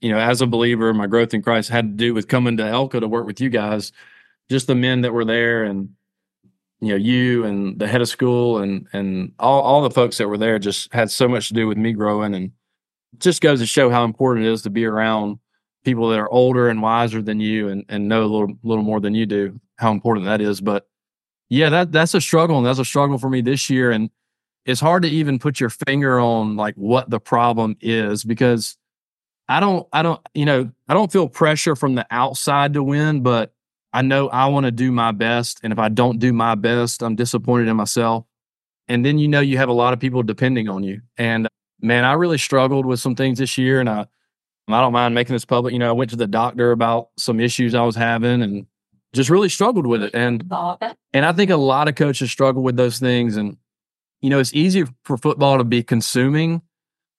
you 0.01 0.11
know 0.11 0.19
as 0.19 0.41
a 0.41 0.47
believer 0.47 0.93
my 0.93 1.07
growth 1.07 1.33
in 1.33 1.41
christ 1.41 1.69
had 1.69 1.85
to 1.85 1.95
do 1.95 2.13
with 2.13 2.27
coming 2.27 2.57
to 2.57 2.63
ELCA 2.63 2.99
to 2.99 3.07
work 3.07 3.25
with 3.25 3.41
you 3.41 3.49
guys 3.49 3.91
just 4.49 4.67
the 4.67 4.75
men 4.75 5.01
that 5.01 5.13
were 5.13 5.25
there 5.25 5.63
and 5.63 5.89
you 6.81 6.89
know 6.89 6.95
you 6.95 7.43
and 7.43 7.79
the 7.79 7.87
head 7.87 8.01
of 8.01 8.07
school 8.07 8.59
and 8.59 8.87
and 8.93 9.33
all, 9.39 9.61
all 9.61 9.81
the 9.81 9.91
folks 9.91 10.17
that 10.17 10.27
were 10.27 10.37
there 10.37 10.59
just 10.59 10.93
had 10.93 11.11
so 11.11 11.27
much 11.27 11.47
to 11.49 11.53
do 11.53 11.67
with 11.67 11.77
me 11.77 11.93
growing 11.93 12.33
and 12.33 12.51
just 13.17 13.41
goes 13.41 13.59
to 13.59 13.65
show 13.65 13.89
how 13.89 14.03
important 14.03 14.45
it 14.45 14.51
is 14.51 14.61
to 14.61 14.69
be 14.69 14.85
around 14.85 15.39
people 15.83 16.09
that 16.09 16.19
are 16.19 16.31
older 16.31 16.69
and 16.69 16.81
wiser 16.81 17.21
than 17.21 17.39
you 17.39 17.69
and, 17.69 17.85
and 17.89 18.07
know 18.07 18.21
a 18.21 18.27
little 18.27 18.53
little 18.63 18.83
more 18.83 18.99
than 18.99 19.15
you 19.15 19.25
do, 19.25 19.59
how 19.77 19.91
important 19.91 20.25
that 20.25 20.41
is. 20.41 20.61
But 20.61 20.87
yeah, 21.49 21.69
that 21.69 21.91
that's 21.91 22.13
a 22.13 22.21
struggle 22.21 22.57
and 22.57 22.65
that's 22.65 22.79
a 22.79 22.85
struggle 22.85 23.17
for 23.17 23.29
me 23.29 23.41
this 23.41 23.69
year. 23.69 23.91
And 23.91 24.09
it's 24.69 24.79
hard 24.79 25.01
to 25.01 25.09
even 25.09 25.39
put 25.39 25.59
your 25.59 25.71
finger 25.71 26.19
on 26.19 26.55
like 26.55 26.75
what 26.75 27.09
the 27.09 27.19
problem 27.19 27.75
is 27.81 28.23
because 28.23 28.77
I 29.47 29.59
don't 29.59 29.87
I 29.91 30.03
don't 30.03 30.21
you 30.35 30.45
know, 30.45 30.69
I 30.87 30.93
don't 30.93 31.11
feel 31.11 31.27
pressure 31.27 31.75
from 31.75 31.95
the 31.95 32.05
outside 32.11 32.73
to 32.73 32.83
win, 32.83 33.23
but 33.23 33.51
I 33.91 34.03
know 34.03 34.29
I 34.29 34.45
want 34.45 34.65
to 34.65 34.71
do 34.71 34.91
my 34.91 35.11
best. 35.11 35.59
And 35.63 35.73
if 35.73 35.79
I 35.79 35.89
don't 35.89 36.19
do 36.19 36.31
my 36.31 36.53
best, 36.53 37.01
I'm 37.01 37.15
disappointed 37.15 37.67
in 37.67 37.75
myself. 37.77 38.25
And 38.87 39.03
then 39.03 39.17
you 39.17 39.27
know 39.27 39.39
you 39.39 39.57
have 39.57 39.69
a 39.69 39.73
lot 39.73 39.93
of 39.93 39.99
people 39.99 40.21
depending 40.21 40.69
on 40.69 40.83
you. 40.83 41.01
And 41.17 41.47
man, 41.81 42.05
I 42.05 42.13
really 42.13 42.37
struggled 42.37 42.85
with 42.85 42.99
some 42.99 43.15
things 43.15 43.39
this 43.39 43.57
year, 43.57 43.79
and 43.79 43.89
I 43.89 44.05
I 44.67 44.81
don't 44.81 44.93
mind 44.93 45.15
making 45.15 45.33
this 45.33 45.45
public. 45.45 45.73
You 45.73 45.79
know, 45.79 45.89
I 45.89 45.93
went 45.93 46.11
to 46.11 46.15
the 46.15 46.27
doctor 46.27 46.71
about 46.71 47.09
some 47.17 47.39
issues 47.39 47.73
I 47.73 47.81
was 47.81 47.95
having, 47.95 48.43
and 48.43 48.67
just 49.13 49.31
really 49.31 49.49
struggled 49.49 49.87
with 49.87 50.03
it. 50.03 50.11
And 50.13 50.43
and 51.11 51.25
I 51.25 51.31
think 51.31 51.49
a 51.49 51.57
lot 51.57 51.87
of 51.87 51.95
coaches 51.95 52.29
struggle 52.29 52.61
with 52.61 52.77
those 52.77 52.99
things. 52.99 53.35
And 53.35 53.57
you 54.21 54.29
know, 54.29 54.39
it's 54.39 54.53
easy 54.53 54.85
for 55.03 55.17
football 55.17 55.57
to 55.57 55.63
be 55.63 55.83
consuming 55.83 56.61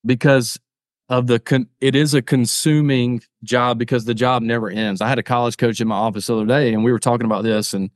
because 0.05 0.59
of 1.09 1.27
the 1.27 1.41
con- 1.41 1.69
it 1.81 1.97
is 1.97 2.15
a 2.15 2.23
consuming 2.23 3.23
job 3.43 3.79
because 3.79 4.05
the 4.05 4.15
job 4.15 4.43
never 4.43 4.71
ends. 4.71 5.01
I 5.01 5.09
had 5.09 5.19
a 5.19 5.23
college 5.23 5.57
coach 5.57 5.81
in 5.81 5.89
my 5.89 5.97
office 5.97 6.27
the 6.27 6.37
other 6.37 6.47
day, 6.47 6.73
and 6.73 6.85
we 6.85 6.93
were 6.93 6.99
talking 6.99 7.27
about 7.27 7.43
this, 7.43 7.75
and 7.75 7.91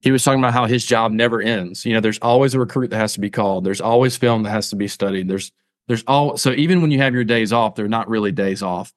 he 0.00 0.10
was 0.10 0.24
talking 0.24 0.40
about 0.40 0.54
how 0.54 0.66
his 0.66 0.84
job 0.84 1.12
never 1.12 1.40
ends. 1.40 1.84
You 1.84 1.94
know, 1.94 2.00
there's 2.00 2.18
always 2.20 2.54
a 2.54 2.58
recruit 2.58 2.90
that 2.90 2.98
has 2.98 3.14
to 3.14 3.20
be 3.20 3.30
called. 3.30 3.64
There's 3.64 3.80
always 3.80 4.16
film 4.16 4.42
that 4.44 4.50
has 4.50 4.70
to 4.70 4.76
be 4.76 4.88
studied. 4.88 5.28
There's 5.28 5.52
there's 5.88 6.04
all 6.06 6.36
so 6.36 6.52
even 6.52 6.80
when 6.80 6.90
you 6.90 6.98
have 6.98 7.14
your 7.14 7.24
days 7.24 7.52
off, 7.52 7.74
they're 7.74 7.88
not 7.88 8.08
really 8.08 8.32
days 8.32 8.62
off. 8.62 8.92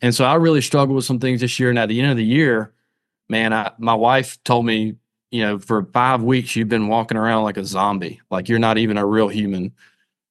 And 0.00 0.14
so 0.14 0.24
I 0.24 0.34
really 0.34 0.60
struggled 0.60 0.96
with 0.96 1.04
some 1.04 1.18
things 1.18 1.40
this 1.40 1.58
year. 1.58 1.70
And 1.70 1.78
at 1.78 1.88
the 1.88 2.00
end 2.00 2.10
of 2.10 2.16
the 2.16 2.24
year, 2.24 2.72
man, 3.28 3.52
I, 3.52 3.72
my 3.78 3.94
wife 3.94 4.38
told 4.44 4.64
me, 4.64 4.94
you 5.30 5.42
know, 5.42 5.58
for 5.58 5.84
five 5.92 6.22
weeks 6.22 6.56
you've 6.56 6.68
been 6.68 6.88
walking 6.88 7.16
around 7.16 7.44
like 7.44 7.56
a 7.56 7.64
zombie, 7.64 8.20
like 8.30 8.48
you're 8.48 8.58
not 8.58 8.78
even 8.78 8.96
a 8.96 9.06
real 9.06 9.28
human. 9.28 9.72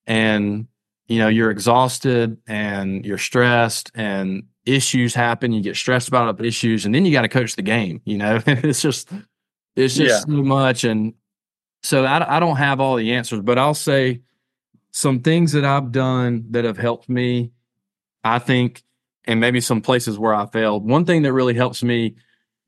And, 0.05 0.67
you 1.07 1.19
know, 1.19 1.27
you're 1.27 1.51
exhausted 1.51 2.37
and 2.47 3.05
you're 3.05 3.17
stressed 3.17 3.91
and 3.95 4.43
issues 4.65 5.13
happen. 5.13 5.51
You 5.51 5.61
get 5.61 5.75
stressed 5.75 6.07
about 6.07 6.43
issues 6.43 6.85
and 6.85 6.95
then 6.95 7.05
you 7.05 7.11
got 7.11 7.21
to 7.23 7.29
coach 7.29 7.55
the 7.55 7.61
game, 7.61 8.01
you 8.05 8.17
know, 8.17 8.41
it's 8.47 8.81
just, 8.81 9.09
it's 9.75 9.95
just 9.95 10.27
yeah. 10.27 10.35
so 10.35 10.43
much. 10.43 10.83
And 10.83 11.13
so 11.83 12.05
I, 12.05 12.37
I 12.37 12.39
don't 12.39 12.55
have 12.57 12.79
all 12.79 12.95
the 12.95 13.13
answers, 13.13 13.41
but 13.41 13.57
I'll 13.57 13.73
say, 13.73 14.21
some 14.97 15.19
things 15.19 15.51
that 15.51 15.63
I've 15.63 15.91
done 15.91 16.45
that 16.49 16.65
have 16.65 16.77
helped 16.77 17.07
me, 17.07 17.51
I 18.23 18.39
think, 18.39 18.83
and 19.25 19.39
maybe 19.39 19.61
some 19.61 19.79
places 19.79 20.17
where 20.17 20.33
I 20.33 20.47
failed. 20.47 20.89
One 20.89 21.05
thing 21.05 21.21
that 21.21 21.33
really 21.33 21.53
helps 21.53 21.83
me 21.83 22.15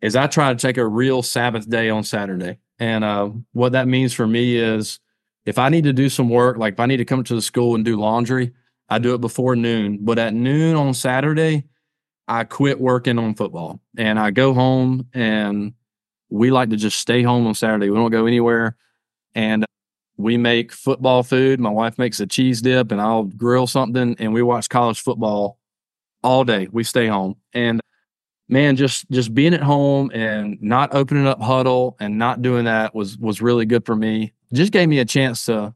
is 0.01 0.15
I 0.15 0.27
try 0.27 0.53
to 0.53 0.59
take 0.59 0.77
a 0.77 0.87
real 0.87 1.21
Sabbath 1.21 1.69
day 1.69 1.89
on 1.89 2.03
Saturday. 2.03 2.59
And 2.79 3.03
uh, 3.03 3.29
what 3.53 3.73
that 3.73 3.87
means 3.87 4.13
for 4.13 4.25
me 4.25 4.57
is 4.57 4.99
if 5.45 5.57
I 5.57 5.69
need 5.69 5.83
to 5.83 5.93
do 5.93 6.09
some 6.09 6.29
work, 6.29 6.57
like 6.57 6.73
if 6.73 6.79
I 6.79 6.85
need 6.85 6.97
to 6.97 7.05
come 7.05 7.23
to 7.23 7.35
the 7.35 7.41
school 7.41 7.75
and 7.75 7.83
do 7.83 7.99
laundry, 7.99 8.53
I 8.87 8.99
do 8.99 9.13
it 9.13 9.21
before 9.21 9.55
noon. 9.55 9.99
But 10.01 10.19
at 10.19 10.33
noon 10.33 10.75
on 10.75 10.93
Saturday, 10.93 11.65
I 12.27 12.43
quit 12.43 12.79
working 12.79 13.17
on 13.17 13.35
football 13.35 13.81
and 13.97 14.19
I 14.19 14.31
go 14.31 14.53
home 14.53 15.07
and 15.13 15.73
we 16.29 16.51
like 16.51 16.69
to 16.69 16.77
just 16.77 16.99
stay 16.99 17.23
home 17.23 17.47
on 17.47 17.55
Saturday. 17.55 17.89
We 17.89 17.97
don't 17.97 18.11
go 18.11 18.25
anywhere. 18.25 18.77
And 19.35 19.65
we 20.17 20.37
make 20.37 20.71
football 20.71 21.23
food. 21.23 21.59
My 21.59 21.69
wife 21.69 21.97
makes 21.97 22.19
a 22.19 22.27
cheese 22.27 22.61
dip 22.61 22.91
and 22.91 23.01
I'll 23.01 23.23
grill 23.23 23.67
something 23.67 24.15
and 24.19 24.33
we 24.33 24.41
watch 24.41 24.69
college 24.69 25.01
football 25.01 25.59
all 26.23 26.43
day. 26.43 26.67
We 26.71 26.83
stay 26.83 27.07
home. 27.07 27.35
And 27.53 27.81
man, 28.49 28.75
just 28.75 29.09
just 29.09 29.33
being 29.33 29.53
at 29.53 29.61
home 29.61 30.11
and 30.13 30.61
not 30.61 30.93
opening 30.93 31.27
up 31.27 31.39
Hudl 31.39 31.95
and 31.99 32.17
not 32.17 32.41
doing 32.41 32.65
that 32.65 32.93
was 32.93 33.17
was 33.17 33.41
really 33.41 33.65
good 33.65 33.85
for 33.85 33.95
me. 33.95 34.33
Just 34.51 34.73
gave 34.73 34.89
me 34.89 34.99
a 34.99 35.05
chance 35.05 35.45
to 35.45 35.73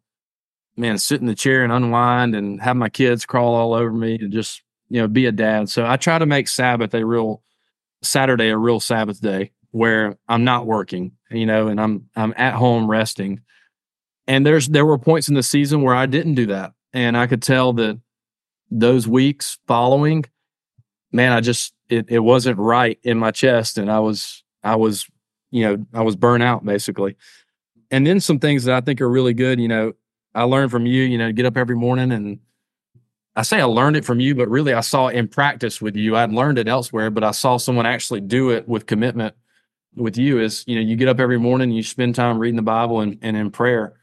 man, 0.76 0.98
sit 0.98 1.22
in 1.22 1.28
the 1.28 1.36
chair 1.36 1.64
and 1.64 1.72
unwind 1.72 2.36
and 2.36 2.62
have 2.62 2.76
my 2.76 2.90
kids 2.90 3.26
crawl 3.26 3.54
all 3.54 3.74
over 3.74 3.92
me 3.92 4.18
and 4.20 4.34
just, 4.34 4.64
you 4.90 5.00
know, 5.00 5.08
be 5.08 5.28
a 5.28 5.32
dad. 5.32 5.70
So 5.70 5.86
I 5.86 5.98
try 5.98 6.18
to 6.18 6.26
make 6.26 6.48
Sabbath 6.48 6.94
a 6.96 7.06
real 7.06 7.44
Saturday 8.02 8.50
a 8.50 8.58
real 8.58 8.80
Sabbath 8.80 9.22
day 9.22 9.52
where 9.72 10.18
I'm 10.28 10.44
not 10.44 10.66
working, 10.66 11.14
you 11.32 11.46
know, 11.46 11.68
and 11.68 11.80
I'm 11.80 12.10
I'm 12.16 12.34
at 12.38 12.54
home 12.54 12.90
resting. 12.90 13.42
And 14.28 14.46
there's 14.46 14.68
there 14.68 14.86
were 14.86 14.98
points 14.98 15.30
in 15.30 15.36
the 15.36 15.44
season 15.44 15.82
where 15.82 15.96
I 15.96 16.06
didn't 16.06 16.36
do 16.36 16.48
that. 16.48 16.74
And 16.94 17.18
I 17.18 17.28
could 17.28 17.42
tell 17.42 17.74
that 17.74 18.00
those 18.70 19.08
weeks 19.08 19.58
following, 19.68 20.26
man, 21.12 21.32
I 21.32 21.42
just 21.42 21.73
it, 21.90 22.06
it 22.10 22.20
wasn't 22.20 22.58
right 22.58 23.00
in 23.04 23.18
my 23.18 23.32
chest. 23.32 23.78
And 23.78 23.92
I 23.92 24.00
was 24.00 24.44
I 24.64 24.76
was, 24.76 25.08
you 25.52 25.64
know, 25.64 25.86
I 25.94 26.02
was 26.02 26.16
burnt 26.16 26.44
out 26.44 26.66
basically. 26.66 27.16
And 27.92 28.08
then 28.08 28.20
some 28.20 28.40
things 28.40 28.64
that 28.64 28.76
I 28.76 28.82
think 28.82 29.02
are 29.02 29.10
really 29.10 29.34
good, 29.34 29.60
you 29.60 29.68
know, 29.68 29.94
I 30.34 30.44
learned 30.44 30.72
from 30.72 30.86
you, 30.86 31.04
you 31.04 31.18
know, 31.18 31.32
get 31.32 31.46
up 31.46 31.58
every 31.58 31.76
morning 31.76 32.12
and 32.12 32.40
I 33.36 33.42
say 33.42 33.60
I 33.60 33.66
learned 33.66 33.96
it 33.96 34.06
from 34.06 34.20
you, 34.20 34.36
but 34.36 34.50
really 34.50 34.74
I 34.74 34.82
saw 34.82 35.08
in 35.08 35.28
practice 35.28 35.82
with 35.82 35.96
you. 35.96 36.16
I'd 36.16 36.32
learned 36.32 36.60
it 36.60 36.68
elsewhere, 36.68 37.10
but 37.10 37.24
I 37.24 37.32
saw 37.32 37.58
someone 37.58 37.86
actually 37.86 38.22
do 38.22 38.52
it 38.52 38.68
with 38.68 38.86
commitment 38.86 39.36
with 39.96 40.18
you 40.18 40.40
is, 40.40 40.64
you 40.68 40.76
know, 40.76 40.82
you 40.82 40.96
get 40.96 41.08
up 41.08 41.20
every 41.20 41.40
morning, 41.40 41.72
you 41.72 41.84
spend 41.84 42.16
time 42.16 42.40
reading 42.40 42.56
the 42.56 42.62
Bible 42.62 43.00
and, 43.02 43.18
and 43.22 43.38
in 43.38 43.52
prayer. 43.52 43.94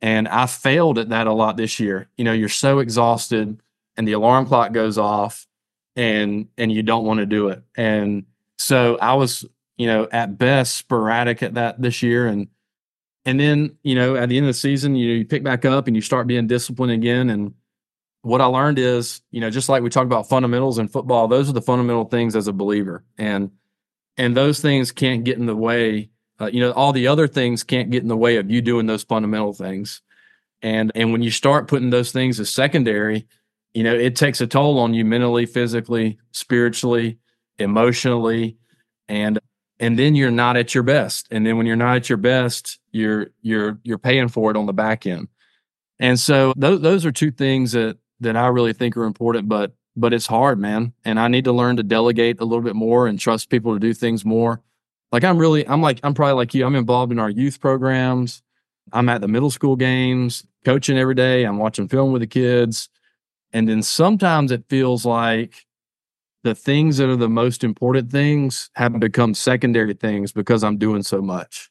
And 0.00 0.28
I 0.28 0.46
failed 0.46 0.98
at 0.98 1.08
that 1.08 1.26
a 1.26 1.32
lot 1.32 1.56
this 1.56 1.80
year. 1.80 2.08
You 2.16 2.24
know, 2.24 2.32
you're 2.32 2.48
so 2.48 2.78
exhausted 2.78 3.60
and 3.96 4.06
the 4.06 4.12
alarm 4.12 4.46
clock 4.46 4.72
goes 4.72 4.96
off 4.96 5.47
and 5.98 6.46
and 6.56 6.72
you 6.72 6.82
don't 6.82 7.04
want 7.04 7.18
to 7.18 7.26
do 7.26 7.48
it. 7.48 7.62
And 7.76 8.24
so 8.56 8.96
I 9.02 9.14
was, 9.14 9.44
you 9.76 9.88
know, 9.88 10.08
at 10.10 10.38
best 10.38 10.76
sporadic 10.76 11.42
at 11.42 11.54
that 11.54 11.82
this 11.82 12.02
year. 12.02 12.28
And 12.28 12.46
and 13.26 13.38
then, 13.38 13.76
you 13.82 13.96
know, 13.96 14.14
at 14.14 14.28
the 14.28 14.38
end 14.38 14.46
of 14.46 14.50
the 14.50 14.54
season, 14.54 14.94
you 14.94 15.10
you 15.10 15.24
pick 15.26 15.42
back 15.42 15.64
up 15.64 15.88
and 15.88 15.96
you 15.96 16.00
start 16.00 16.28
being 16.28 16.46
disciplined 16.46 16.92
again. 16.92 17.28
And 17.28 17.54
what 18.22 18.40
I 18.40 18.46
learned 18.46 18.78
is, 18.78 19.20
you 19.32 19.40
know, 19.40 19.50
just 19.50 19.68
like 19.68 19.82
we 19.82 19.90
talked 19.90 20.06
about 20.06 20.28
fundamentals 20.28 20.78
in 20.78 20.86
football, 20.86 21.26
those 21.26 21.50
are 21.50 21.52
the 21.52 21.60
fundamental 21.60 22.04
things 22.04 22.36
as 22.36 22.46
a 22.46 22.52
believer. 22.52 23.04
And 23.18 23.50
and 24.16 24.36
those 24.36 24.60
things 24.60 24.92
can't 24.92 25.24
get 25.24 25.36
in 25.36 25.46
the 25.46 25.56
way. 25.56 26.10
Uh, 26.40 26.46
you 26.46 26.60
know, 26.60 26.70
all 26.70 26.92
the 26.92 27.08
other 27.08 27.26
things 27.26 27.64
can't 27.64 27.90
get 27.90 28.02
in 28.02 28.08
the 28.08 28.16
way 28.16 28.36
of 28.36 28.48
you 28.48 28.62
doing 28.62 28.86
those 28.86 29.02
fundamental 29.02 29.52
things. 29.52 30.00
And 30.62 30.92
and 30.94 31.10
when 31.10 31.22
you 31.22 31.32
start 31.32 31.66
putting 31.66 31.90
those 31.90 32.12
things 32.12 32.38
as 32.38 32.50
secondary, 32.50 33.26
you 33.78 33.84
know, 33.84 33.94
it 33.94 34.16
takes 34.16 34.40
a 34.40 34.46
toll 34.48 34.80
on 34.80 34.92
you 34.92 35.04
mentally, 35.04 35.46
physically, 35.46 36.18
spiritually, 36.32 37.16
emotionally, 37.60 38.56
and 39.08 39.38
and 39.78 39.96
then 39.96 40.16
you're 40.16 40.32
not 40.32 40.56
at 40.56 40.74
your 40.74 40.82
best. 40.82 41.28
And 41.30 41.46
then 41.46 41.56
when 41.56 41.64
you're 41.64 41.76
not 41.76 41.94
at 41.94 42.08
your 42.08 42.16
best, 42.16 42.80
you're 42.90 43.28
you're 43.40 43.78
you're 43.84 43.98
paying 43.98 44.26
for 44.26 44.50
it 44.50 44.56
on 44.56 44.66
the 44.66 44.72
back 44.72 45.06
end. 45.06 45.28
And 46.00 46.18
so 46.18 46.54
those 46.56 46.80
those 46.80 47.06
are 47.06 47.12
two 47.12 47.30
things 47.30 47.70
that 47.70 47.98
that 48.18 48.36
I 48.36 48.48
really 48.48 48.72
think 48.72 48.96
are 48.96 49.04
important, 49.04 49.48
but 49.48 49.70
but 49.94 50.12
it's 50.12 50.26
hard, 50.26 50.58
man. 50.58 50.92
And 51.04 51.20
I 51.20 51.28
need 51.28 51.44
to 51.44 51.52
learn 51.52 51.76
to 51.76 51.84
delegate 51.84 52.40
a 52.40 52.44
little 52.44 52.64
bit 52.64 52.74
more 52.74 53.06
and 53.06 53.16
trust 53.16 53.48
people 53.48 53.74
to 53.74 53.78
do 53.78 53.94
things 53.94 54.24
more. 54.24 54.60
Like 55.12 55.22
I'm 55.22 55.38
really, 55.38 55.68
I'm 55.68 55.82
like, 55.82 56.00
I'm 56.02 56.14
probably 56.14 56.34
like 56.34 56.52
you. 56.52 56.66
I'm 56.66 56.74
involved 56.74 57.12
in 57.12 57.20
our 57.20 57.30
youth 57.30 57.60
programs. 57.60 58.42
I'm 58.92 59.08
at 59.08 59.20
the 59.20 59.28
middle 59.28 59.52
school 59.52 59.76
games, 59.76 60.44
coaching 60.64 60.98
every 60.98 61.14
day. 61.14 61.44
I'm 61.44 61.58
watching 61.58 61.86
film 61.86 62.10
with 62.10 62.22
the 62.22 62.26
kids. 62.26 62.88
And 63.52 63.68
then 63.68 63.82
sometimes 63.82 64.52
it 64.52 64.64
feels 64.68 65.04
like 65.04 65.66
the 66.44 66.54
things 66.54 66.98
that 66.98 67.08
are 67.08 67.16
the 67.16 67.28
most 67.28 67.64
important 67.64 68.10
things 68.10 68.70
have 68.74 68.98
become 69.00 69.34
secondary 69.34 69.94
things 69.94 70.32
because 70.32 70.62
I'm 70.62 70.78
doing 70.78 71.02
so 71.02 71.20
much. 71.20 71.70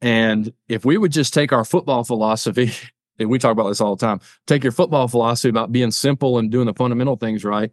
And 0.00 0.52
if 0.68 0.84
we 0.84 0.98
would 0.98 1.12
just 1.12 1.32
take 1.32 1.52
our 1.52 1.64
football 1.64 2.04
philosophy 2.04 2.72
and 3.18 3.30
we 3.30 3.38
talk 3.38 3.52
about 3.52 3.68
this 3.68 3.80
all 3.80 3.96
the 3.96 4.04
time. 4.04 4.20
Take 4.46 4.62
your 4.62 4.72
football 4.72 5.08
philosophy 5.08 5.48
about 5.48 5.72
being 5.72 5.90
simple 5.90 6.38
and 6.38 6.50
doing 6.50 6.66
the 6.66 6.74
fundamental 6.74 7.16
things 7.16 7.44
right. 7.44 7.70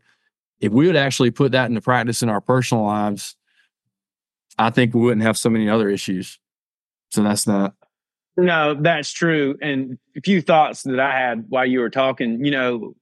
If 0.59 0.71
we 0.71 0.87
would 0.87 0.95
actually 0.95 1.31
put 1.31 1.51
that 1.51 1.65
into 1.65 1.81
practice 1.81 2.23
in 2.23 2.29
our 2.29 2.41
personal 2.41 2.85
lives, 2.85 3.35
I 4.57 4.69
think 4.69 4.93
we 4.93 5.01
wouldn't 5.01 5.23
have 5.23 5.37
so 5.37 5.49
many 5.49 5.69
other 5.69 5.89
issues. 5.89 6.39
So 7.09 7.23
that's 7.23 7.43
that. 7.45 7.73
No, 8.37 8.73
that's 8.73 9.11
true. 9.11 9.57
And 9.61 9.97
a 10.15 10.21
few 10.21 10.41
thoughts 10.41 10.83
that 10.83 10.99
I 10.99 11.11
had 11.11 11.45
while 11.49 11.65
you 11.65 11.81
were 11.81 11.89
talking, 11.89 12.43
you 12.43 12.51
know, 12.51 12.95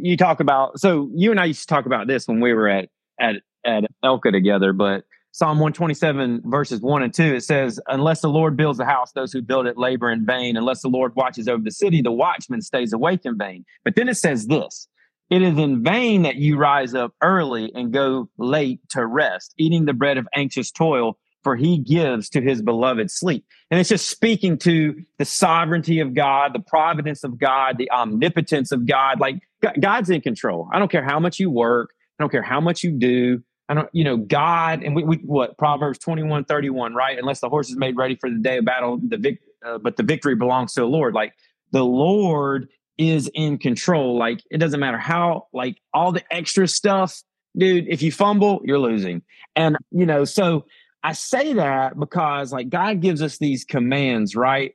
you 0.00 0.16
talk 0.16 0.40
about 0.40 0.78
so 0.80 1.10
you 1.14 1.30
and 1.30 1.40
I 1.40 1.46
used 1.46 1.62
to 1.62 1.66
talk 1.66 1.86
about 1.86 2.06
this 2.06 2.26
when 2.28 2.40
we 2.40 2.52
were 2.52 2.68
at 2.68 2.88
at 3.20 3.36
at 3.64 3.84
ELCA 4.04 4.32
together, 4.32 4.72
but 4.72 5.04
Psalm 5.34 5.58
127, 5.58 6.42
verses 6.44 6.82
1 6.82 7.02
and 7.02 7.14
2, 7.14 7.22
it 7.36 7.42
says, 7.42 7.80
Unless 7.86 8.20
the 8.20 8.28
Lord 8.28 8.54
builds 8.54 8.78
a 8.80 8.84
house, 8.84 9.12
those 9.12 9.32
who 9.32 9.40
build 9.40 9.66
it 9.66 9.78
labor 9.78 10.10
in 10.10 10.26
vain. 10.26 10.58
Unless 10.58 10.82
the 10.82 10.88
Lord 10.88 11.16
watches 11.16 11.48
over 11.48 11.62
the 11.62 11.70
city, 11.70 12.02
the 12.02 12.12
watchman 12.12 12.60
stays 12.60 12.92
awake 12.92 13.22
in 13.24 13.38
vain. 13.38 13.64
But 13.82 13.96
then 13.96 14.10
it 14.10 14.18
says 14.18 14.46
this 14.46 14.88
It 15.30 15.40
is 15.40 15.56
in 15.56 15.82
vain 15.82 16.20
that 16.22 16.36
you 16.36 16.58
rise 16.58 16.94
up 16.94 17.14
early 17.22 17.72
and 17.74 17.94
go 17.94 18.28
late 18.36 18.80
to 18.90 19.06
rest, 19.06 19.54
eating 19.56 19.86
the 19.86 19.94
bread 19.94 20.18
of 20.18 20.28
anxious 20.34 20.70
toil, 20.70 21.16
for 21.42 21.56
he 21.56 21.78
gives 21.78 22.28
to 22.28 22.42
his 22.42 22.60
beloved 22.60 23.10
sleep. 23.10 23.46
And 23.70 23.80
it's 23.80 23.88
just 23.88 24.10
speaking 24.10 24.58
to 24.58 25.02
the 25.18 25.24
sovereignty 25.24 26.00
of 26.00 26.12
God, 26.12 26.52
the 26.52 26.60
providence 26.60 27.24
of 27.24 27.38
God, 27.38 27.78
the 27.78 27.90
omnipotence 27.90 28.70
of 28.70 28.86
God. 28.86 29.18
Like 29.18 29.40
God's 29.80 30.10
in 30.10 30.20
control. 30.20 30.68
I 30.72 30.78
don't 30.78 30.90
care 30.90 31.04
how 31.04 31.18
much 31.18 31.38
you 31.38 31.50
work, 31.50 31.90
I 32.18 32.22
don't 32.22 32.30
care 32.30 32.42
how 32.42 32.60
much 32.60 32.82
you 32.82 32.92
do. 32.92 33.42
I 33.68 33.74
don't, 33.74 33.88
you 33.92 34.04
know, 34.04 34.16
God, 34.16 34.82
and 34.82 34.94
we, 34.94 35.02
we 35.02 35.16
what 35.18 35.56
Proverbs 35.56 35.98
21, 35.98 36.44
31, 36.44 36.94
right? 36.94 37.18
Unless 37.18 37.40
the 37.40 37.48
horse 37.48 37.70
is 37.70 37.76
made 37.76 37.96
ready 37.96 38.16
for 38.16 38.28
the 38.28 38.38
day 38.38 38.58
of 38.58 38.64
battle, 38.64 39.00
the 39.02 39.16
vic, 39.16 39.38
uh, 39.64 39.78
but 39.78 39.96
the 39.96 40.02
victory 40.02 40.34
belongs 40.34 40.74
to 40.74 40.80
the 40.80 40.86
Lord. 40.86 41.14
Like 41.14 41.32
the 41.70 41.84
Lord 41.84 42.68
is 42.98 43.30
in 43.34 43.58
control. 43.58 44.18
Like 44.18 44.42
it 44.50 44.58
doesn't 44.58 44.78
matter 44.78 44.98
how, 44.98 45.46
like 45.52 45.78
all 45.94 46.12
the 46.12 46.22
extra 46.30 46.68
stuff, 46.68 47.22
dude, 47.56 47.86
if 47.88 48.02
you 48.02 48.12
fumble, 48.12 48.60
you're 48.64 48.78
losing. 48.78 49.22
And, 49.56 49.76
you 49.90 50.06
know, 50.06 50.24
so 50.24 50.66
I 51.02 51.12
say 51.12 51.54
that 51.54 51.98
because 51.98 52.52
like 52.52 52.68
God 52.68 53.00
gives 53.00 53.22
us 53.22 53.38
these 53.38 53.64
commands, 53.64 54.36
right? 54.36 54.74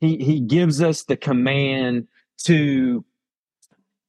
He, 0.00 0.16
he 0.18 0.40
gives 0.40 0.80
us 0.80 1.04
the 1.04 1.16
command 1.16 2.06
to, 2.44 3.04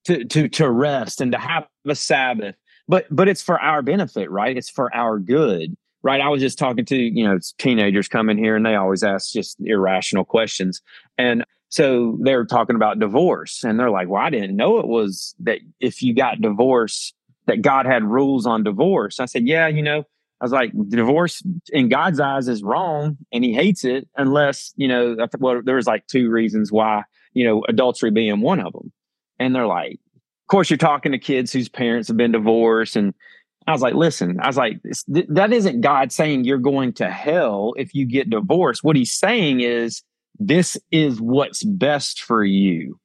to, 0.10 0.26
to, 0.26 0.50
to 0.50 0.70
rest 0.70 1.22
and 1.22 1.32
to 1.32 1.38
have 1.38 1.66
a 1.88 1.96
Sabbath 1.96 2.56
but 2.90 3.06
but 3.12 3.30
it's 3.30 3.44
for 3.44 3.62
our 3.62 3.82
benefit, 3.82 4.30
right? 4.30 4.58
It's 4.58 4.70
for 4.70 4.94
our 4.94 5.20
good, 5.20 5.78
right? 6.02 6.20
I 6.20 6.28
was 6.28 6.42
just 6.42 6.58
talking 6.58 6.84
to 6.86 6.98
you 6.98 7.24
know 7.24 7.38
teenagers 7.60 8.10
come 8.10 8.30
in 8.30 8.38
here 8.38 8.58
and 8.58 8.66
they 8.66 8.76
always 8.76 9.04
ask 9.04 9.32
just 9.32 9.58
irrational 9.62 10.26
questions, 10.26 10.82
and 11.18 11.46
so 11.70 12.18
they're 12.22 12.46
talking 12.46 12.76
about 12.76 13.00
divorce, 13.00 13.64
and 13.64 13.80
they're 13.80 13.92
like, 13.92 14.10
"Well, 14.10 14.22
I 14.22 14.32
didn't 14.32 14.56
know 14.56 14.80
it 14.80 14.88
was 14.88 15.36
that 15.42 15.60
if 15.80 16.02
you 16.02 16.16
got 16.16 16.42
divorced, 16.42 17.14
that 17.46 17.62
God 17.62 17.86
had 17.86 18.04
rules 18.04 18.48
on 18.48 18.64
divorce." 18.64 19.20
I 19.20 19.26
said, 19.26 19.48
"Yeah, 19.48 19.68
you 19.68 19.84
know." 19.84 20.04
I 20.42 20.46
was 20.46 20.54
like, 20.54 20.72
divorce 20.88 21.44
in 21.74 21.90
God's 21.90 22.22
eyes 22.22 22.48
is 22.48 22.64
wrong, 22.64 23.18
and 23.34 23.44
He 23.44 23.54
hates 23.54 23.84
it 23.84 24.08
unless 24.16 24.74
you 24.78 24.88
know. 24.88 25.18
Well, 25.38 25.62
there 25.64 25.76
was 25.76 25.86
like 25.86 26.08
two 26.08 26.30
reasons 26.32 26.72
why 26.72 27.04
you 27.34 27.44
know 27.46 27.64
adultery 27.68 28.10
being 28.10 28.40
one 28.40 28.62
of 28.62 28.72
them, 28.74 28.92
and 29.40 29.56
they're 29.56 29.68
like, 29.68 29.94
of 29.94 30.48
course, 30.52 30.70
you're 30.70 30.78
talking 30.78 31.12
to 31.12 31.20
kids 31.20 31.54
whose 31.54 31.70
parents 31.70 32.08
have 32.08 32.18
been 32.18 32.32
divorced. 32.32 32.96
And 32.96 33.14
I 33.68 33.72
was 33.72 33.82
like, 33.82 33.94
listen, 33.94 34.40
I 34.42 34.48
was 34.48 34.58
like, 34.58 34.82
that 35.08 35.54
isn't 35.54 35.82
God 35.82 36.12
saying 36.12 36.44
you're 36.44 36.58
going 36.58 36.94
to 36.94 37.10
hell 37.10 37.74
if 37.78 37.94
you 37.94 38.06
get 38.06 38.30
divorced. 38.30 38.84
What 38.84 38.96
he's 38.96 39.14
saying 39.14 39.62
is, 39.62 40.02
this 40.40 40.78
is 40.92 41.20
what's 41.20 41.64
best 41.64 42.22
for 42.22 42.44
you. 42.44 43.00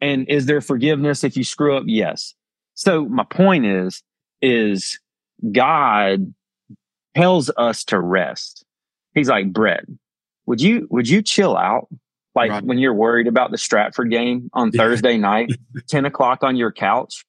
And 0.00 0.28
is 0.28 0.46
there 0.46 0.60
forgiveness 0.60 1.24
if 1.24 1.36
you 1.36 1.42
screw 1.42 1.76
up? 1.76 1.84
Yes. 1.86 2.34
So 2.74 3.06
my 3.06 3.24
point 3.24 3.64
is, 3.64 4.02
is 4.42 5.00
God 5.52 6.34
tells 7.16 7.50
us 7.56 7.82
to 7.84 7.98
rest. 7.98 8.64
He's 9.14 9.30
like, 9.30 9.52
Brett, 9.52 9.84
would 10.44 10.60
you, 10.60 10.86
would 10.90 11.08
you 11.08 11.22
chill 11.22 11.56
out? 11.56 11.88
Like 12.36 12.50
right. 12.50 12.62
when 12.62 12.78
you're 12.78 12.94
worried 12.94 13.26
about 13.26 13.50
the 13.50 13.56
Stratford 13.58 14.10
game 14.10 14.50
on. 14.52 14.70
Thursday 14.70 15.16
night, 15.16 15.50
10 15.88 16.04
o'clock 16.04 16.44
on 16.44 16.54
your 16.54 16.70
couch, 16.70 17.24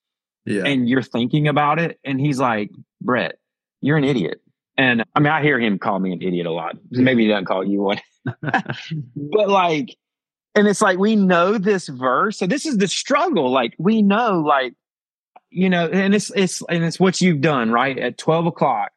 yeah. 0.45 0.63
and 0.65 0.89
you're 0.89 1.01
thinking 1.01 1.47
about 1.47 1.79
it. 1.79 1.97
And 2.03 2.19
he's 2.19 2.39
like, 2.39 2.71
Brett, 2.99 3.39
you're 3.79 3.95
an 3.95 4.03
idiot. 4.03 4.41
And 4.77 5.05
I 5.15 5.19
mean, 5.21 5.31
I 5.31 5.41
hear 5.41 5.59
him 5.59 5.79
call 5.79 5.97
me 5.99 6.11
an 6.11 6.21
idiot 6.21 6.45
a 6.45 6.51
lot. 6.51 6.75
Maybe 6.91 7.23
he 7.23 7.29
doesn't 7.29 7.45
call 7.45 7.65
you 7.65 7.81
one. 7.81 8.01
but 8.35 9.49
like, 9.49 9.95
and 10.53 10.67
it's 10.67 10.81
like 10.81 10.99
we 10.99 11.15
know 11.15 11.57
this 11.57 11.87
verse. 11.87 12.37
So 12.37 12.45
this 12.45 12.65
is 12.65 12.77
the 12.77 12.87
struggle. 12.87 13.49
Like 13.49 13.75
we 13.77 14.01
know, 14.01 14.41
like, 14.41 14.73
you 15.49 15.69
know, 15.69 15.87
and 15.87 16.13
it's 16.13 16.31
it's 16.35 16.61
and 16.69 16.83
it's 16.83 16.99
what 16.99 17.21
you've 17.21 17.39
done, 17.41 17.71
right? 17.71 17.97
At 17.97 18.17
12 18.17 18.47
o'clock, 18.47 18.91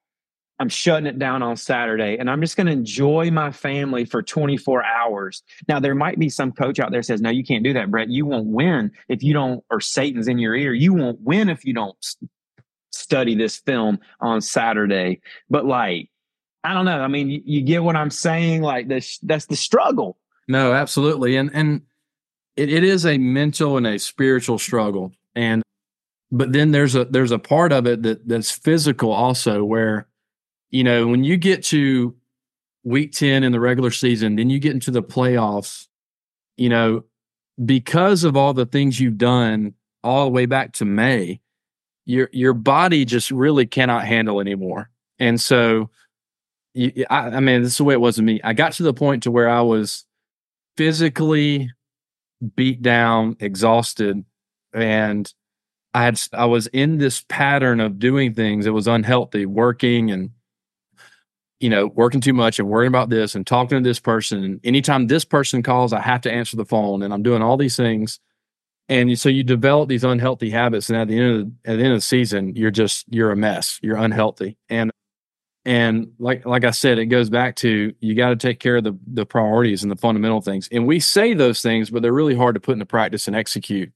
I'm 0.60 0.68
shutting 0.68 1.06
it 1.06 1.18
down 1.18 1.42
on 1.42 1.56
Saturday 1.56 2.18
and 2.18 2.30
I'm 2.30 2.42
just 2.42 2.54
going 2.54 2.66
to 2.66 2.72
enjoy 2.72 3.30
my 3.30 3.50
family 3.50 4.04
for 4.04 4.22
24 4.22 4.84
hours. 4.84 5.42
Now, 5.68 5.80
there 5.80 5.94
might 5.94 6.18
be 6.18 6.28
some 6.28 6.52
coach 6.52 6.78
out 6.78 6.92
there 6.92 7.02
says, 7.02 7.22
no, 7.22 7.30
you 7.30 7.42
can't 7.42 7.64
do 7.64 7.72
that, 7.72 7.90
Brett. 7.90 8.10
You 8.10 8.26
won't 8.26 8.46
win 8.46 8.92
if 9.08 9.22
you 9.22 9.32
don't, 9.32 9.64
or 9.70 9.80
Satan's 9.80 10.28
in 10.28 10.38
your 10.38 10.54
ear. 10.54 10.74
You 10.74 10.92
won't 10.92 11.18
win 11.22 11.48
if 11.48 11.64
you 11.64 11.72
don't 11.72 11.96
study 12.92 13.34
this 13.34 13.56
film 13.56 14.00
on 14.20 14.42
Saturday. 14.42 15.22
But 15.48 15.64
like, 15.64 16.10
I 16.62 16.74
don't 16.74 16.84
know. 16.84 17.00
I 17.00 17.08
mean, 17.08 17.30
you, 17.30 17.40
you 17.42 17.62
get 17.62 17.82
what 17.82 17.96
I'm 17.96 18.10
saying? 18.10 18.60
Like 18.60 18.86
this, 18.86 19.18
that's 19.22 19.46
the 19.46 19.56
struggle. 19.56 20.18
No, 20.46 20.74
absolutely. 20.74 21.36
And, 21.36 21.50
and 21.54 21.82
it, 22.56 22.70
it 22.70 22.84
is 22.84 23.06
a 23.06 23.16
mental 23.16 23.78
and 23.78 23.86
a 23.86 23.98
spiritual 23.98 24.58
struggle. 24.58 25.12
And, 25.34 25.62
but 26.30 26.52
then 26.52 26.72
there's 26.72 26.96
a, 26.96 27.06
there's 27.06 27.32
a 27.32 27.38
part 27.38 27.72
of 27.72 27.86
it 27.86 28.02
that 28.02 28.28
that's 28.28 28.50
physical 28.50 29.10
also 29.10 29.64
where, 29.64 30.06
you 30.70 30.84
know, 30.84 31.06
when 31.06 31.24
you 31.24 31.36
get 31.36 31.64
to 31.64 32.14
week 32.84 33.12
10 33.12 33.42
in 33.44 33.52
the 33.52 33.60
regular 33.60 33.90
season, 33.90 34.36
then 34.36 34.50
you 34.50 34.58
get 34.58 34.72
into 34.72 34.90
the 34.90 35.02
playoffs, 35.02 35.88
you 36.56 36.68
know, 36.68 37.04
because 37.64 38.24
of 38.24 38.36
all 38.36 38.54
the 38.54 38.66
things 38.66 38.98
you've 39.00 39.18
done 39.18 39.74
all 40.02 40.24
the 40.24 40.30
way 40.30 40.46
back 40.46 40.72
to 40.72 40.84
May, 40.84 41.40
your 42.06 42.28
your 42.32 42.54
body 42.54 43.04
just 43.04 43.30
really 43.30 43.66
cannot 43.66 44.06
handle 44.06 44.40
anymore. 44.40 44.90
And 45.18 45.40
so 45.40 45.90
you, 46.74 47.04
I, 47.10 47.28
I 47.28 47.40
mean, 47.40 47.62
this 47.62 47.72
is 47.72 47.78
the 47.78 47.84
way 47.84 47.94
it 47.94 48.00
was 48.00 48.16
with 48.16 48.24
me. 48.24 48.40
I 48.42 48.52
got 48.52 48.72
to 48.74 48.82
the 48.82 48.94
point 48.94 49.24
to 49.24 49.30
where 49.30 49.48
I 49.48 49.60
was 49.60 50.04
physically 50.76 51.70
beat 52.56 52.80
down, 52.80 53.36
exhausted, 53.40 54.24
and 54.72 55.32
I 55.92 56.04
had 56.04 56.20
I 56.32 56.46
was 56.46 56.68
in 56.68 56.98
this 56.98 57.24
pattern 57.28 57.80
of 57.80 57.98
doing 57.98 58.32
things 58.32 58.64
that 58.64 58.72
was 58.72 58.86
unhealthy, 58.86 59.44
working 59.44 60.10
and 60.10 60.30
you 61.60 61.68
know, 61.68 61.86
working 61.86 62.22
too 62.22 62.32
much 62.32 62.58
and 62.58 62.68
worrying 62.68 62.88
about 62.88 63.10
this 63.10 63.34
and 63.34 63.46
talking 63.46 63.82
to 63.82 63.88
this 63.88 64.00
person. 64.00 64.42
And 64.42 64.60
anytime 64.64 65.06
this 65.06 65.24
person 65.24 65.62
calls, 65.62 65.92
I 65.92 66.00
have 66.00 66.22
to 66.22 66.32
answer 66.32 66.56
the 66.56 66.64
phone 66.64 67.02
and 67.02 67.12
I'm 67.12 67.22
doing 67.22 67.42
all 67.42 67.58
these 67.58 67.76
things. 67.76 68.18
And 68.88 69.16
so 69.18 69.28
you 69.28 69.44
develop 69.44 69.88
these 69.88 70.02
unhealthy 70.02 70.50
habits. 70.50 70.88
And 70.88 70.98
at 70.98 71.06
the 71.06 71.18
end 71.18 71.30
of 71.30 71.38
the, 71.38 71.70
at 71.70 71.76
the 71.76 71.84
end 71.84 71.92
of 71.92 71.98
the 71.98 72.02
season, 72.02 72.56
you're 72.56 72.72
just, 72.72 73.04
you're 73.08 73.30
a 73.30 73.36
mess. 73.36 73.78
You're 73.82 73.98
unhealthy. 73.98 74.56
And, 74.68 74.90
and 75.66 76.12
like, 76.18 76.46
like 76.46 76.64
I 76.64 76.70
said, 76.70 76.98
it 76.98 77.06
goes 77.06 77.28
back 77.28 77.56
to 77.56 77.94
you 78.00 78.14
got 78.14 78.30
to 78.30 78.36
take 78.36 78.58
care 78.58 78.78
of 78.78 78.84
the, 78.84 78.98
the 79.06 79.26
priorities 79.26 79.82
and 79.82 79.92
the 79.92 79.96
fundamental 79.96 80.40
things. 80.40 80.68
And 80.72 80.86
we 80.86 80.98
say 80.98 81.34
those 81.34 81.60
things, 81.60 81.90
but 81.90 82.02
they're 82.02 82.12
really 82.12 82.34
hard 82.34 82.54
to 82.54 82.60
put 82.60 82.72
into 82.72 82.86
practice 82.86 83.28
and 83.28 83.36
execute. 83.36 83.92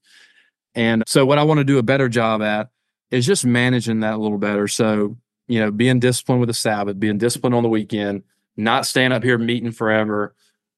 And 0.74 1.02
so 1.06 1.24
what 1.24 1.38
I 1.38 1.44
want 1.44 1.58
to 1.58 1.64
do 1.64 1.78
a 1.78 1.82
better 1.82 2.08
job 2.10 2.42
at 2.42 2.68
is 3.10 3.26
just 3.26 3.44
managing 3.44 4.00
that 4.00 4.14
a 4.14 4.18
little 4.18 4.38
better. 4.38 4.68
So 4.68 5.16
you 5.46 5.60
know, 5.60 5.70
being 5.70 6.00
disciplined 6.00 6.40
with 6.40 6.48
the 6.48 6.54
Sabbath, 6.54 6.98
being 6.98 7.18
disciplined 7.18 7.54
on 7.54 7.62
the 7.62 7.68
weekend, 7.68 8.22
not 8.56 8.86
staying 8.86 9.12
up 9.12 9.22
here 9.22 9.38
meeting 9.38 9.72
forever. 9.72 10.34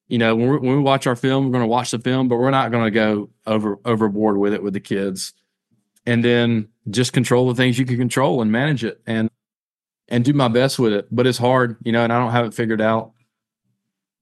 You 0.07 0.17
know, 0.17 0.35
when, 0.35 0.49
when 0.49 0.77
we 0.77 0.81
watch 0.81 1.07
our 1.07 1.15
film, 1.15 1.45
we're 1.45 1.51
going 1.51 1.63
to 1.63 1.67
watch 1.67 1.91
the 1.91 1.99
film, 1.99 2.27
but 2.27 2.37
we're 2.37 2.51
not 2.51 2.71
going 2.71 2.85
to 2.85 2.91
go 2.91 3.29
over 3.45 3.77
overboard 3.85 4.37
with 4.37 4.53
it 4.53 4.63
with 4.63 4.73
the 4.73 4.79
kids. 4.79 5.33
And 6.05 6.23
then 6.23 6.69
just 6.89 7.11
control 7.11 7.49
the 7.49 7.55
things 7.55 7.77
you 7.77 7.85
can 7.85 7.97
control 7.97 8.41
and 8.41 8.51
manage 8.51 8.83
it 8.83 9.01
and 9.05 9.29
and 10.07 10.23
do 10.23 10.33
my 10.33 10.47
best 10.47 10.79
with 10.79 10.93
it. 10.93 11.07
But 11.11 11.27
it's 11.27 11.37
hard, 11.37 11.77
you 11.83 11.91
know, 11.91 12.03
and 12.03 12.13
I 12.13 12.19
don't 12.19 12.31
have 12.31 12.45
it 12.45 12.53
figured 12.53 12.81
out. 12.81 13.11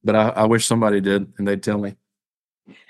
But 0.04 0.16
I, 0.16 0.30
I 0.30 0.46
wish 0.46 0.66
somebody 0.66 1.02
did 1.02 1.32
and 1.38 1.48
they'd 1.48 1.62
tell 1.62 1.78
me. 1.78 1.96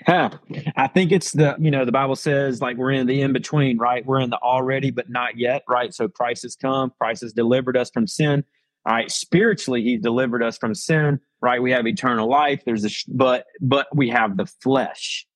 Huh. 0.06 0.30
I 0.76 0.86
think 0.86 1.12
it's 1.12 1.32
the, 1.32 1.56
you 1.58 1.70
know, 1.70 1.84
the 1.84 1.92
Bible 1.92 2.16
says 2.16 2.60
like 2.60 2.76
we're 2.76 2.92
in 2.92 3.06
the 3.06 3.20
in 3.20 3.32
between, 3.32 3.78
right? 3.78 4.04
We're 4.06 4.20
in 4.20 4.30
the 4.30 4.38
already, 4.38 4.90
but 4.90 5.10
not 5.10 5.36
yet, 5.36 5.64
right? 5.68 5.92
So 5.92 6.08
Christ 6.08 6.42
has 6.44 6.56
come, 6.56 6.92
Christ 6.98 7.22
has 7.22 7.32
delivered 7.32 7.76
us 7.76 7.90
from 7.90 8.06
sin. 8.06 8.44
All 8.86 8.94
right. 8.94 9.10
Spiritually, 9.10 9.82
he 9.82 9.96
delivered 9.96 10.42
us 10.42 10.56
from 10.56 10.74
sin, 10.74 11.20
right? 11.42 11.60
We 11.60 11.72
have 11.72 11.86
eternal 11.86 12.28
life. 12.28 12.62
There's 12.64 12.84
a, 12.84 12.90
but, 13.08 13.46
but 13.60 13.88
we 13.94 14.08
have 14.10 14.36
the 14.36 14.46
flesh, 14.46 15.26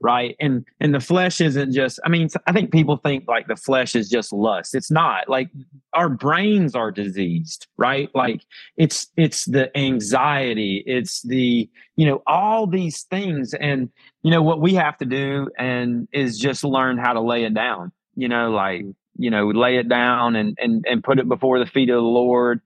right? 0.00 0.36
And 0.40 0.64
and 0.80 0.94
the 0.94 1.00
flesh 1.00 1.40
isn't 1.40 1.72
just 1.72 2.00
i 2.04 2.08
mean 2.08 2.28
i 2.46 2.52
think 2.52 2.72
people 2.72 2.96
think 2.96 3.24
like 3.28 3.46
the 3.48 3.56
flesh 3.56 3.94
is 3.94 4.08
just 4.08 4.32
lust. 4.32 4.74
It's 4.74 4.90
not. 4.90 5.28
Like 5.28 5.50
our 5.92 6.08
brains 6.08 6.74
are 6.74 6.90
diseased 6.90 7.66
right? 7.76 8.10
Like 8.14 8.42
it's 8.76 9.08
it's 9.16 9.44
the 9.44 9.76
anxiety. 9.76 10.82
It's 10.86 11.22
the 11.22 11.68
you 11.96 12.06
know 12.06 12.22
all 12.26 12.66
these 12.66 13.02
things. 13.04 13.54
And 13.54 13.90
you 14.22 14.30
know 14.30 14.42
what 14.42 14.60
we 14.60 14.74
have 14.74 14.96
to 14.98 15.04
do 15.04 15.48
and 15.58 16.08
is 16.12 16.38
just 16.38 16.64
learn 16.64 16.98
how 16.98 17.12
to 17.12 17.20
lay 17.20 17.44
it 17.44 17.54
down 17.54 17.92
you 18.16 18.28
know 18.28 18.50
like 18.50 18.84
you 19.16 19.30
know 19.30 19.48
lay 19.48 19.76
it 19.76 19.88
down 19.88 20.36
and 20.36 20.56
and 20.60 20.84
and 20.88 21.02
put 21.02 21.18
it 21.18 21.28
before 21.28 21.58
the 21.58 21.66
feet 21.66 21.90
of 21.90 21.96
the 21.96 22.00
lord. 22.00 22.60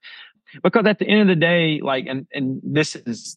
Because 0.63 0.87
at 0.87 1.01
the 1.01 1.09
end 1.09 1.23
of 1.23 1.27
the 1.29 1.41
day 1.41 1.81
like 1.83 2.07
and 2.07 2.27
and 2.33 2.61
this 2.63 2.97
is 2.97 3.37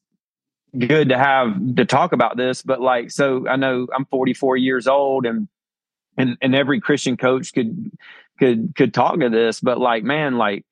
good 0.77 1.09
to 1.09 1.17
have 1.17 1.75
to 1.75 1.85
talk 1.85 2.13
about 2.13 2.37
this, 2.37 2.61
but 2.61 2.81
like, 2.81 3.11
so 3.11 3.47
I 3.47 3.55
know 3.55 3.87
I'm 3.95 4.05
44 4.05 4.57
years 4.57 4.87
old 4.87 5.25
and, 5.25 5.47
and, 6.17 6.37
and 6.41 6.55
every 6.55 6.79
Christian 6.79 7.17
coach 7.17 7.53
could, 7.53 7.91
could, 8.39 8.73
could 8.75 8.93
talk 8.93 9.19
to 9.19 9.29
this, 9.29 9.59
but 9.59 9.79
like, 9.79 10.03
man, 10.03 10.37
like, 10.37 10.65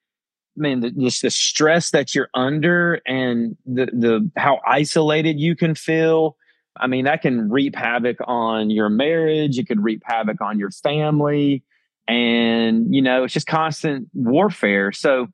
man, 0.56 0.80
the, 0.82 0.92
just 0.92 1.22
the 1.22 1.30
stress 1.30 1.92
that 1.92 2.16
you're 2.16 2.30
under 2.34 3.02
and 3.06 3.58
the, 3.66 3.86
the, 3.88 4.32
how 4.38 4.60
isolated 4.68 5.40
you 5.40 5.56
can 5.56 5.76
feel. 5.76 6.38
I 6.78 6.88
mean, 6.88 7.06
that 7.06 7.22
can 7.22 7.50
reap 7.50 7.76
havoc 7.76 8.18
on 8.26 8.70
your 8.70 8.90
marriage. 8.90 9.58
It 9.58 9.68
could 9.68 9.84
reap 9.84 10.04
havoc 10.06 10.42
on 10.42 10.60
your 10.60 10.72
family. 10.72 11.64
And, 12.08 12.94
you 12.94 13.02
know, 13.02 13.24
it's 13.24 13.34
just 13.34 13.48
constant 13.48 14.10
warfare. 14.14 14.92
So, 14.92 15.28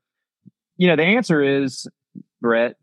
you 0.78 0.88
know, 0.88 0.96
the 0.96 1.04
answer 1.04 1.42
is, 1.42 1.88
Brett, 2.42 2.76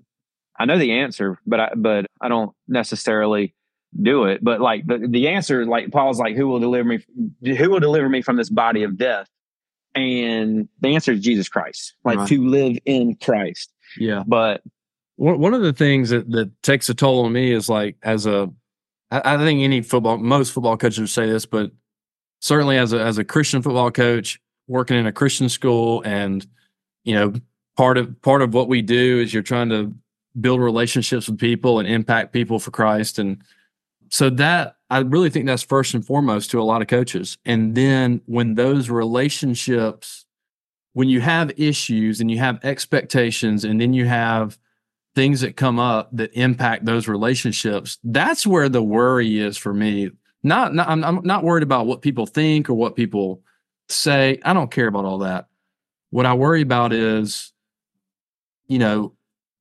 I 0.59 0.65
know 0.65 0.79
the 0.79 0.93
answer, 0.93 1.39
but 1.47 1.61
I 1.61 1.71
but 1.77 2.07
I 2.21 2.29
don't 2.29 2.53
necessarily 2.67 3.55
do 4.01 4.25
it. 4.25 4.43
But 4.43 4.61
like 4.61 4.87
the, 4.87 5.07
the 5.09 5.29
answer, 5.29 5.65
like 5.65 5.91
Paul's 5.91 6.19
like, 6.19 6.37
who 6.37 6.49
will 6.49 6.61
deliver 6.61 6.89
me? 6.89 7.05
Who 7.57 7.71
will 7.71 7.81
deliver 7.81 8.09
me 8.09 8.23
from 8.23 8.37
this 8.37 8.51
body 8.51 8.83
of 8.83 8.97
death? 8.97 9.29
And 9.95 10.69
the 10.81 10.95
answer 10.95 11.13
is 11.13 11.21
Jesus 11.21 11.49
Christ. 11.49 11.95
Like 12.05 12.19
right. 12.19 12.29
to 12.29 12.47
live 12.47 12.77
in 12.85 13.17
Christ. 13.17 13.73
Yeah. 13.99 14.23
But 14.27 14.63
one 15.17 15.55
of 15.55 15.63
the 15.63 15.73
things 15.73 16.11
that 16.11 16.31
that 16.31 16.51
takes 16.63 16.89
a 16.89 16.95
toll 16.95 17.25
on 17.25 17.33
me 17.33 17.53
is 17.53 17.69
like 17.69 17.97
as 18.03 18.27
a, 18.27 18.51
I, 19.11 19.35
I 19.35 19.37
think 19.39 19.61
any 19.61 19.81
football, 19.81 20.19
most 20.19 20.53
football 20.53 20.77
coaches 20.77 21.01
would 21.01 21.09
say 21.09 21.27
this, 21.27 21.47
but 21.47 21.73
certainly 22.41 22.79
as 22.79 22.93
a 22.93 23.01
as 23.01 23.19
a 23.19 23.25
Christian 23.25 23.63
football 23.63 23.91
coach 23.91 24.41
working 24.67 24.97
in 24.97 25.07
a 25.07 25.13
Christian 25.13 25.49
school 25.49 26.03
and 26.05 26.47
you 27.05 27.15
know 27.15 27.33
part 27.77 27.99
of 27.99 28.21
part 28.23 28.43
of 28.43 28.55
what 28.55 28.69
we 28.69 28.83
do 28.83 29.21
is 29.21 29.33
you're 29.33 29.43
trying 29.43 29.71
to 29.71 29.93
build 30.41 30.61
relationships 30.61 31.29
with 31.29 31.39
people 31.39 31.79
and 31.79 31.89
impact 31.89 32.33
people 32.33 32.59
for 32.59 32.71
Christ. 32.71 33.19
And 33.19 33.43
so 34.11 34.31
that 34.31 34.77
I 34.91 35.01
really 35.01 35.31
think 35.31 35.47
that's 35.47 35.63
first 35.63 35.95
and 35.95 36.05
foremost 36.05 36.51
to 36.51 36.61
a 36.61 36.65
lot 36.65 36.81
of 36.81 36.89
coaches. 36.89 37.37
And 37.45 37.75
then 37.75 38.23
when 38.27 38.55
those 38.55 38.89
relationships, 38.89 40.25
when 40.95 41.09
you 41.09 41.21
have 41.21 41.53
issues 41.59 42.21
and 42.21 42.31
you 42.31 42.39
have 42.39 42.65
expectations, 42.65 43.65
and 43.65 43.81
then 43.81 43.93
you 43.93 44.07
have 44.07 44.59
things 45.15 45.41
that 45.43 45.57
come 45.57 45.79
up 45.79 46.09
that 46.13 46.33
impact 46.33 46.85
those 46.85 47.09
relationships, 47.09 47.99
that's 48.03 48.47
where 48.47 48.69
the 48.69 48.83
worry 48.83 49.39
is 49.39 49.59
for 49.59 49.75
me. 49.75 50.11
Not, 50.43 50.75
not 50.75 50.89
I'm, 50.89 51.05
I'm 51.05 51.21
not 51.23 51.45
worried 51.45 51.65
about 51.65 51.87
what 51.87 52.03
people 52.03 52.25
think 52.25 52.71
or 52.71 52.75
what 52.75 52.97
people 52.97 53.43
say. 53.89 54.41
I 54.45 54.55
don't 54.55 54.71
care 54.71 54.87
about 54.87 55.05
all 55.05 55.19
that. 55.19 55.49
What 56.11 56.25
I 56.25 56.35
worry 56.35 56.63
about 56.63 56.93
is, 56.93 57.53
you 58.69 58.79
know, 58.79 59.13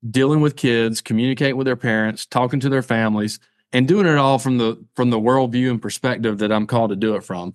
dealing 0.08 0.40
with 0.40 0.56
kids, 0.56 1.00
communicating 1.00 1.56
with 1.56 1.66
their 1.66 1.76
parents, 1.76 2.26
talking 2.26 2.60
to 2.60 2.68
their 2.68 2.82
families, 2.82 3.38
and 3.72 3.86
doing 3.86 4.06
it 4.06 4.16
all 4.16 4.38
from 4.38 4.58
the 4.58 4.82
from 4.94 5.10
the 5.10 5.18
worldview 5.18 5.70
and 5.70 5.82
perspective 5.82 6.38
that 6.38 6.52
I'm 6.52 6.66
called 6.66 6.90
to 6.90 6.96
do 6.96 7.14
it 7.14 7.24
from. 7.24 7.54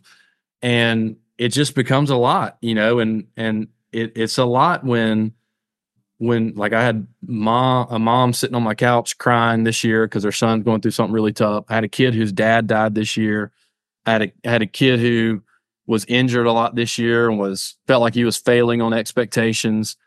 And 0.61 1.17
it 1.37 1.49
just 1.49 1.75
becomes 1.75 2.09
a 2.09 2.15
lot, 2.15 2.57
you 2.61 2.75
know, 2.75 2.99
and 2.99 3.27
and 3.35 3.67
it, 3.91 4.13
it's 4.15 4.37
a 4.37 4.45
lot 4.45 4.83
when 4.83 5.33
when 6.17 6.53
like 6.55 6.73
I 6.73 6.83
had 6.83 7.07
mom 7.25 7.87
a 7.89 7.99
mom 7.99 8.33
sitting 8.33 8.55
on 8.55 8.63
my 8.63 8.75
couch 8.75 9.17
crying 9.17 9.63
this 9.63 9.83
year 9.83 10.05
because 10.05 10.23
her 10.23 10.31
son's 10.31 10.63
going 10.63 10.81
through 10.81 10.91
something 10.91 11.13
really 11.13 11.33
tough. 11.33 11.65
I 11.69 11.75
had 11.75 11.83
a 11.83 11.89
kid 11.89 12.13
whose 12.13 12.31
dad 12.31 12.67
died 12.67 12.95
this 12.95 13.17
year. 13.17 13.51
I 14.05 14.11
had 14.11 14.21
a 14.21 14.33
had 14.43 14.61
a 14.61 14.67
kid 14.67 14.99
who 14.99 15.41
was 15.85 16.05
injured 16.05 16.45
a 16.45 16.51
lot 16.51 16.75
this 16.75 16.97
year 16.97 17.29
and 17.29 17.39
was 17.39 17.75
felt 17.87 18.01
like 18.01 18.13
he 18.13 18.23
was 18.23 18.37
failing 18.37 18.81
on 18.81 18.93
expectations 18.93 19.97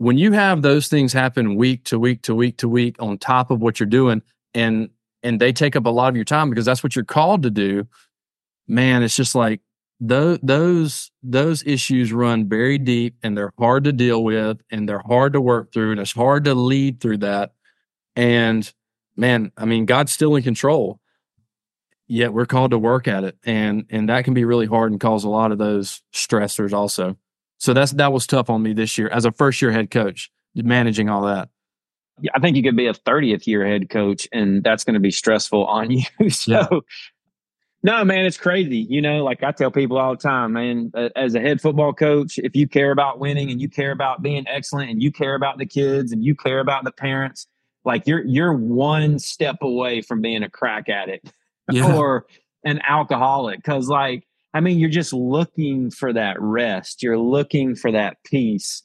when 0.00 0.16
you 0.16 0.32
have 0.32 0.62
those 0.62 0.88
things 0.88 1.12
happen 1.12 1.56
week 1.56 1.84
to 1.84 1.98
week 1.98 2.22
to 2.22 2.34
week 2.34 2.56
to 2.56 2.68
week 2.68 2.96
on 3.00 3.18
top 3.18 3.50
of 3.50 3.60
what 3.60 3.78
you're 3.78 3.86
doing 3.86 4.22
and 4.54 4.88
and 5.22 5.38
they 5.38 5.52
take 5.52 5.76
up 5.76 5.84
a 5.84 5.90
lot 5.90 6.08
of 6.08 6.16
your 6.16 6.24
time 6.24 6.48
because 6.48 6.64
that's 6.64 6.82
what 6.82 6.96
you're 6.96 7.04
called 7.04 7.42
to 7.42 7.50
do 7.50 7.86
man 8.66 9.02
it's 9.02 9.14
just 9.14 9.34
like 9.34 9.60
those 10.00 10.38
those 10.42 11.10
those 11.22 11.62
issues 11.66 12.12
run 12.12 12.48
very 12.48 12.78
deep 12.78 13.16
and 13.22 13.36
they're 13.36 13.52
hard 13.58 13.84
to 13.84 13.92
deal 13.92 14.24
with 14.24 14.62
and 14.70 14.88
they're 14.88 15.02
hard 15.06 15.34
to 15.34 15.40
work 15.40 15.70
through 15.70 15.90
and 15.90 16.00
it's 16.00 16.12
hard 16.12 16.44
to 16.44 16.54
lead 16.54 17.00
through 17.00 17.18
that. 17.18 17.52
And 18.16 18.72
man 19.16 19.52
i 19.58 19.66
mean 19.66 19.84
god's 19.84 20.12
still 20.12 20.34
in 20.34 20.42
control 20.42 20.98
yet 22.06 22.32
we're 22.32 22.46
called 22.46 22.70
to 22.70 22.78
work 22.78 23.06
at 23.06 23.24
it. 23.24 23.36
And 23.44 23.84
and 23.90 24.08
that 24.08 24.24
can 24.24 24.34
be 24.34 24.44
really 24.44 24.66
hard 24.66 24.90
and 24.90 25.00
cause 25.00 25.24
a 25.24 25.28
lot 25.28 25.52
of 25.52 25.58
those 25.58 26.02
stressors 26.12 26.72
also 26.72 27.16
So 27.60 27.74
that's 27.74 27.92
that 27.92 28.12
was 28.12 28.26
tough 28.26 28.50
on 28.50 28.62
me 28.62 28.72
this 28.72 28.96
year 28.98 29.08
as 29.08 29.24
a 29.24 29.32
first 29.32 29.60
year 29.60 29.70
head 29.70 29.90
coach, 29.90 30.30
managing 30.54 31.08
all 31.08 31.22
that. 31.22 31.50
Yeah, 32.20 32.32
I 32.34 32.40
think 32.40 32.56
you 32.56 32.62
could 32.62 32.76
be 32.76 32.86
a 32.86 32.94
30th 32.94 33.46
year 33.46 33.66
head 33.66 33.90
coach 33.90 34.26
and 34.32 34.64
that's 34.64 34.82
going 34.82 34.94
to 34.94 35.00
be 35.00 35.10
stressful 35.10 35.66
on 35.66 35.90
you. 35.90 36.02
so 36.30 36.52
yeah. 36.52 36.80
No, 37.82 38.04
man, 38.04 38.26
it's 38.26 38.36
crazy. 38.36 38.86
You 38.90 39.00
know, 39.00 39.24
like 39.24 39.42
I 39.42 39.52
tell 39.52 39.70
people 39.70 39.96
all 39.98 40.14
the 40.14 40.20
time, 40.20 40.52
man, 40.52 40.92
as 41.16 41.34
a 41.34 41.40
head 41.40 41.62
football 41.62 41.94
coach, 41.94 42.38
if 42.38 42.54
you 42.54 42.68
care 42.68 42.90
about 42.90 43.18
winning 43.18 43.50
and 43.50 43.60
you 43.60 43.70
care 43.70 43.90
about 43.90 44.20
being 44.20 44.46
excellent 44.48 44.90
and 44.90 45.02
you 45.02 45.10
care 45.10 45.34
about 45.34 45.56
the 45.56 45.64
kids 45.64 46.12
and 46.12 46.22
you 46.22 46.34
care 46.34 46.60
about 46.60 46.84
the 46.84 46.92
parents, 46.92 47.46
like 47.84 48.06
you're 48.06 48.24
you're 48.26 48.52
one 48.52 49.18
step 49.18 49.56
away 49.62 50.02
from 50.02 50.20
being 50.20 50.42
a 50.42 50.50
crack 50.50 50.90
addict 50.90 51.32
yeah. 51.72 51.94
or 51.96 52.26
an 52.64 52.80
alcoholic 52.86 53.62
cuz 53.62 53.88
like 53.88 54.26
I 54.52 54.60
mean, 54.60 54.78
you're 54.78 54.90
just 54.90 55.12
looking 55.12 55.90
for 55.90 56.12
that 56.12 56.40
rest. 56.40 57.02
You're 57.02 57.18
looking 57.18 57.76
for 57.76 57.92
that 57.92 58.16
peace. 58.24 58.82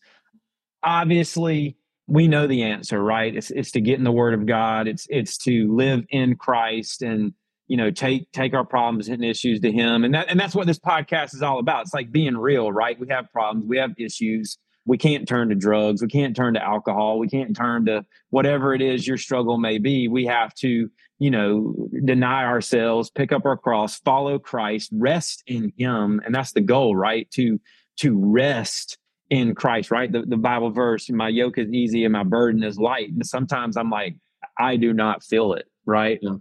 Obviously, 0.84 1.78
we 2.08 2.28
know 2.28 2.46
the 2.46 2.64
answer, 2.64 3.02
right? 3.02 3.36
It's 3.36 3.50
it's 3.52 3.72
to 3.72 3.82
get 3.82 3.98
in 3.98 4.04
the 4.04 4.12
word 4.12 4.34
of 4.34 4.46
God. 4.46 4.88
It's 4.88 5.08
it's 5.10 5.38
to 5.40 5.76
live 5.76 6.06
in 6.10 6.36
Christ 6.36 7.02
and 7.02 7.34
you 7.68 7.78
know 7.78 7.90
take 7.90 8.32
take 8.32 8.54
our 8.54 8.66
problems 8.66 9.10
and 9.10 9.24
issues 9.24 9.60
to 9.60 9.72
him 9.72 10.04
and 10.04 10.14
that 10.14 10.30
and 10.30 10.40
that's 10.40 10.56
what 10.56 10.68
this 10.68 10.80
podcast 10.80 11.34
is 11.34 11.42
all 11.42 11.60
about 11.60 11.82
it's 11.82 11.94
like 11.94 12.12
being 12.12 12.38
real 12.38 12.72
right 12.72 13.00
we 13.00 13.08
have 13.10 13.32
problems 13.32 13.66
we 13.68 13.78
have 13.78 13.92
issues 13.98 14.58
we 14.86 14.98
can't 14.98 15.28
turn 15.28 15.50
to 15.50 15.56
drugs 15.56 16.02
we 16.02 16.08
can't 16.08 16.36
turn 16.36 16.54
to 16.54 16.64
alcohol 16.64 17.18
we 17.18 17.28
can't 17.28 17.56
turn 17.56 17.86
to 17.86 18.06
whatever 18.30 18.74
it 18.74 18.82
is 18.82 19.08
your 19.08 19.18
struggle 19.18 19.58
may 19.58 19.78
be 19.78 20.08
we 20.08 20.26
have 20.26 20.54
to 20.54 20.90
you 21.20 21.32
know 21.32 21.90
deny 22.04 22.44
ourselves 22.44 23.10
pick 23.10 23.32
up 23.32 23.46
our 23.46 23.58
cross 23.58 24.00
follow 24.00 24.38
christ 24.38 24.90
rest 24.94 25.44
in 25.48 25.72
him 25.78 26.22
and 26.26 26.36
that's 26.36 26.52
the 26.52 26.62
goal 26.62 26.96
right 26.96 27.30
to 27.32 27.60
to 27.98 28.18
rest 28.18 28.98
in 29.30 29.56
christ 29.56 29.92
right 29.92 30.12
the, 30.12 30.24
the 30.24 30.38
bible 30.38 30.72
verse 30.72 31.10
my 31.10 31.30
yoke 31.30 31.58
is 31.58 31.72
easy 31.72 32.04
and 32.04 32.14
my 32.14 32.24
burden 32.24 32.64
is 32.64 32.78
light 32.78 33.10
and 33.10 33.26
sometimes 33.26 33.78
i'm 33.78 33.90
like 33.90 34.16
i 34.60 34.76
do 34.76 34.94
not 34.94 35.24
feel 35.24 35.54
it 35.54 35.66
right 35.86 36.20
yeah. 36.22 36.36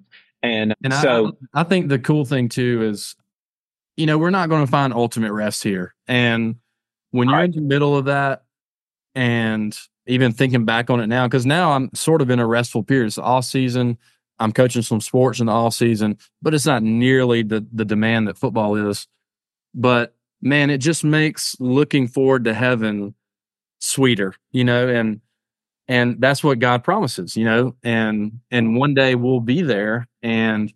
And, 0.45 0.75
and 0.85 0.93
so 0.93 1.33
I, 1.55 1.62
I 1.62 1.64
think 1.64 1.89
the 1.89 1.99
cool 1.99 2.27
thing 2.27 2.51
too 2.51 2.83
is, 2.83 3.16
you 3.97 4.05
know, 4.05 4.18
we're 4.18 4.29
not 4.29 4.51
going 4.51 4.64
to 4.64 4.70
find 4.70 4.93
ultimate 4.93 5.33
rest 5.33 5.62
here. 5.62 5.95
And 6.07 6.57
when 7.12 7.29
you're 7.29 7.39
right. 7.39 7.49
in 7.49 7.53
the 7.53 7.62
middle 7.62 7.97
of 7.97 8.05
that 8.05 8.45
and 9.14 9.77
even 10.07 10.33
thinking 10.33 10.66
back 10.66 10.91
on 10.91 11.01
it 11.01 11.07
now, 11.07 11.27
because 11.27 11.47
now 11.47 11.72
I'm 11.72 11.89
sort 11.95 12.20
of 12.20 12.29
in 12.29 12.41
a 12.41 12.47
restful 12.47 12.83
period. 12.83 13.07
It's 13.07 13.16
all 13.16 13.41
season. 13.41 13.97
I'm 14.39 14.53
coaching 14.53 14.82
some 14.82 15.01
sports 15.01 15.41
in 15.41 15.47
the 15.47 15.53
off 15.53 15.74
season, 15.74 16.18
but 16.43 16.55
it's 16.55 16.66
not 16.66 16.82
nearly 16.82 17.43
the 17.43 17.66
the 17.72 17.85
demand 17.85 18.28
that 18.28 18.39
football 18.39 18.74
is. 18.91 19.07
But 19.74 20.14
man, 20.41 20.70
it 20.70 20.78
just 20.78 21.05
makes 21.05 21.57
looking 21.61 22.09
forward 22.09 22.45
to 22.45 22.55
heaven 22.55 23.14
sweeter, 23.80 24.35
you 24.53 24.64
know, 24.64 24.89
and 24.89 25.20
and 25.87 26.20
that's 26.20 26.43
what 26.43 26.59
god 26.61 26.82
promises 26.82 27.37
you 27.37 27.45
know 27.45 27.76
and 27.82 28.41
and 28.51 28.74
one 28.76 28.95
day 28.95 29.14
we'll 29.14 29.41
be 29.41 29.62
there. 29.62 30.09
And 30.22 30.72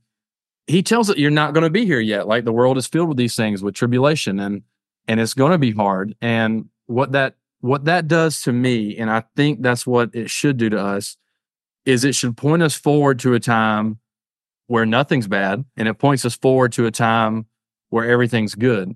he 0.66 0.82
tells 0.82 1.08
it 1.08 1.18
you're 1.18 1.30
not 1.30 1.54
going 1.54 1.64
to 1.64 1.70
be 1.70 1.86
here 1.86 2.00
yet. 2.00 2.28
Like 2.28 2.44
the 2.44 2.52
world 2.52 2.76
is 2.76 2.86
filled 2.86 3.08
with 3.08 3.16
these 3.16 3.36
things 3.36 3.62
with 3.62 3.74
tribulation 3.74 4.38
and 4.38 4.62
and 5.06 5.20
it's 5.20 5.34
going 5.34 5.52
to 5.52 5.58
be 5.58 5.72
hard. 5.72 6.14
And 6.20 6.68
what 6.86 7.12
that 7.12 7.34
what 7.60 7.84
that 7.84 8.08
does 8.08 8.42
to 8.42 8.52
me 8.52 8.96
and 8.96 9.10
i 9.10 9.22
think 9.36 9.62
that's 9.62 9.86
what 9.86 10.10
it 10.14 10.30
should 10.30 10.56
do 10.56 10.68
to 10.70 10.78
us 10.78 11.16
is 11.88 12.04
it 12.04 12.14
should 12.14 12.36
point 12.36 12.62
us 12.62 12.74
forward 12.74 13.18
to 13.18 13.32
a 13.32 13.40
time 13.40 13.98
where 14.66 14.84
nothing's 14.84 15.26
bad 15.26 15.64
and 15.74 15.88
it 15.88 15.94
points 15.94 16.22
us 16.26 16.36
forward 16.36 16.70
to 16.70 16.84
a 16.84 16.90
time 16.90 17.46
where 17.88 18.04
everything's 18.04 18.54
good. 18.54 18.94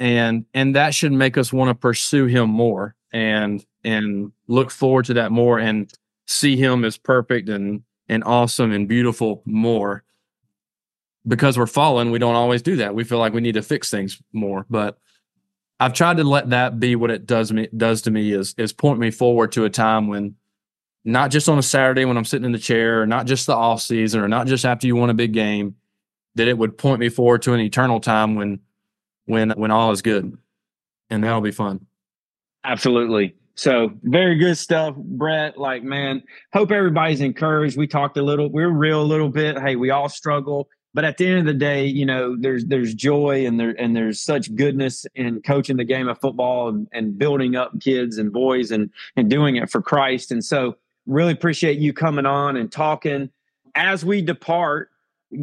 And 0.00 0.44
and 0.52 0.74
that 0.74 0.94
should 0.94 1.12
make 1.12 1.38
us 1.38 1.52
want 1.52 1.68
to 1.68 1.76
pursue 1.76 2.26
him 2.26 2.50
more 2.50 2.96
and 3.12 3.64
and 3.84 4.32
look 4.48 4.72
forward 4.72 5.04
to 5.04 5.14
that 5.14 5.30
more 5.30 5.60
and 5.60 5.92
see 6.26 6.56
him 6.56 6.84
as 6.84 6.98
perfect 6.98 7.48
and 7.48 7.84
and 8.08 8.24
awesome 8.24 8.72
and 8.72 8.88
beautiful 8.88 9.42
more. 9.44 10.02
Because 11.28 11.56
we're 11.56 11.66
fallen 11.66 12.10
we 12.10 12.18
don't 12.18 12.34
always 12.34 12.62
do 12.62 12.74
that. 12.76 12.96
We 12.96 13.04
feel 13.04 13.18
like 13.20 13.32
we 13.32 13.42
need 13.42 13.54
to 13.54 13.62
fix 13.62 13.90
things 13.90 14.20
more 14.32 14.66
but 14.68 14.98
i've 15.80 15.92
tried 15.92 16.16
to 16.16 16.22
let 16.22 16.50
that 16.50 16.78
be 16.78 16.94
what 16.94 17.10
it 17.10 17.26
does 17.26 17.50
me 17.52 17.68
does 17.76 18.02
to 18.02 18.10
me 18.12 18.32
is 18.32 18.54
is 18.56 18.72
point 18.72 19.00
me 19.00 19.10
forward 19.10 19.50
to 19.50 19.64
a 19.64 19.70
time 19.70 20.06
when 20.06 20.36
not 21.04 21.30
just 21.30 21.48
on 21.48 21.58
a 21.58 21.62
saturday 21.62 22.04
when 22.04 22.16
i'm 22.16 22.24
sitting 22.24 22.46
in 22.46 22.52
the 22.52 22.58
chair 22.58 23.02
or 23.02 23.06
not 23.06 23.26
just 23.26 23.46
the 23.46 23.54
off 23.54 23.80
season 23.80 24.20
or 24.20 24.28
not 24.28 24.46
just 24.46 24.64
after 24.64 24.86
you 24.86 24.96
won 24.96 25.10
a 25.10 25.14
big 25.14 25.32
game 25.32 25.74
that 26.34 26.48
it 26.48 26.58
would 26.58 26.76
point 26.76 27.00
me 27.00 27.08
forward 27.08 27.42
to 27.42 27.52
an 27.52 27.60
eternal 27.60 28.00
time 28.00 28.34
when 28.34 28.60
when 29.26 29.50
when 29.52 29.70
all 29.70 29.90
is 29.90 30.02
good 30.02 30.36
and 31.10 31.24
that'll 31.24 31.40
be 31.40 31.52
fun 31.52 31.86
absolutely 32.64 33.34
so 33.56 33.92
very 34.02 34.36
good 34.36 34.58
stuff, 34.58 34.96
Brett. 34.96 35.56
Like, 35.56 35.84
man, 35.84 36.22
hope 36.52 36.72
everybody's 36.72 37.20
encouraged. 37.20 37.76
We 37.76 37.86
talked 37.86 38.16
a 38.16 38.22
little, 38.22 38.50
we 38.50 38.64
are 38.64 38.70
real 38.70 39.00
a 39.00 39.04
little 39.04 39.28
bit. 39.28 39.58
Hey, 39.58 39.76
we 39.76 39.90
all 39.90 40.08
struggle. 40.08 40.68
But 40.92 41.04
at 41.04 41.18
the 41.18 41.26
end 41.26 41.40
of 41.40 41.46
the 41.46 41.54
day, 41.54 41.86
you 41.86 42.06
know, 42.06 42.36
there's 42.38 42.64
there's 42.66 42.94
joy 42.94 43.46
and 43.46 43.58
there 43.58 43.74
and 43.80 43.96
there's 43.96 44.20
such 44.20 44.54
goodness 44.54 45.06
in 45.16 45.42
coaching 45.42 45.76
the 45.76 45.84
game 45.84 46.06
of 46.06 46.20
football 46.20 46.68
and, 46.68 46.88
and 46.92 47.18
building 47.18 47.56
up 47.56 47.80
kids 47.80 48.16
and 48.16 48.32
boys 48.32 48.70
and 48.70 48.90
and 49.16 49.28
doing 49.28 49.56
it 49.56 49.70
for 49.70 49.82
Christ. 49.82 50.30
And 50.30 50.44
so 50.44 50.76
really 51.06 51.32
appreciate 51.32 51.78
you 51.78 51.92
coming 51.92 52.26
on 52.26 52.56
and 52.56 52.70
talking. 52.70 53.30
As 53.74 54.04
we 54.04 54.22
depart, 54.22 54.90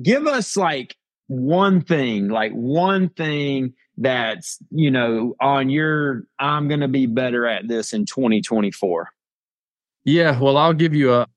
give 0.02 0.28
us 0.28 0.56
like 0.56 0.96
one 1.28 1.82
thing, 1.82 2.30
like 2.30 2.52
one 2.54 3.10
thing 3.10 3.74
that's 3.98 4.58
you 4.72 4.90
know 4.90 5.36
on 5.42 5.70
your 5.70 6.24
i'm 6.40 6.70
going 6.70 6.80
to 6.80 6.88
be 6.88 7.06
better 7.06 7.46
at 7.46 7.68
this 7.68 7.92
in 7.92 8.06
2024 8.06 9.10
yeah 10.06 10.40
well 10.40 10.58
i'll 10.58 10.74
give 10.74 10.96
you 10.96 11.14
a 11.14 11.28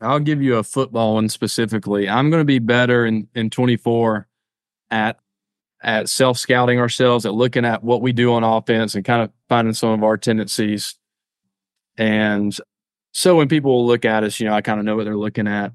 i'll 0.00 0.20
give 0.20 0.42
you 0.42 0.56
a 0.56 0.62
football 0.62 1.14
one 1.14 1.28
specifically. 1.28 2.08
I'm 2.08 2.30
going 2.30 2.40
to 2.40 2.46
be 2.46 2.58
better 2.58 3.06
in 3.06 3.28
in 3.34 3.50
24 3.50 4.26
at 4.90 5.18
at 5.82 6.08
self 6.08 6.38
scouting 6.38 6.78
ourselves 6.78 7.26
at 7.26 7.34
looking 7.34 7.64
at 7.64 7.82
what 7.82 8.02
we 8.02 8.12
do 8.12 8.32
on 8.32 8.44
offense 8.44 8.94
and 8.94 9.04
kind 9.04 9.22
of 9.22 9.30
finding 9.48 9.74
some 9.74 9.90
of 9.90 10.02
our 10.02 10.16
tendencies. 10.16 10.96
And 11.96 12.56
so 13.12 13.36
when 13.36 13.48
people 13.48 13.86
look 13.86 14.04
at 14.04 14.24
us 14.24 14.40
you 14.40 14.46
know 14.46 14.54
i 14.54 14.60
kind 14.60 14.78
of 14.78 14.86
know 14.86 14.96
what 14.96 15.04
they're 15.04 15.16
looking 15.16 15.48
at 15.48 15.72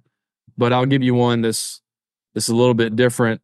but 0.58 0.74
i'll 0.74 0.86
give 0.86 1.04
you 1.04 1.14
one 1.14 1.42
that's 1.42 1.82
that's 2.34 2.50
a 2.50 2.56
little 2.56 2.74
bit 2.74 2.96
different 2.96 3.42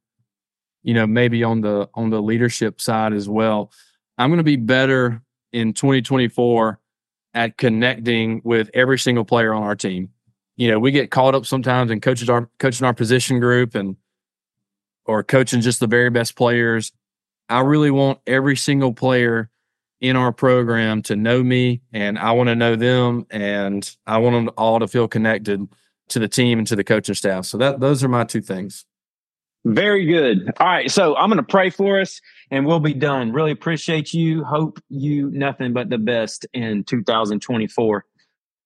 you 0.83 0.93
know, 0.93 1.05
maybe 1.05 1.43
on 1.43 1.61
the 1.61 1.89
on 1.93 2.09
the 2.09 2.21
leadership 2.21 2.81
side 2.81 3.13
as 3.13 3.29
well. 3.29 3.71
I'm 4.17 4.29
going 4.29 4.39
to 4.39 4.43
be 4.43 4.55
better 4.55 5.21
in 5.51 5.73
2024 5.73 6.79
at 7.33 7.57
connecting 7.57 8.41
with 8.43 8.69
every 8.73 8.99
single 8.99 9.25
player 9.25 9.53
on 9.53 9.63
our 9.63 9.75
team. 9.75 10.09
You 10.57 10.69
know, 10.69 10.79
we 10.79 10.91
get 10.91 11.11
caught 11.11 11.35
up 11.35 11.45
sometimes 11.45 11.91
in 11.91 12.01
coaches 12.01 12.29
our 12.29 12.49
coaching 12.59 12.85
our 12.85 12.93
position 12.93 13.39
group 13.39 13.75
and 13.75 13.95
or 15.05 15.23
coaching 15.23 15.61
just 15.61 15.79
the 15.79 15.87
very 15.87 16.09
best 16.09 16.35
players. 16.35 16.91
I 17.47 17.59
really 17.61 17.91
want 17.91 18.19
every 18.25 18.55
single 18.55 18.93
player 18.93 19.49
in 20.01 20.15
our 20.15 20.33
program 20.33 21.03
to 21.03 21.15
know 21.15 21.43
me 21.43 21.81
and 21.93 22.17
I 22.17 22.31
want 22.31 22.47
to 22.47 22.55
know 22.55 22.75
them 22.75 23.25
and 23.29 23.89
I 24.07 24.17
want 24.17 24.33
them 24.33 24.53
all 24.57 24.79
to 24.79 24.87
feel 24.87 25.07
connected 25.07 25.67
to 26.09 26.19
the 26.19 26.27
team 26.27 26.57
and 26.57 26.67
to 26.67 26.75
the 26.75 26.83
coaching 26.83 27.15
staff. 27.15 27.45
So 27.45 27.57
that 27.59 27.79
those 27.79 28.03
are 28.03 28.09
my 28.09 28.23
two 28.23 28.41
things. 28.41 28.85
Very 29.63 30.05
good. 30.07 30.51
All 30.59 30.67
right. 30.67 30.89
So 30.89 31.15
I'm 31.15 31.29
going 31.29 31.37
to 31.37 31.43
pray 31.43 31.69
for 31.69 32.01
us 32.01 32.19
and 32.49 32.65
we'll 32.65 32.79
be 32.79 32.95
done. 32.95 33.31
Really 33.31 33.51
appreciate 33.51 34.11
you. 34.11 34.43
Hope 34.43 34.79
you 34.89 35.29
nothing 35.29 35.71
but 35.71 35.89
the 35.89 35.99
best 35.99 36.47
in 36.51 36.83
2024. 36.83 38.05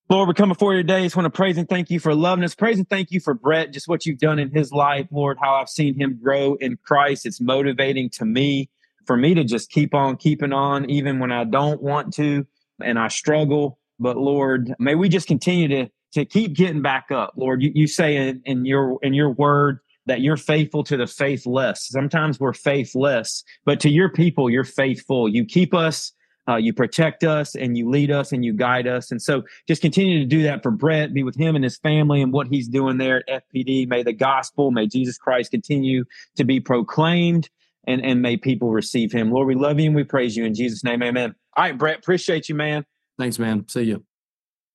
Lord, 0.07 0.27
we're 0.27 0.33
coming 0.35 0.55
for 0.55 0.73
you 0.73 0.83
today. 0.83 1.03
Just 1.03 1.17
want 1.17 1.25
to 1.25 1.35
praise 1.35 1.57
and 1.57 1.67
thank 1.67 1.89
you 1.89 1.99
for 1.99 2.15
loving 2.15 2.45
us. 2.45 2.55
Praise 2.55 2.77
and 2.77 2.87
thank 2.89 3.11
you 3.11 3.19
for 3.19 3.33
Brett, 3.33 3.73
just 3.73 3.87
what 3.87 4.05
you've 4.05 4.19
done 4.19 4.39
in 4.39 4.51
his 4.51 4.71
life, 4.71 5.07
Lord, 5.11 5.37
how 5.41 5.55
I've 5.55 5.67
seen 5.67 5.99
him 5.99 6.19
grow 6.21 6.53
in 6.55 6.77
Christ. 6.83 7.25
It's 7.25 7.41
motivating 7.41 8.09
to 8.11 8.25
me 8.25 8.69
for 9.05 9.17
me 9.17 9.33
to 9.33 9.43
just 9.43 9.69
keep 9.69 9.93
on 9.93 10.17
keeping 10.17 10.53
on, 10.53 10.89
even 10.89 11.19
when 11.19 11.31
I 11.31 11.43
don't 11.43 11.81
want 11.81 12.13
to 12.15 12.45
and 12.81 12.99
I 12.99 13.07
struggle. 13.07 13.79
But 13.99 14.17
Lord, 14.17 14.73
may 14.79 14.95
we 14.95 15.09
just 15.09 15.27
continue 15.27 15.67
to 15.69 15.89
to 16.13 16.25
keep 16.25 16.53
getting 16.53 16.81
back 16.81 17.11
up. 17.11 17.33
Lord, 17.35 17.61
you, 17.61 17.71
you 17.75 17.87
say 17.87 18.15
in, 18.15 18.41
in 18.45 18.65
your 18.65 18.97
in 19.03 19.13
your 19.13 19.31
word 19.31 19.79
that 20.05 20.21
you're 20.21 20.37
faithful 20.37 20.83
to 20.85 20.97
the 20.97 21.07
faithless. 21.07 21.87
Sometimes 21.87 22.39
we're 22.39 22.53
faithless, 22.53 23.43
but 23.65 23.79
to 23.81 23.89
your 23.89 24.09
people, 24.09 24.49
you're 24.49 24.63
faithful. 24.63 25.27
You 25.27 25.45
keep 25.45 25.73
us, 25.73 26.13
uh, 26.47 26.57
you 26.57 26.73
protect 26.73 27.23
us, 27.23 27.55
and 27.55 27.77
you 27.77 27.89
lead 27.89 28.11
us 28.11 28.31
and 28.31 28.45
you 28.45 28.53
guide 28.53 28.87
us. 28.87 29.11
And 29.11 29.21
so 29.21 29.43
just 29.67 29.81
continue 29.81 30.19
to 30.19 30.25
do 30.25 30.43
that 30.43 30.61
for 30.61 30.71
Brett, 30.71 31.13
be 31.13 31.23
with 31.23 31.35
him 31.35 31.55
and 31.55 31.63
his 31.63 31.77
family 31.77 32.21
and 32.21 32.31
what 32.31 32.47
he's 32.47 32.67
doing 32.67 32.97
there 32.97 33.27
at 33.29 33.43
FPD. 33.51 33.87
May 33.87 34.03
the 34.03 34.13
gospel, 34.13 34.71
may 34.71 34.87
Jesus 34.87 35.17
Christ 35.17 35.51
continue 35.51 36.05
to 36.35 36.43
be 36.43 36.59
proclaimed 36.59 37.49
and, 37.87 38.03
and 38.05 38.21
may 38.21 38.37
people 38.37 38.71
receive 38.71 39.11
him. 39.11 39.31
Lord, 39.31 39.47
we 39.47 39.55
love 39.55 39.79
you 39.79 39.87
and 39.87 39.95
we 39.95 40.03
praise 40.03 40.35
you 40.35 40.45
in 40.45 40.53
Jesus' 40.53 40.83
name. 40.83 41.01
Amen. 41.03 41.35
All 41.55 41.63
right, 41.63 41.77
Brett, 41.77 41.99
appreciate 41.99 42.49
you, 42.49 42.55
man. 42.55 42.85
Thanks, 43.17 43.39
man. 43.39 43.67
See 43.67 43.83
you. 43.83 44.03